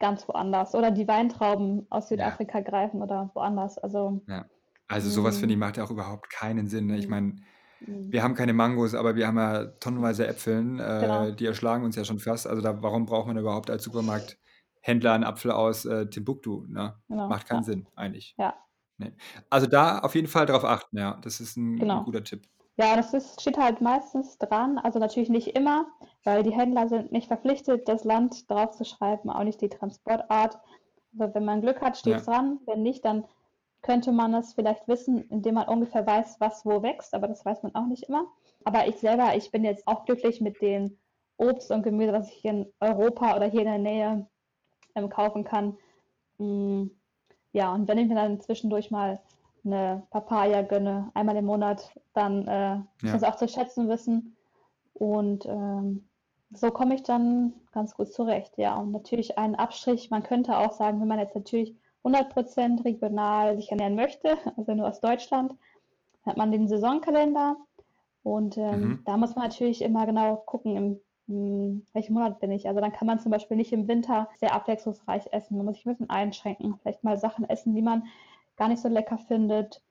ganz 0.00 0.28
woanders 0.28 0.74
oder 0.76 0.90
die 0.92 1.08
Weintrauben 1.08 1.86
aus 1.90 2.08
Ja. 2.12 2.38
Südafrika 2.38 2.60
greifen 2.60 3.02
oder 3.02 3.30
woanders. 3.34 3.78
Also, 3.78 4.20
Ja. 4.28 4.48
Also, 4.88 5.10
so 5.10 5.24
was 5.24 5.38
finde 5.38 5.54
ich, 5.54 5.58
macht 5.58 5.76
ja 5.76 5.84
auch 5.84 5.90
überhaupt 5.90 6.30
keinen 6.30 6.68
Sinn, 6.68 6.86
ne? 6.86 6.98
Ich 6.98 7.08
mhm, 7.08 7.08
meine, 7.08 7.36
mhm, 7.80 8.10
wir 8.10 8.22
haben 8.22 8.34
keine 8.34 8.52
Mangos, 8.52 8.94
aber 8.94 9.16
wir 9.16 9.26
haben 9.26 9.38
ja 9.38 9.66
tonnenweise 9.80 10.26
Äpfeln, 10.26 10.78
äh, 10.80 10.96
genau, 10.98 11.36
die 11.36 11.46
erschlagen 11.46 11.84
uns 11.84 11.96
ja 11.96 12.04
schon 12.04 12.18
fast. 12.20 12.46
Also, 12.46 12.62
da 12.62 12.82
warum 12.82 13.06
braucht 13.06 13.26
man 13.26 13.38
überhaupt 13.38 13.70
als 13.70 13.84
Supermarkthändler 14.84 15.14
'n 15.16 15.24
Apfel 15.24 15.50
aus, 15.52 15.84
äh, 15.86 16.08
Timbuktu, 16.10 16.66
ne? 16.68 17.00
genau, 17.08 17.28
Macht 17.28 17.46
keinen 17.48 17.62
ja, 17.62 17.64
Sinn 17.64 17.88
eigentlich. 17.96 18.38
ja, 18.38 18.66
Ne. 18.98 19.16
Also, 19.50 19.66
da 19.68 20.00
auf 20.00 20.14
jeden 20.16 20.28
Fall 20.28 20.46
drauf 20.46 20.64
achten, 20.64 20.98
ja. 20.98 21.18
Das 21.22 21.40
ist 21.40 21.56
'n 21.58 21.96
'n 21.98 22.02
genau. 22.02 22.04
guter 22.04 22.24
Tipp. 22.24 22.48
Ja, 22.78 22.96
das 22.96 23.14
ist 23.14 23.40
steht 23.42 23.58
halt 23.58 23.80
meistens 23.82 24.38
dran, 24.38 24.78
also 24.78 24.98
natürlich 25.00 25.30
nicht 25.30 25.56
immer, 25.56 25.86
weil 26.24 26.42
die 26.44 26.52
Händler 26.54 26.88
sind 26.88 27.12
nicht 27.12 27.28
verpflichtet, 27.28 27.88
das 27.88 28.04
Land 28.04 28.50
draufzuschreiben, 28.50 29.30
auch 29.30 29.44
nicht 29.44 29.60
die 29.62 29.68
Transportart. 29.70 30.60
Also, 31.18 31.34
wenn 31.34 31.44
man 31.44 31.62
Glück 31.62 31.82
hat, 31.82 31.96
steht's 31.98 32.24
Ja. 32.24 32.26
dran, 32.26 32.60
wenn 32.66 32.82
nicht, 32.82 33.04
dann 33.04 33.26
könnte 33.82 34.12
man 34.12 34.34
es 34.34 34.54
vielleicht 34.54 34.88
wissen, 34.88 35.28
indem 35.30 35.56
man 35.56 35.68
ungefähr 35.68 36.06
weiß, 36.06 36.40
was 36.40 36.66
wo 36.66 36.82
wächst, 36.82 37.14
aber 37.14 37.28
das 37.28 37.44
weiß 37.44 37.62
man 37.64 37.74
auch 37.76 37.86
nicht 37.86 38.04
immer. 38.04 38.26
Aber 38.64 38.88
ich 38.88 38.96
selber, 38.98 39.36
ich 39.36 39.50
bin 39.52 39.64
jetzt 39.64 39.86
auch 39.88 40.04
glücklich 40.06 40.40
mit 40.40 40.60
dem 40.62 40.98
Obst 41.38 41.70
und 41.72 41.82
Gemüse, 41.84 42.12
was 42.14 42.30
ich 42.30 42.44
in 42.44 42.72
Europa 42.80 43.36
oder 43.36 43.46
hier 43.46 43.62
in 43.62 43.66
der 43.68 43.78
Nähe, 43.78 44.30
ähm, 44.94 45.08
kaufen 45.10 45.44
kann. 45.44 45.76
Hm, 46.38 46.90
ja, 47.52 47.72
und 47.74 47.88
wenn 47.88 47.98
ich 47.98 48.08
mir 48.08 48.14
dann 48.16 48.40
zwischendurch 48.40 48.90
mal 48.90 49.20
'ne 49.64 50.02
Papaya 50.10 50.62
gönne, 50.62 51.10
einmal 51.14 51.36
im 51.36 51.46
Monat, 51.46 51.98
dann, 52.14 52.46
äh, 52.48 52.76
muss 53.02 53.22
Ja. 53.22 53.28
auch 53.30 53.36
zu 53.36 53.48
schätzen 53.48 53.88
wissen. 53.88 54.36
Und, 54.94 55.46
ähm, 55.46 56.08
so 56.52 56.70
komme 56.70 56.94
ich 56.94 57.02
dann 57.02 57.54
ganz 57.72 57.94
gut 57.96 58.12
zurecht, 58.12 58.58
ja. 58.58 58.76
Und 58.76 58.92
natürlich 58.92 59.38
ein 59.38 59.54
Abstrich, 59.56 60.10
man 60.10 60.22
könnte 60.22 60.56
auch 60.58 60.72
sagen, 60.72 61.00
wenn 61.00 61.08
man 61.08 61.18
jetzt 61.18 61.34
natürlich 61.34 61.74
100% 62.04 62.84
regional 62.84 63.56
sich 63.56 63.70
ernähren 63.70 63.94
möchte, 63.96 64.36
also 64.56 64.74
nur 64.74 64.88
aus 64.88 65.00
Deutschland, 65.00 65.54
hat 66.26 66.36
man 66.36 66.52
den 66.52 66.68
Saisonkalender 66.68 67.56
und, 68.22 68.56
ähm, 68.58 68.80
Mhm. 68.80 69.02
da 69.04 69.16
muss 69.16 69.34
man 69.36 69.44
natürlich 69.48 69.82
immer 69.82 70.06
genau 70.06 70.36
gucken, 70.36 70.76
im 70.76 71.00
hm, 71.28 71.86
welchem 71.92 72.14
Monat 72.14 72.40
bin 72.40 72.50
ich. 72.52 72.68
Also, 72.68 72.80
dann 72.80 72.92
kann 72.92 73.06
man 73.06 73.20
zum 73.20 73.30
Beispiel 73.32 73.56
nicht 73.56 73.72
im 73.72 73.88
Winter 73.88 74.28
sehr 74.40 74.54
abwechslungsreich 74.54 75.28
essen. 75.32 75.56
Man 75.56 75.66
muss 75.66 75.76
sich 75.76 75.86
'n 75.86 75.90
bisschen 75.92 76.10
einschränken, 76.10 76.76
vielleicht 76.82 77.04
mal 77.04 77.18
Sachen 77.18 77.48
essen, 77.48 77.74
die 77.74 77.82
man 77.82 78.04
gar 78.56 78.68
nicht 78.68 78.82
so 78.82 78.88
lecker 78.88 79.18
findet. 79.18 79.82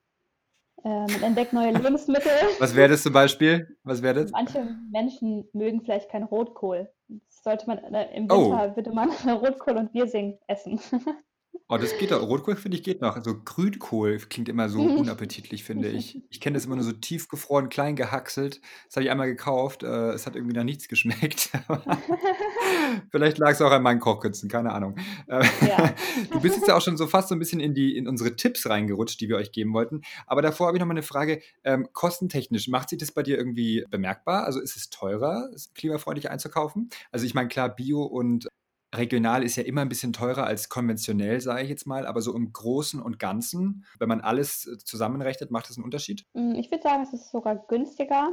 Äh, 0.84 0.90
man 0.90 1.24
entdeckt 1.24 1.54
neue 1.54 1.72
Lebensmittel. 1.74 2.32
Was 2.60 2.76
wäre 2.76 2.90
das 2.90 3.04
zum 3.04 3.14
Beispiel? 3.14 3.78
Was 3.84 4.02
wäre 4.02 4.24
das? 4.24 4.32
Manche 4.32 4.66
Menschen 4.92 5.48
mögen 5.54 5.82
vielleicht 5.82 6.10
keinen 6.10 6.24
Rotkohl. 6.26 6.92
Das 7.10 7.44
sollte 7.44 7.68
man 7.68 7.78
äh, 7.80 8.16
im 8.16 8.30
Oh. 8.30 8.52
Winter 8.52 8.76
würde 8.76 8.92
man 8.92 9.10
Rotkohl 9.28 9.78
und 9.78 9.94
Wirsing 9.94 10.40
essen. 10.48 10.80
Oh, 11.70 11.78
das 11.78 11.98
geht 11.98 12.12
doch. 12.12 12.22
Rotkohl, 12.22 12.58
finde 12.58 12.78
ich, 12.78 12.84
geht 12.84 13.02
noch. 13.02 13.24
So 13.24 13.40
Grünkohl 13.42 14.18
klingt 14.18 14.50
immer 14.50 14.68
so 14.68 14.82
unappetitlich, 15.00 15.64
finde 15.64 15.90
ich. 15.90 16.22
Ich 16.30 16.42
kenne 16.42 16.56
das 16.56 16.66
immer 16.66 16.76
nur 16.76 16.84
so 16.84 16.92
tiefgefroren, 16.92 17.70
klein 17.70 17.96
gehackselt. 17.96 18.60
Das 18.88 18.98
habe 18.98 19.06
ich 19.06 19.12
einmal 19.12 19.28
gekauft. 19.28 19.82
Äh, 19.84 20.12
es 20.12 20.26
hat 20.28 20.36
irgendwie 20.36 20.56
nach 20.56 20.66
nichts 20.66 20.90
geschmeckt. 20.90 21.52
Vielleicht 23.12 23.38
lag's 23.38 23.62
auch 23.62 23.72
an 23.72 23.82
meinen 23.82 24.00
Kochkünsten, 24.02 24.50
keine 24.50 24.74
Ahnung. 24.74 24.96
Äh, 25.28 25.46
Ja. 25.66 25.94
du 26.32 26.42
bist 26.42 26.58
jetzt 26.58 26.68
ja 26.68 26.76
auch 26.76 26.82
schon 26.82 26.98
so 26.98 27.08
fast 27.08 27.30
so 27.30 27.36
'n 27.36 27.40
bisschen 27.40 27.62
in 27.62 27.74
die 27.74 27.96
in 27.96 28.08
unsere 28.10 28.36
Tipps 28.36 28.68
reingerutscht, 28.70 29.20
die 29.22 29.30
wir 29.30 29.38
euch 29.38 29.52
geben 29.54 29.74
wollten. 29.74 30.02
Aber 30.28 30.42
davor 30.42 30.68
habe 30.68 30.78
ich 30.78 30.82
noch 30.82 30.88
mal 30.88 30.94
'ne 30.96 31.02
Frage, 31.04 31.42
ähm, 31.64 31.88
kostentechnisch, 31.94 32.68
macht 32.68 32.90
sich 32.90 33.00
das 33.00 33.12
bei 33.14 33.24
dir 33.24 33.38
irgendwie 33.38 33.86
bemerkbar? 33.90 34.44
Also, 34.46 34.60
ist 34.60 34.76
es 34.76 34.90
teurer, 34.90 35.50
klimafreundlich 35.76 36.30
einzukaufen? 36.30 36.90
Also, 37.12 37.26
ich 37.26 37.34
meine, 37.34 37.48
klar, 37.48 37.70
Bio 37.74 38.04
und 38.04 38.48
regional 38.94 39.44
ist 39.44 39.56
ja 39.58 39.64
immer 39.64 39.82
'n 39.82 39.90
bisschen 39.90 40.14
teurer 40.14 40.46
als 40.46 40.70
konventionell, 40.70 41.42
sage 41.42 41.64
ich 41.64 41.70
jetzt 41.70 41.88
mal, 41.88 42.06
aber 42.08 42.22
so 42.22 42.36
im 42.36 42.54
Großen 42.54 43.02
und 43.02 43.20
Ganzen, 43.20 43.86
wenn 44.00 44.10
man 44.10 44.22
alles, 44.22 44.68
äh, 44.68 44.78
zusammenrechnet, 44.80 45.52
macht 45.52 45.70
das 45.70 45.78
'n 45.78 45.84
Unterschied? 45.84 46.26
Hm, 46.36 46.56
ich 46.56 46.72
würde 46.72 46.82
sagen, 46.84 47.04
es 47.04 47.14
ist 47.14 47.30
sogar 47.32 47.56
günstiger. 47.68 48.32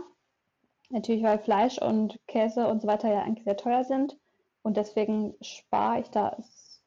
Natürlich, 0.90 1.22
weil 1.24 1.38
Fleisch 1.40 1.78
und 1.78 2.18
Käse 2.28 2.68
und 2.68 2.82
so 2.82 2.88
weiter 2.88 3.12
ja 3.12 3.22
eigentlich 3.22 3.44
sehr 3.44 3.56
teuer 3.58 3.84
sind 3.84 4.18
und 4.62 4.76
deswegen 4.76 5.34
spare 5.42 6.00
ich 6.00 6.10
da 6.10 6.36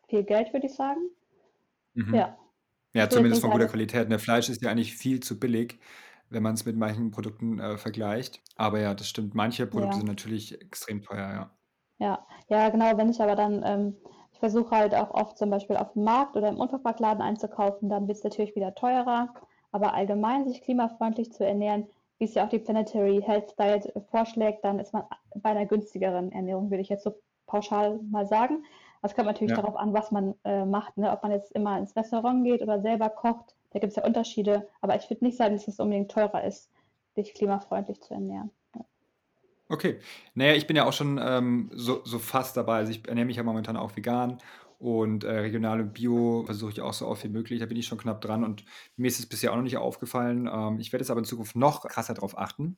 viel 0.09 0.23
Geld, 0.23 0.53
würde 0.53 0.67
ich 0.67 0.75
sagen. 0.75 1.09
Mhm. 1.95 2.25
Ja. 2.25 2.37
Ja, 2.95 3.09
zumindest 3.09 3.41
von 3.41 3.51
guter 3.51 3.67
Qualität, 3.67 4.09
ne? 4.09 4.19
Fleisch 4.19 4.49
ist 4.49 4.61
ja 4.63 4.71
eigentlich 4.71 4.95
viel 4.95 5.19
zu 5.21 5.39
billig, 5.39 5.79
wenn 6.29 6.43
man's 6.43 6.65
mit 6.65 6.77
manchen 6.77 7.11
Produkten, 7.11 7.59
äh, 7.59 7.77
vergleicht. 7.77 8.41
Aber 8.55 8.79
ja, 8.81 8.95
das 8.95 9.09
stimmt. 9.09 9.35
Manche 9.35 9.67
Produkte 9.67 9.97
Ja. 9.97 9.99
sind 9.99 10.07
natürlich 10.07 10.61
extrem 10.61 11.01
teuer, 11.03 11.29
ja. 11.33 11.57
Ja. 12.03 12.25
Ja, 12.49 12.67
genau, 12.69 12.97
wenn 12.97 13.09
ich 13.09 13.21
aber 13.21 13.35
dann 13.35 13.63
ähm, 13.65 13.95
ich 14.33 14.39
versuche 14.39 14.75
halt 14.75 14.93
auch 14.93 15.11
oft 15.11 15.37
zum 15.37 15.49
Beispiel 15.49 15.77
aufm 15.77 16.03
Markt 16.03 16.35
oder 16.35 16.49
im 16.49 16.59
Unverpacktladen 16.59 17.21
einzukaufen, 17.21 17.87
dann 17.87 18.07
wird's 18.09 18.23
natürlich 18.25 18.55
wieder 18.57 18.75
teurer. 18.75 19.33
Aber 19.71 19.93
allgemein 19.93 20.45
sich 20.45 20.61
klimafreundlich 20.61 21.31
zu 21.31 21.45
ernähren, 21.45 21.87
wie's 22.19 22.33
ja 22.33 22.43
auch 22.45 22.49
die 22.49 22.59
Planetary 22.59 23.21
Health 23.25 23.55
Diet 23.57 23.93
vorschlägt, 24.11 24.65
dann 24.65 24.79
ist 24.79 24.91
man 24.93 25.03
bei 25.35 25.53
'ner 25.53 25.65
günstigeren 25.65 26.31
Ernährung, 26.33 26.69
würde 26.69 26.81
ich 26.81 26.89
jetzt 26.89 27.03
so 27.05 27.13
pauschal 27.47 27.99
mal 28.11 28.25
sagen. 28.27 28.65
Es 29.01 29.15
kommt 29.15 29.27
natürlich 29.27 29.53
Ja. 29.53 29.61
darauf 29.61 29.75
an, 29.77 29.93
was 29.93 30.11
man, 30.11 30.35
äh, 30.43 30.65
macht, 30.65 30.97
ne? 30.97 31.09
Ob 31.11 31.23
man 31.23 31.31
jetzt 31.31 31.51
immer 31.53 31.77
ins 31.77 31.95
Restaurant 31.95 32.43
geht 32.43 32.61
oder 32.61 32.81
selber 32.81 33.09
kocht. 33.09 33.55
Da 33.71 33.79
gibt's 33.79 33.95
ja 33.95 34.03
Unterschiede. 34.05 34.67
Aber 34.81 34.95
ich 34.97 35.09
würde 35.09 35.23
nicht 35.25 35.37
sagen, 35.37 35.53
dass 35.55 35.67
es 35.69 35.79
unbedingt 35.79 36.11
teurer 36.11 36.43
ist, 36.43 36.69
sich 37.15 37.33
klimafreundlich 37.33 38.01
zu 38.01 38.13
ernähren. 38.13 38.51
Okay. 39.69 39.99
Na 40.35 40.45
ja, 40.47 40.53
ich 40.55 40.67
bin 40.67 40.75
ja 40.75 40.85
auch 40.85 40.93
schon, 40.93 41.19
ähm, 41.23 41.69
so 41.73 42.01
so 42.05 42.19
fast 42.19 42.57
dabei. 42.57 42.77
Also, 42.77 42.91
ich 42.91 43.07
ernähre 43.07 43.25
mich 43.25 43.37
ja 43.37 43.43
momentan 43.43 43.77
auch 43.77 43.95
vegan 43.95 44.37
und, 44.79 45.23
äh, 45.23 45.31
regional 45.39 45.79
und 45.79 45.93
Bio 45.93 46.43
versuche 46.45 46.71
ich 46.71 46.81
auch 46.81 46.93
so 46.93 47.07
oft 47.07 47.23
wie 47.23 47.29
möglich. 47.29 47.59
Da 47.59 47.65
bin 47.65 47.77
ich 47.77 47.85
schon 47.87 47.97
knapp 47.97 48.19
dran 48.21 48.43
und 48.43 48.65
mir 48.97 49.07
ist 49.07 49.19
es 49.19 49.25
bisher 49.27 49.51
auch 49.51 49.55
noch 49.55 49.63
nicht 49.63 49.77
aufgefallen. 49.77 50.49
Ähm, 50.51 50.79
ich 50.79 50.91
werde 50.91 51.03
jetzt 51.03 51.11
aber 51.11 51.19
in 51.19 51.25
Zukunft 51.25 51.55
noch 51.55 51.87
krasser 51.87 52.13
drauf 52.13 52.37
achten 52.37 52.77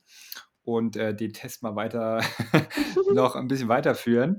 und, 0.62 0.96
äh, 0.96 1.14
den 1.14 1.32
Test 1.32 1.62
mal 1.62 1.74
weiter 1.76 2.20
noch 3.12 3.34
'n 3.36 3.48
bisschen 3.48 3.68
weiterführen. 3.68 4.38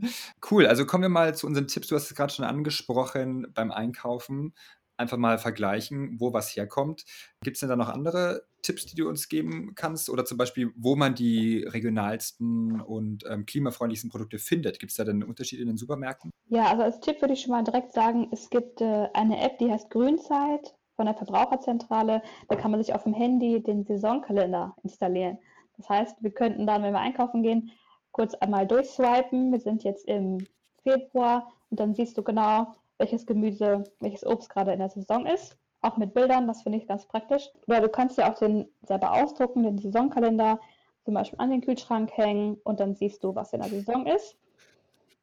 Cool, 0.50 0.66
also 0.68 0.86
kommen 0.86 1.04
wir 1.04 1.10
mal 1.10 1.36
zu 1.36 1.48
unseren 1.48 1.68
Tipps. 1.68 1.88
Du 1.88 1.96
hast 1.96 2.10
es 2.10 2.16
grad 2.16 2.32
schon 2.34 2.46
angesprochen 2.46 3.48
beim 3.54 3.72
Einkaufen. 3.72 4.54
Einfach 4.98 5.18
mal 5.18 5.38
vergleichen, 5.38 6.16
wo 6.20 6.34
was 6.34 6.56
herkommt. 6.56 7.04
Gibt's 7.44 7.60
denn 7.60 7.70
da 7.70 7.76
noch 7.76 7.90
andere 7.90 8.48
Tipps, 8.68 8.86
die 8.86 8.96
du 8.96 9.08
uns 9.08 9.30
geben 9.30 9.74
kannst? 9.76 10.10
Oder 10.10 10.26
zum 10.26 10.38
Beispiel, 10.38 10.74
wo 10.76 10.98
man 10.98 11.16
die 11.16 11.64
regionalsten 11.64 12.82
und, 12.82 13.24
ähm, 13.30 13.46
klimafreundlichsten 13.46 14.10
Produkte 14.10 14.40
findet? 14.40 14.80
Gibt's 14.80 14.96
da 14.96 15.06
denn 15.06 15.24
Unterschiede 15.24 15.62
in 15.62 15.70
den 15.70 15.78
Supermärkten? 15.78 16.32
Ja, 16.50 16.66
also 16.68 16.84
als 16.84 17.00
Tipp 17.00 17.22
würde 17.22 17.34
ich 17.34 17.42
schon 17.42 17.52
mal 17.52 17.64
direkt 17.64 17.94
sagen, 17.94 18.28
es 18.32 18.50
gibt, 18.50 18.82
äh, 18.82 19.08
eine 19.14 19.40
App, 19.40 19.58
die 19.60 19.72
heißt 19.72 19.90
Grünzeit 19.90 20.76
von 20.98 21.06
der 21.06 21.16
Verbraucherzentrale. 21.16 22.22
Da 22.50 22.56
kann 22.58 22.72
man 22.72 22.84
sich 22.84 22.94
aufm 22.94 23.14
Handy 23.14 23.64
den 23.64 23.86
Saisonkalender 23.86 24.76
installieren. 24.84 25.38
Das 25.78 25.88
heißt, 25.88 26.18
wir 26.22 26.32
könnten 26.32 26.68
dann, 26.68 26.84
wenn 26.84 26.94
wir 26.94 27.00
einkaufen 27.00 27.42
gehen, 27.42 27.72
kurz 28.12 28.34
einmal 28.34 28.68
durchswipen. 28.68 29.54
Wir 29.54 29.62
sind 29.62 29.86
jetzt 29.86 30.06
im 30.08 30.46
Februar 30.84 31.54
und 31.70 31.80
dann 31.80 31.94
siehst 31.94 32.18
du 32.18 32.24
genau, 32.24 32.74
welches 32.98 33.26
Gemüse, 33.26 33.84
welches 34.02 34.26
Obst 34.26 34.50
grade 34.50 34.74
in 34.74 34.80
der 34.80 34.90
Saison 34.90 35.26
ist. 35.26 35.58
Auch 35.88 35.98
mit 35.98 36.14
Bildern, 36.14 36.48
das 36.48 36.64
finde 36.64 36.78
ich 36.78 36.88
ganz 36.88 37.06
praktisch. 37.06 37.50
Oder 37.68 37.82
du 37.82 37.90
kannst 37.90 38.18
ja 38.18 38.32
auch 38.32 38.38
den 38.38 38.68
selber 38.84 39.14
ausdrucken, 39.14 39.64
den 39.64 39.78
Saisonkalender 39.78 40.60
zum 41.04 41.14
Beispiel 41.14 41.40
an 41.40 41.52
den 41.52 41.62
Kühlschrank 41.62 42.12
hängen 42.14 42.58
und 42.64 42.80
dann 42.80 42.96
siehst 42.96 43.24
du, 43.24 43.34
was 43.34 43.54
in 43.54 43.62
der 43.62 43.70
Saison 43.70 44.06
ist. 44.06 44.36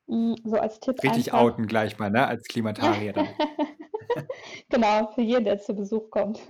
Mm, 0.07 0.35
so 0.44 0.57
als 0.57 0.81
Tipp 0.81 1.03
Richtig 1.03 1.33
einfach. 1.33 1.46
outen 1.46 1.66
gleich 1.66 1.98
mal, 1.98 2.11
ne? 2.11 2.27
Als 2.27 2.44
Klimatarier 2.44 3.12
dann. 3.12 3.29
genau, 4.70 5.09
für 5.14 5.22
jeden, 5.22 5.44
der 5.44 5.59
zu 5.59 5.74
Besuch 5.74 6.11
kommt. 6.11 6.40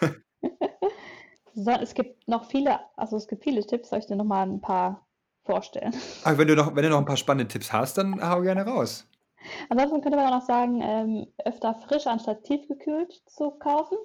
so, 1.54 1.70
es 1.70 1.94
gibt 1.94 2.28
noch 2.28 2.44
viele, 2.50 2.80
also 2.96 3.16
es 3.16 3.28
gibt 3.28 3.44
viele 3.44 3.64
Tipps, 3.64 3.90
soll 3.90 4.00
ich 4.00 4.06
dir 4.06 4.16
noch 4.16 4.24
mal 4.24 4.46
ein 4.46 4.60
paar 4.60 5.06
vorstellen? 5.44 5.94
Aber 6.24 6.38
wenn 6.38 6.48
du 6.48 6.56
noch, 6.56 6.74
wenn 6.74 6.82
du 6.82 6.90
noch 6.90 6.98
ein 6.98 7.04
paar 7.04 7.16
spannende 7.16 7.48
Tipps 7.48 7.72
hast, 7.72 7.96
dann 7.98 8.20
hau 8.28 8.42
gerne 8.42 8.66
raus. 8.66 9.06
Ansonsten 9.68 10.00
könnte 10.00 10.16
man 10.16 10.26
auch 10.26 10.38
noch 10.40 10.46
sagen, 10.46 10.80
ähm, 10.82 11.26
öfter 11.44 11.74
frisch 11.74 12.06
anstatt 12.06 12.44
tiefgekühlt 12.44 13.12
zu 13.26 13.50
kaufen. 13.52 13.98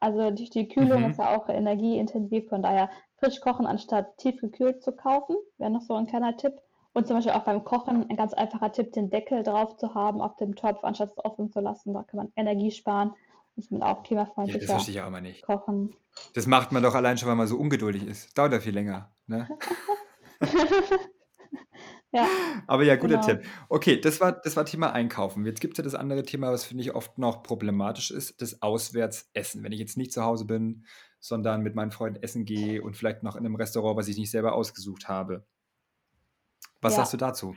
Also 0.00 0.30
durch 0.30 0.50
die 0.50 0.68
Kühlung 0.68 1.04
Mhm. 1.04 1.10
ist 1.10 1.18
ja 1.18 1.36
auch 1.36 1.48
energieintensiv, 1.48 2.48
von 2.48 2.62
daher 2.62 2.88
frisch 3.18 3.40
kochen 3.40 3.66
anstatt 3.66 4.16
tiefgekühlt 4.18 4.82
zu 4.82 4.92
kaufen, 4.92 5.36
wäre 5.58 5.70
noch 5.70 5.82
so 5.82 5.94
ein 5.94 6.06
kleiner 6.06 6.36
Tipp. 6.36 6.54
Und 6.92 7.06
zum 7.06 7.16
Beispiel 7.16 7.32
auch 7.34 7.44
beim 7.44 7.62
Kochen 7.64 8.08
ein 8.10 8.16
ganz 8.16 8.32
einfacher 8.32 8.72
Tipp, 8.72 8.92
den 8.92 9.10
Deckel 9.10 9.42
drauf 9.44 9.76
zu 9.76 9.94
haben 9.94 10.20
auf 10.20 10.34
dem 10.36 10.56
Topf, 10.56 10.82
anstatt 10.82 11.10
es 11.10 11.24
offen 11.24 11.50
zu 11.52 11.60
lassen. 11.60 11.92
Da 11.94 12.02
kann 12.02 12.16
man 12.18 12.32
Energie 12.34 12.70
sparen 12.72 13.12
und 13.56 13.62
somit 13.64 13.82
auch 13.82 13.88
Ja, 13.88 13.94
das 13.96 14.04
klimafreundlicher 14.04 14.66
verstehe 14.66 14.94
ich 14.94 15.00
auch 15.02 15.06
immer 15.06 15.20
nicht. 15.20 15.42
kochen. 15.42 15.94
Das 16.34 16.46
macht 16.46 16.72
man 16.72 16.82
doch 16.82 16.94
allein 16.94 17.16
schon, 17.18 17.28
weil 17.28 17.36
man 17.36 17.46
so 17.46 17.56
ungeduldig 17.58 18.06
ist. 18.06 18.36
Dauert 18.36 18.52
ja 18.52 18.60
viel 18.60 18.74
länger, 18.74 19.10
ne? 19.26 19.48
Ja, 22.12 22.26
Aber 22.66 22.82
ja, 22.82 22.96
guter 22.96 23.18
genau. 23.18 23.26
Tipp. 23.26 23.44
Okay, 23.68 24.00
das 24.00 24.20
war, 24.20 24.32
das 24.32 24.56
war 24.56 24.64
Thema 24.64 24.92
Einkaufen. 24.92 25.44
Jetzt 25.46 25.60
gibt 25.60 25.74
es 25.74 25.78
ja 25.78 25.84
das 25.84 25.94
andere 25.94 26.24
Thema, 26.24 26.50
was 26.50 26.64
finde 26.64 26.82
ich 26.82 26.92
oft 26.94 27.18
noch 27.18 27.42
problematisch 27.44 28.10
ist, 28.10 28.42
das 28.42 28.62
Auswärtsessen. 28.62 29.62
Wenn 29.62 29.70
ich 29.72 29.78
jetzt 29.78 29.96
nicht 29.96 30.12
zu 30.12 30.24
Hause 30.24 30.44
bin, 30.44 30.86
sondern 31.20 31.62
mit 31.62 31.76
meinen 31.76 31.92
Freunden 31.92 32.22
essen 32.22 32.44
gehe 32.44 32.82
und 32.82 32.96
vielleicht 32.96 33.22
noch 33.22 33.36
in 33.36 33.46
einem 33.46 33.54
Restaurant, 33.54 33.96
was 33.96 34.08
ich 34.08 34.16
nicht 34.18 34.30
selber 34.32 34.54
ausgesucht 34.54 35.08
habe. 35.08 35.46
Was 36.82 36.96
sagst 36.96 37.12
Ja. 37.12 37.18
du 37.18 37.24
dazu? 37.24 37.56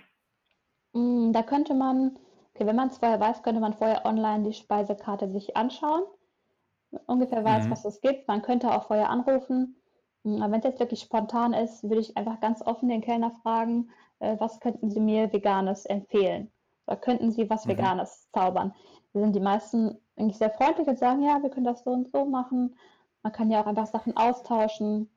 Mm, 0.94 1.32
Da 1.34 1.44
könnte 1.44 1.74
man, 1.74 2.18
okay, 2.54 2.66
wenn 2.66 2.76
man 2.76 2.90
es 2.90 2.98
vorher 2.98 3.20
weiß, 3.20 3.44
könnte 3.44 3.62
man 3.62 3.74
vorher 3.74 4.06
online 4.06 4.44
die 4.44 4.54
Speisekarte 4.54 5.30
sich 5.30 5.56
anschauen. 5.58 6.04
Ungefähr 7.08 7.44
weiß, 7.44 7.68
Mhm. 7.68 7.72
was 7.72 7.86
es 7.86 8.02
gibt. 8.02 8.28
Man 8.28 8.42
könnte 8.42 8.72
auch 8.72 8.88
vorher 8.88 9.10
anrufen. 9.10 9.76
Mm, 10.24 10.42
Aber 10.42 10.52
wenn 10.52 10.60
es 10.60 10.66
jetzt 10.66 10.80
wirklich 10.80 11.02
spontan 11.02 11.54
ist, 11.54 11.84
würde 11.84 12.00
ich 12.02 12.16
einfach 12.18 12.40
ganz 12.40 12.62
offen 12.62 12.90
den 12.90 13.02
Kellner 13.02 13.32
fragen, 13.42 13.90
äh, 14.20 14.36
was 14.40 14.60
könnten 14.60 14.90
Sie 14.90 15.00
mir 15.00 15.32
Veganes 15.32 15.86
empfehlen? 15.86 16.52
Oder 16.88 16.98
könnten 16.98 17.32
Sie 17.32 17.50
was 17.50 17.66
Mhm. 17.66 17.72
Veganes 17.72 18.30
zaubern? 18.34 18.74
Da 19.14 19.20
sind 19.22 19.36
die 19.36 19.40
meisten 19.40 19.98
eigentlich 20.18 20.38
sehr 20.38 20.50
freundlich 20.52 20.88
und 20.88 21.00
sagen, 21.00 21.22
ja, 21.24 21.42
wir 21.42 21.50
können 21.50 21.66
das 21.66 21.84
so 21.84 21.92
und 21.92 22.12
so 22.12 22.26
machen. 22.26 22.76
Man 23.22 23.32
kann 23.34 23.50
ja 23.52 23.62
auch 23.62 23.68
einfach 23.68 23.88
Sachen 23.88 24.16
austauschen. 24.18 25.10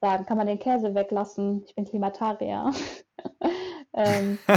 Sagen, 0.00 0.26
kann 0.26 0.36
man 0.36 0.46
den 0.46 0.58
Käse 0.58 0.94
weglassen? 0.94 1.62
Ich 1.66 1.74
bin 1.74 1.84
Klimatarier. 1.84 2.72
ähm, 3.94 4.38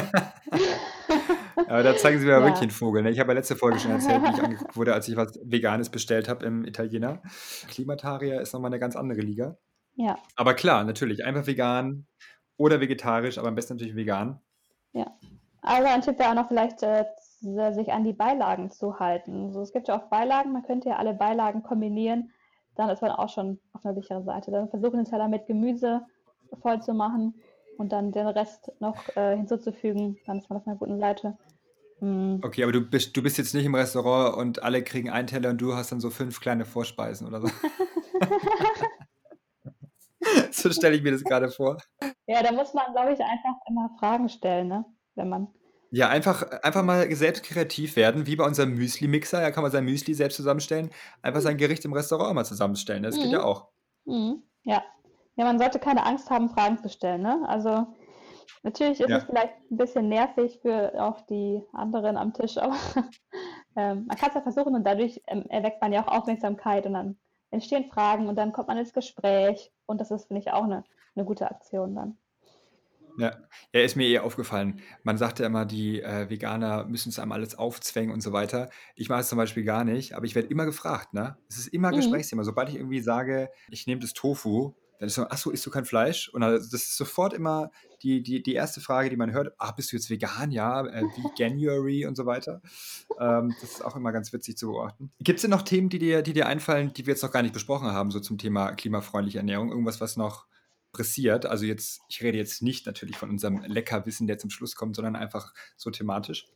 Aber 1.67 1.83
da 1.83 1.95
zeigen 1.95 2.19
sie 2.19 2.25
mir 2.25 2.31
ja 2.39 2.41
wirklich 2.41 2.59
den 2.59 2.71
Vogel. 2.71 3.03
Ne? 3.03 3.11
Ich 3.11 3.19
habe 3.19 3.31
ja 3.31 3.35
letzte 3.35 3.55
Folge 3.55 3.79
schon 3.79 3.91
erzählt, 3.91 4.23
wie 4.23 4.29
ich 4.31 4.43
angeguckt 4.43 4.75
wurde, 4.75 4.93
als 4.93 5.07
ich 5.07 5.15
was 5.15 5.39
Veganes 5.43 5.89
bestellt 5.89 6.27
habe 6.27 6.45
im 6.45 6.65
Italiener. 6.65 7.21
Klimatarier 7.69 8.41
ist 8.41 8.53
nochmal 8.53 8.69
eine 8.69 8.79
ganz 8.79 8.95
andere 8.95 9.21
Liga. 9.21 9.57
Ja, 9.97 10.17
Aber 10.35 10.53
klar, 10.53 10.83
natürlich, 10.83 11.25
einfach 11.25 11.47
vegan 11.47 12.05
oder 12.55 12.79
vegetarisch, 12.79 13.39
aber 13.39 13.47
am 13.47 13.55
besten 13.55 13.73
natürlich 13.73 13.95
vegan. 13.95 14.39
ja. 14.93 15.11
Also 15.63 15.87
ein 15.89 16.01
Tipp 16.01 16.17
wäre 16.17 16.29
auch 16.29 16.35
noch 16.35 16.47
vielleicht, 16.47 16.81
äh, 16.83 17.03
sich 17.41 17.91
an 17.91 18.03
die 18.03 18.13
Beilagen 18.13 18.71
zu 18.71 18.99
halten. 18.99 19.51
So, 19.51 19.61
es 19.61 19.73
gibt 19.73 19.87
ja 19.87 19.97
auch 19.99 20.09
Beilagen, 20.09 20.53
man 20.53 20.63
könnte 20.63 20.89
ja 20.89 20.95
alle 20.95 21.13
Beilagen 21.13 21.61
kombinieren, 21.61 22.31
dann 22.75 22.89
ist 22.89 23.01
man 23.01 23.11
auch 23.11 23.29
schon 23.29 23.59
auf 23.73 23.83
einer 23.83 23.95
sicheren 23.95 24.23
Seite. 24.23 24.51
Dann 24.51 24.69
versuchen 24.69 24.97
den 24.97 25.05
Teller 25.05 25.27
mit 25.27 25.45
Gemüse 25.45 26.01
voll 26.61 26.81
zu 26.81 26.93
machen 26.93 27.33
und 27.77 27.91
dann 27.91 28.11
den 28.11 28.27
Rest 28.27 28.71
noch 28.79 28.95
äh, 29.17 29.35
hinzuzufügen, 29.35 30.17
dann 30.25 30.39
ist 30.39 30.49
man 30.49 30.59
auf 30.59 30.67
einer 30.67 30.77
guten 30.77 30.99
Seite. 30.99 31.37
Mm. 31.99 32.37
Okay, 32.43 32.63
aber 32.63 32.71
du 32.71 32.81
bist, 32.81 33.17
du 33.17 33.23
bist 33.23 33.37
jetzt 33.37 33.53
nicht 33.53 33.65
im 33.65 33.75
Restaurant 33.75 34.37
und 34.37 34.63
alle 34.63 34.83
kriegen 34.83 35.09
einen 35.09 35.27
Teller 35.27 35.49
und 35.49 35.59
du 35.59 35.75
hast 35.75 35.91
dann 35.91 35.99
so 35.99 36.09
fünf 36.11 36.39
kleine 36.39 36.65
Vorspeisen 36.65 37.27
oder 37.27 37.41
so. 37.41 37.47
so 40.63 40.71
stelle 40.71 40.95
ich 40.95 41.03
mir 41.03 41.11
das 41.11 41.23
gerade 41.23 41.49
vor. 41.49 41.77
Ja, 42.25 42.43
da 42.43 42.51
muss 42.51 42.73
man, 42.73 42.93
glaube 42.93 43.13
ich, 43.13 43.19
einfach 43.19 43.55
immer 43.69 43.89
Fragen 43.99 44.29
stellen, 44.29 44.67
ne? 44.67 44.85
Wenn 45.15 45.29
man. 45.29 45.47
Ja, 45.89 46.09
einfach, 46.09 46.43
einfach 46.63 46.83
mal 46.83 47.09
selbst 47.15 47.43
kreativ 47.43 47.95
werden, 47.95 48.27
wie 48.27 48.35
bei 48.35 48.45
unserem 48.45 48.73
Müsli-Mixer. 48.75 49.41
Ja, 49.41 49.51
kann 49.51 49.63
man 49.63 49.71
sein 49.71 49.85
Müsli 49.85 50.13
selbst 50.13 50.35
zusammenstellen. 50.35 50.89
Einfach 51.21 51.39
sein 51.41 51.57
Gericht 51.57 51.85
im 51.85 51.93
Restaurant 51.93 52.35
mal 52.35 52.43
zusammenstellen. 52.43 53.03
Das 53.03 53.15
geht 53.15 53.31
ja 53.31 53.39
Mhm. 53.39 53.45
auch. 53.45 53.67
Mhm. 54.05 54.43
Ja. 54.63 54.83
Ja, 55.37 55.45
man 55.45 55.59
sollte 55.59 55.79
keine 55.79 56.05
Angst 56.05 56.29
haben, 56.29 56.49
Fragen 56.49 56.77
zu 56.79 56.89
stellen, 56.89 57.21
ne? 57.21 57.41
Also 57.47 57.87
natürlich 58.63 58.99
ist 58.99 59.05
es 59.05 59.09
Ja. 59.09 59.19
vielleicht 59.21 59.53
ein 59.71 59.77
bisschen 59.77 60.09
nervig 60.09 60.59
für 60.61 60.91
auch 61.01 61.21
die 61.27 61.63
anderen 61.73 62.17
am 62.17 62.33
Tisch, 62.33 62.57
aber 62.57 62.75
ähm, 63.77 64.05
man 64.07 64.17
kann 64.17 64.29
es 64.29 64.35
ja 64.35 64.41
versuchen 64.41 64.75
und 64.75 64.83
dadurch 64.83 65.21
ähm, 65.27 65.45
erweckt 65.49 65.79
man 65.81 65.93
ja 65.93 66.03
auch 66.03 66.11
Aufmerksamkeit 66.11 66.85
und 66.85 66.93
dann 66.93 67.17
entstehen 67.51 67.85
Fragen 67.85 68.27
und 68.27 68.35
dann 68.35 68.53
kommt 68.53 68.67
man 68.67 68.77
ins 68.77 68.93
Gespräch 68.93 69.71
und 69.85 70.01
das 70.01 70.11
ist, 70.11 70.27
finde 70.27 70.41
ich, 70.41 70.51
auch 70.51 70.63
eine, 70.63 70.83
eine 71.15 71.25
gute 71.25 71.49
Aktion 71.49 71.95
dann. 71.95 72.17
Ja. 73.19 73.35
ja, 73.73 73.81
ist 73.81 73.95
mir 73.95 74.07
eher 74.07 74.23
aufgefallen. 74.23 74.79
Man 75.01 75.17
sagt 75.17 75.39
ja 75.39 75.47
immer, 75.47 75.65
die 75.65 76.01
äh, 76.01 76.29
Veganer 76.29 76.85
müssen 76.85 77.09
es 77.09 77.17
einem 77.17 77.31
alles 77.31 77.57
aufzwängen 77.57 78.13
und 78.13 78.21
so 78.21 78.31
weiter. 78.31 78.69
Ich 78.95 79.09
mache 79.09 79.21
es 79.21 79.29
zum 79.29 79.39
Beispiel 79.39 79.63
gar 79.63 79.83
nicht, 79.83 80.13
aber 80.13 80.25
ich 80.25 80.35
werde 80.35 80.49
immer 80.49 80.65
gefragt, 80.65 81.13
ne? 81.13 81.35
Es 81.49 81.57
ist 81.57 81.67
immer 81.67 81.91
Mhm. 81.91 81.95
Gesprächsthema. 81.95 82.43
Sobald 82.43 82.69
ich 82.69 82.75
irgendwie 82.75 82.99
sage, 83.01 83.49
ich 83.69 83.87
nehme 83.87 84.01
das 84.01 84.13
Tofu, 84.13 84.73
dann 84.99 85.07
ist 85.07 85.15
so, 85.15 85.25
ach 85.29 85.37
so, 85.37 85.51
isst 85.51 85.65
du 85.65 85.69
kein 85.69 85.85
Fleisch? 85.85 86.29
Und 86.29 86.41
das 86.41 86.73
ist 86.73 86.97
sofort 86.97 87.33
immer 87.33 87.71
die, 88.01 88.23
die, 88.23 88.41
die 88.41 88.53
erste 88.53 88.81
Frage, 88.81 89.09
die 89.09 89.15
man 89.15 89.31
hört, 89.31 89.53
ah, 89.57 89.71
bist 89.71 89.91
du 89.91 89.95
jetzt 89.95 90.09
vegan? 90.09 90.51
Ja, 90.51 90.85
äh, 90.85 91.03
Veganuary 91.03 92.05
und 92.05 92.15
so 92.15 92.25
weiter. 92.25 92.61
Ähm, 93.19 93.55
das 93.61 93.71
ist 93.73 93.85
auch 93.85 93.95
immer 93.95 94.11
ganz 94.11 94.33
witzig 94.33 94.57
zu 94.57 94.67
beobachten. 94.67 95.11
Gibt 95.19 95.37
es 95.37 95.41
denn 95.41 95.51
noch 95.51 95.61
Themen, 95.61 95.89
die 95.89 95.99
dir, 95.99 96.21
die 96.21 96.33
dir 96.33 96.47
einfallen, 96.47 96.93
die 96.93 97.05
wir 97.05 97.13
jetzt 97.13 97.23
noch 97.23 97.31
gar 97.31 97.41
nicht 97.41 97.53
besprochen 97.53 97.87
haben, 97.87 98.11
so 98.11 98.19
zum 98.19 98.37
Thema 98.37 98.71
klimafreundliche 98.73 99.37
Ernährung? 99.37 99.69
Irgendwas, 99.69 100.01
was 100.01 100.17
noch 100.17 100.47
pressiert? 100.91 101.45
Also 101.45 101.65
jetzt, 101.65 102.01
ich 102.09 102.23
rede 102.23 102.37
jetzt 102.37 102.63
nicht 102.63 102.85
natürlich 102.85 103.17
von 103.17 103.29
unserem 103.29 103.61
Leckerwissen, 103.65 104.25
der 104.25 104.39
zum 104.39 104.49
Schluss 104.49 104.75
kommt, 104.75 104.95
sondern 104.95 105.15
einfach 105.15 105.53
so 105.75 105.91
thematisch. 105.91 106.47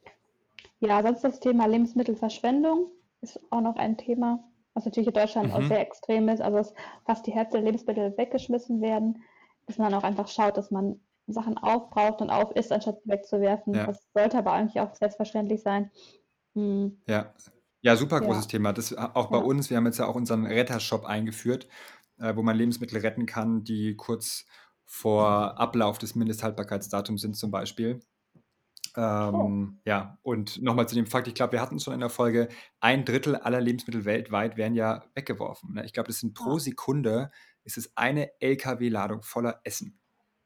Ja, 0.80 1.02
sonst 1.04 1.24
das 1.24 1.40
Thema 1.40 1.68
Lebensmittelverschwendung 1.68 2.92
ist 3.22 3.40
auch 3.52 3.62
noch 3.62 3.76
ein 3.76 3.98
Thema, 3.98 4.44
was 4.74 4.86
natürlich 4.86 5.08
in 5.08 5.14
Deutschland 5.14 5.52
auch 5.54 5.60
Mhm. 5.60 5.68
sehr 5.68 5.82
extrem 5.82 6.30
ist. 6.30 6.42
Also 6.42 6.58
dass 6.58 6.74
fast 7.06 7.28
die 7.28 7.32
Hälfte 7.34 7.58
der 7.58 7.66
Lebensmittel 7.66 8.18
weggeschmissen 8.18 8.82
werden, 8.82 9.24
dass 9.68 9.78
man 9.78 9.94
auch 9.94 10.04
einfach 10.04 10.28
schaut, 10.28 10.58
dass 10.58 10.72
man 10.72 11.00
Sachen 11.28 11.58
aufbraucht 11.58 12.22
und 12.22 12.30
aufisst, 12.30 12.72
anstatt 12.72 13.02
sie 13.04 13.10
wegzuwerfen. 13.10 13.74
Ja. 13.74 13.86
Das 13.88 14.08
sollte 14.14 14.38
aber 14.38 14.54
eigentlich 14.54 14.80
auch 14.82 14.94
selbstverständlich 14.96 15.62
sein. 15.62 15.92
Hm, 16.56 17.02
Ja. 17.08 17.34
Ja, 17.84 17.96
super 17.96 18.22
Ja. 18.22 18.28
großes 18.28 18.48
Thema. 18.48 18.74
Das 18.74 18.96
auch 18.96 19.28
bei 19.32 19.38
Ja. 19.38 19.44
uns. 19.44 19.70
Wir 19.70 19.78
haben 19.78 19.86
jetzt 19.88 19.98
ja 19.98 20.06
auch 20.08 20.16
unseren 20.16 20.46
Rettershop 20.46 21.06
eingeführt, 21.06 21.68
äh, 22.20 22.36
wo 22.36 22.44
man 22.44 22.56
Lebensmittel 22.56 23.00
retten 23.00 23.26
kann, 23.26 23.64
die 23.64 23.96
kurz 23.96 24.46
vor 24.86 25.60
Ablauf 25.60 25.98
des 25.98 26.14
Mindesthaltbarkeitsdatums 26.16 27.22
sind, 27.22 27.36
zum 27.36 27.50
Beispiel. 27.50 28.00
Ähm, 28.96 29.80
Ja, 29.86 30.18
und 30.22 30.62
nochmal 30.62 30.88
zu 30.88 30.96
dem 30.96 31.06
Fakt, 31.08 31.28
ich 31.28 31.34
glaube, 31.34 31.54
wir 31.54 31.62
hatten 31.62 31.78
es 31.78 31.84
schon 31.84 31.94
in 31.94 32.00
der 32.00 32.10
Folge, 32.10 32.50
ein 32.80 33.06
Drittel 33.06 33.36
aller 33.36 33.62
Lebensmittel 33.62 34.06
weltweit 34.06 34.58
werden 34.58 34.76
ja 34.76 35.04
weggeworfen. 35.16 35.74
Ne? 35.74 35.86
Ich 35.86 35.94
glaube, 35.94 36.08
das 36.08 36.20
sind 36.20 36.34
pro. 36.34 36.60
Sekunde 36.60 37.32
ist 37.64 37.78
es 37.78 37.96
eine 37.96 38.32
LKW-Ladung 38.42 39.22
voller 39.22 39.62
Essen. 39.64 40.00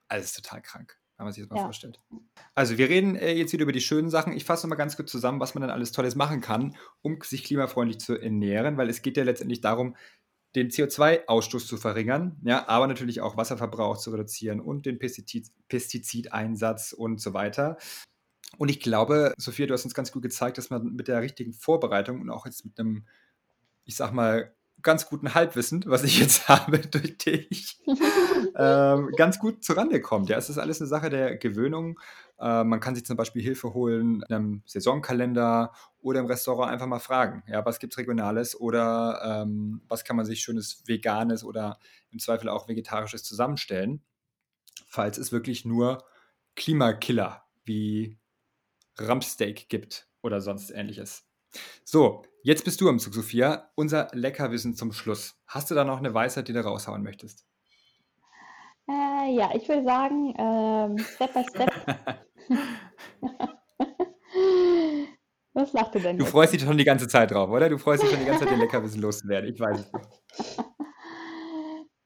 Also 0.08 0.22
das 0.24 0.32
ist 0.32 0.44
total 0.44 0.62
krank, 0.62 1.00
wenn 1.18 1.26
man 1.26 1.34
sich 1.34 1.44
das 1.44 1.50
mal 1.50 1.58
Ja. 1.58 1.64
vorstellt. 1.64 2.02
Also 2.54 2.78
wir 2.78 2.90
reden 2.90 3.16
äh, 3.16 3.34
jetzt 3.34 3.54
wieder 3.54 3.64
über 3.64 3.72
die 3.72 3.82
schönen 3.82 4.10
Sachen. 4.10 4.34
Ich 4.34 4.46
fasse 4.46 4.68
mal 4.68 4.76
ganz 4.76 4.96
kurz 4.96 5.12
zusammen, 5.12 5.40
was 5.40 5.56
man 5.56 5.62
dann 5.62 5.72
alles 5.72 5.92
Tolles 5.92 6.16
machen 6.16 6.42
kann, 6.42 6.76
um 7.02 7.20
sich 7.24 7.44
klimafreundlich 7.44 8.00
zu 8.00 8.16
ernähren, 8.20 8.78
weil 8.78 8.90
es 8.90 9.02
geht 9.02 9.18
ja 9.18 9.24
letztendlich 9.24 9.62
darum, 9.62 9.96
den 10.56 10.70
CO2-Ausstoß 10.70 11.68
zu 11.68 11.76
verringern, 11.76 12.40
ja, 12.44 12.68
aber 12.70 12.88
natürlich 12.88 13.20
auch 13.20 13.36
Wasserverbrauch 13.36 13.98
zu 13.98 14.12
reduzieren 14.12 14.62
und 14.62 14.86
den 14.86 15.00
Pestizid 15.00 15.50
Pestizideinsatz 15.68 16.94
und 16.94 17.20
so 17.20 17.34
weiter. 17.34 17.78
Und 18.58 18.70
ich 18.70 18.80
glaube, 18.80 19.34
Sophia, 19.38 19.68
du 19.68 19.74
hast 19.74 19.86
uns 19.86 19.94
ganz 19.94 20.12
gut 20.12 20.24
gezeigt, 20.24 20.58
dass 20.58 20.70
man 20.70 20.94
mit 20.94 21.08
der 21.08 21.22
richtigen 21.22 21.54
Vorbereitung 21.54 22.22
und 22.22 22.30
auch 22.30 22.46
jetzt 22.46 22.66
mit 22.66 22.80
einem, 22.80 23.06
ich 23.84 23.96
sag 23.96 24.12
mal, 24.12 24.56
ganz 24.82 25.08
guten 25.08 25.34
Halbwissen, 25.34 25.84
was 25.88 26.04
ich 26.04 26.20
jetzt 26.20 26.48
habe 26.50 26.80
durch 26.80 27.18
dich, 27.18 27.82
ähm, 28.56 29.12
ganz 29.18 29.40
gut 29.40 29.64
zurande 29.64 30.02
kommt. 30.02 30.30
Ja, 30.30 30.38
es 30.38 30.50
ist 30.50 30.58
alles 30.58 30.80
eine 30.80 30.88
Sache 30.88 31.10
der 31.10 31.38
Gewöhnung. 31.38 32.00
Äh, 32.40 32.64
man 32.64 32.80
kann 32.80 32.96
sich 32.96 33.06
zum 33.06 33.18
Beispiel 33.18 33.42
Hilfe 33.42 33.74
holen 33.74 34.24
in 34.28 34.36
einem 34.36 34.64
Saisonkalender 34.66 35.74
oder 36.00 36.20
im 36.20 36.28
Restaurant 36.28 36.72
einfach 36.72 36.88
mal 36.88 37.00
fragen, 37.00 37.44
ja, 37.48 37.66
was 37.66 37.80
gibt 37.80 37.94
es 37.94 37.98
Regionales 37.98 38.60
oder 38.60 39.44
ähm, 39.44 39.82
was 39.88 40.04
kann 40.04 40.16
man 40.16 40.26
sich 40.26 40.42
schönes 40.42 40.84
Veganes 40.86 41.44
oder 41.44 41.80
im 42.12 42.20
Zweifel 42.20 42.50
auch 42.50 42.68
Vegetarisches 42.68 43.24
zusammenstellen, 43.24 44.04
falls 44.88 45.18
es 45.18 45.32
wirklich 45.32 45.66
nur 45.66 46.04
Klimakiller 46.56 47.44
wie 47.66 48.18
Rumpsteak 49.00 49.70
gibt 49.70 50.08
oder 50.22 50.42
sonst 50.42 50.72
ähnliches. 50.72 51.24
So, 51.84 52.24
Jetzt 52.46 52.64
bist 52.64 52.80
du 52.80 52.88
am 52.90 53.00
Zug, 53.00 53.16
Sophia. 53.16 53.72
Unser 53.74 54.08
Leckerwissen 54.12 54.76
zum 54.76 54.92
Schluss. 54.92 55.34
Hast 55.48 55.72
du 55.72 55.74
da 55.74 55.84
noch 55.84 55.98
eine 55.98 56.14
Weisheit, 56.14 56.48
die 56.48 56.54
du 56.54 56.64
raushauen 56.64 57.02
möchtest? 57.02 57.44
Äh, 58.88 59.34
ja, 59.34 59.50
ich 59.56 59.68
würde 59.68 59.84
sagen, 59.84 60.36
ähm, 60.38 60.96
Step 61.00 61.34
by 61.34 61.44
Step. 61.50 61.72
Was 65.54 65.74
lacht 65.74 65.96
du 65.96 66.00
denn? 66.02 66.20
Du 66.20 66.24
jetzt? 66.24 66.34
freust 66.34 66.54
dich 66.54 66.62
schon 66.62 66.78
die 66.78 66.84
ganze 66.84 67.08
Zeit 67.08 67.32
drauf, 67.32 67.50
oder? 67.50 67.68
Du 67.68 67.80
freust 67.80 68.04
dich 68.04 68.12
schon 68.12 68.20
die 68.20 68.28
ganze 68.28 68.42
Zeit, 68.42 68.52
den 68.52 68.60
Leckerwissen 68.60 69.02
loszuwerden. 69.02 69.52
Ich 69.52 69.60
weiß 69.60 69.80
es 69.80 69.92
nicht. 69.92 70.08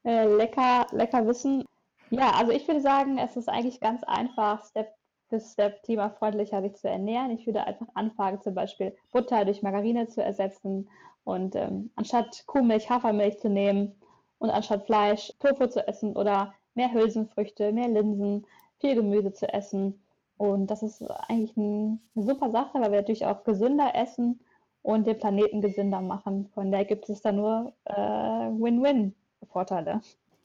Äh, 0.02 0.34
lecker, 0.34 0.86
lecker 0.92 1.26
Wissen. 1.26 1.62
Ja, 2.08 2.30
also 2.30 2.52
ich 2.52 2.66
würde 2.66 2.80
sagen, 2.80 3.18
es 3.18 3.36
ist 3.36 3.50
eigentlich 3.50 3.80
ganz 3.80 4.02
einfach, 4.04 4.64
Step 4.64 4.88
für 5.30 5.40
Step 5.40 5.82
klimafreundlicher 5.84 6.60
sich 6.60 6.74
zu 6.74 6.88
ernähren. 6.88 7.30
Ich 7.30 7.46
würde 7.46 7.64
einfach 7.64 7.86
anfangen, 7.94 8.42
zum 8.42 8.54
Beispiel 8.54 8.94
Butter 9.12 9.44
durch 9.44 9.62
Margarine 9.62 10.08
zu 10.08 10.22
ersetzen 10.22 10.88
und 11.24 11.56
ähm, 11.56 11.90
anstatt 11.96 12.44
Kuhmilch 12.46 12.90
Hafermilch 12.90 13.38
zu 13.38 13.48
nehmen 13.48 13.94
und 14.38 14.50
anstatt 14.50 14.86
Fleisch 14.86 15.32
Tofu 15.38 15.66
zu 15.68 15.86
essen 15.86 16.16
oder 16.16 16.52
mehr 16.74 16.92
Hülsenfrüchte, 16.92 17.72
mehr 17.72 17.88
Linsen, 17.88 18.46
viel 18.78 18.94
Gemüse 18.94 19.32
zu 19.32 19.52
essen. 19.52 20.02
Und 20.36 20.68
das 20.68 20.82
ist 20.82 21.02
eigentlich 21.28 21.56
ein, 21.56 22.00
eine 22.16 22.24
super 22.24 22.50
Sache, 22.50 22.80
weil 22.80 22.90
wir 22.90 23.00
natürlich 23.00 23.26
auch 23.26 23.44
gesünder 23.44 23.94
essen 23.94 24.40
und 24.82 25.06
den 25.06 25.18
Planeten 25.18 25.60
gesünder 25.60 26.00
machen. 26.00 26.48
Von 26.54 26.72
daher 26.72 26.86
gibt 26.86 27.08
es 27.08 27.22
da 27.22 27.32
nur 27.32 27.72
äh, 27.84 27.94
Win-Win-Vorteile. 27.94 30.00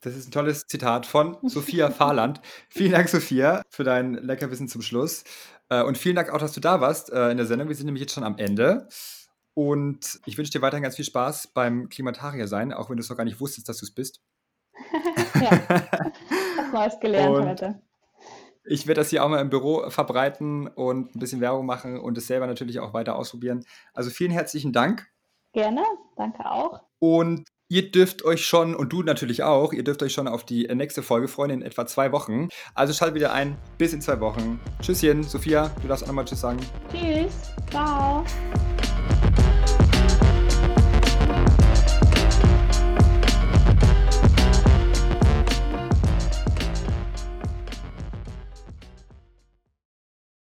Das 0.06 0.16
ist 0.16 0.28
ein 0.28 0.32
tolles 0.32 0.68
Zitat 0.68 1.08
von 1.08 1.36
Sophia 1.41 1.89
Fahrland. 1.89 2.39
vielen 2.70 2.91
Dank, 2.91 3.10
Sophia, 3.10 3.64
für 3.72 3.84
dein 3.84 4.14
Leckerwissen 4.14 4.68
zum 4.68 4.84
Schluss. 4.84 5.24
Äh, 5.70 5.82
und 5.82 5.97
vielen 5.97 6.16
Dank 6.16 6.30
auch, 6.30 6.38
dass 6.38 6.53
du 6.53 6.60
da 6.60 6.80
warst 6.80 7.12
äh, 7.12 7.32
in 7.32 7.38
der 7.38 7.47
Sendung. 7.47 7.70
Wir 7.70 7.76
sind 7.76 7.88
nämlich 7.88 8.01
jetzt 8.01 8.14
schon 8.14 8.24
am 8.24 8.38
Ende. 8.38 8.88
Und 9.56 10.20
ich 10.28 10.38
wünsche 10.38 10.51
dir 10.51 10.62
weiterhin 10.62 10.84
ganz 10.84 10.95
viel 10.95 11.06
Spaß 11.06 11.47
beim 11.56 11.89
Klimatarier 11.89 12.47
sein, 12.47 12.72
auch 12.72 12.91
wenn 12.91 12.97
du 12.97 13.01
es 13.01 13.10
noch 13.10 13.18
gar 13.18 13.24
nicht 13.24 13.39
wusstest, 13.39 13.68
dass 13.68 13.80
du 13.80 13.86
es 13.86 13.91
bist. 13.95 14.22
ja, 15.41 15.60
was 15.70 16.72
Neues 16.72 16.99
gelernt 16.99 17.38
und 17.38 17.47
heute. 17.47 17.82
Ich 18.64 18.86
werde 18.86 19.01
das 19.01 19.10
hier 19.10 19.24
auch 19.24 19.30
mal 19.30 19.41
im 19.41 19.49
Büro 19.49 19.89
verbreiten 19.89 20.68
und 20.68 21.16
ein 21.16 21.20
bisschen 21.20 21.41
Werbung 21.41 21.66
machen 21.66 21.99
und 21.99 22.16
es 22.16 22.28
selber 22.28 22.45
natürlich 22.45 22.80
auch 22.80 22.93
weiter 22.93 23.16
ausprobieren. 23.16 23.66
Also 23.95 24.12
vielen 24.12 24.32
herzlichen 24.32 24.72
Dank. 24.72 25.08
Gerne, 25.53 25.84
danke 26.16 26.45
auch. 26.45 26.82
Und 26.99 27.47
Ihr 27.68 27.89
dürft 27.89 28.24
euch 28.24 28.45
schon, 28.45 28.76
und 28.76 28.93
du 28.93 29.01
natürlich 29.01 29.41
auch, 29.41 29.74
ihr 29.74 29.84
dürft 29.84 30.03
euch 30.03 30.13
schon 30.13 30.28
auf 30.28 30.45
die 30.45 30.68
nächste 30.68 31.01
Folge 31.01 31.28
freuen 31.28 31.49
in 31.49 31.61
etwa 31.63 31.88
zwei 31.88 32.11
Wochen. 32.11 32.49
Also 32.76 32.93
schalt 32.93 33.16
wieder 33.16 33.34
ein. 33.34 33.57
Bis 33.80 33.91
in 33.91 34.01
zwei 34.01 34.20
Wochen. 34.20 34.59
Tschüsschen. 34.82 35.24
Sophia, 35.24 35.72
du 35.82 35.88
darfst 35.88 36.03
auch 36.03 36.07
nochmal 36.09 36.26
Tschüss 36.26 36.41
sagen. 36.41 36.59
Tschüss. 36.91 37.34
Ciao. 37.72 38.24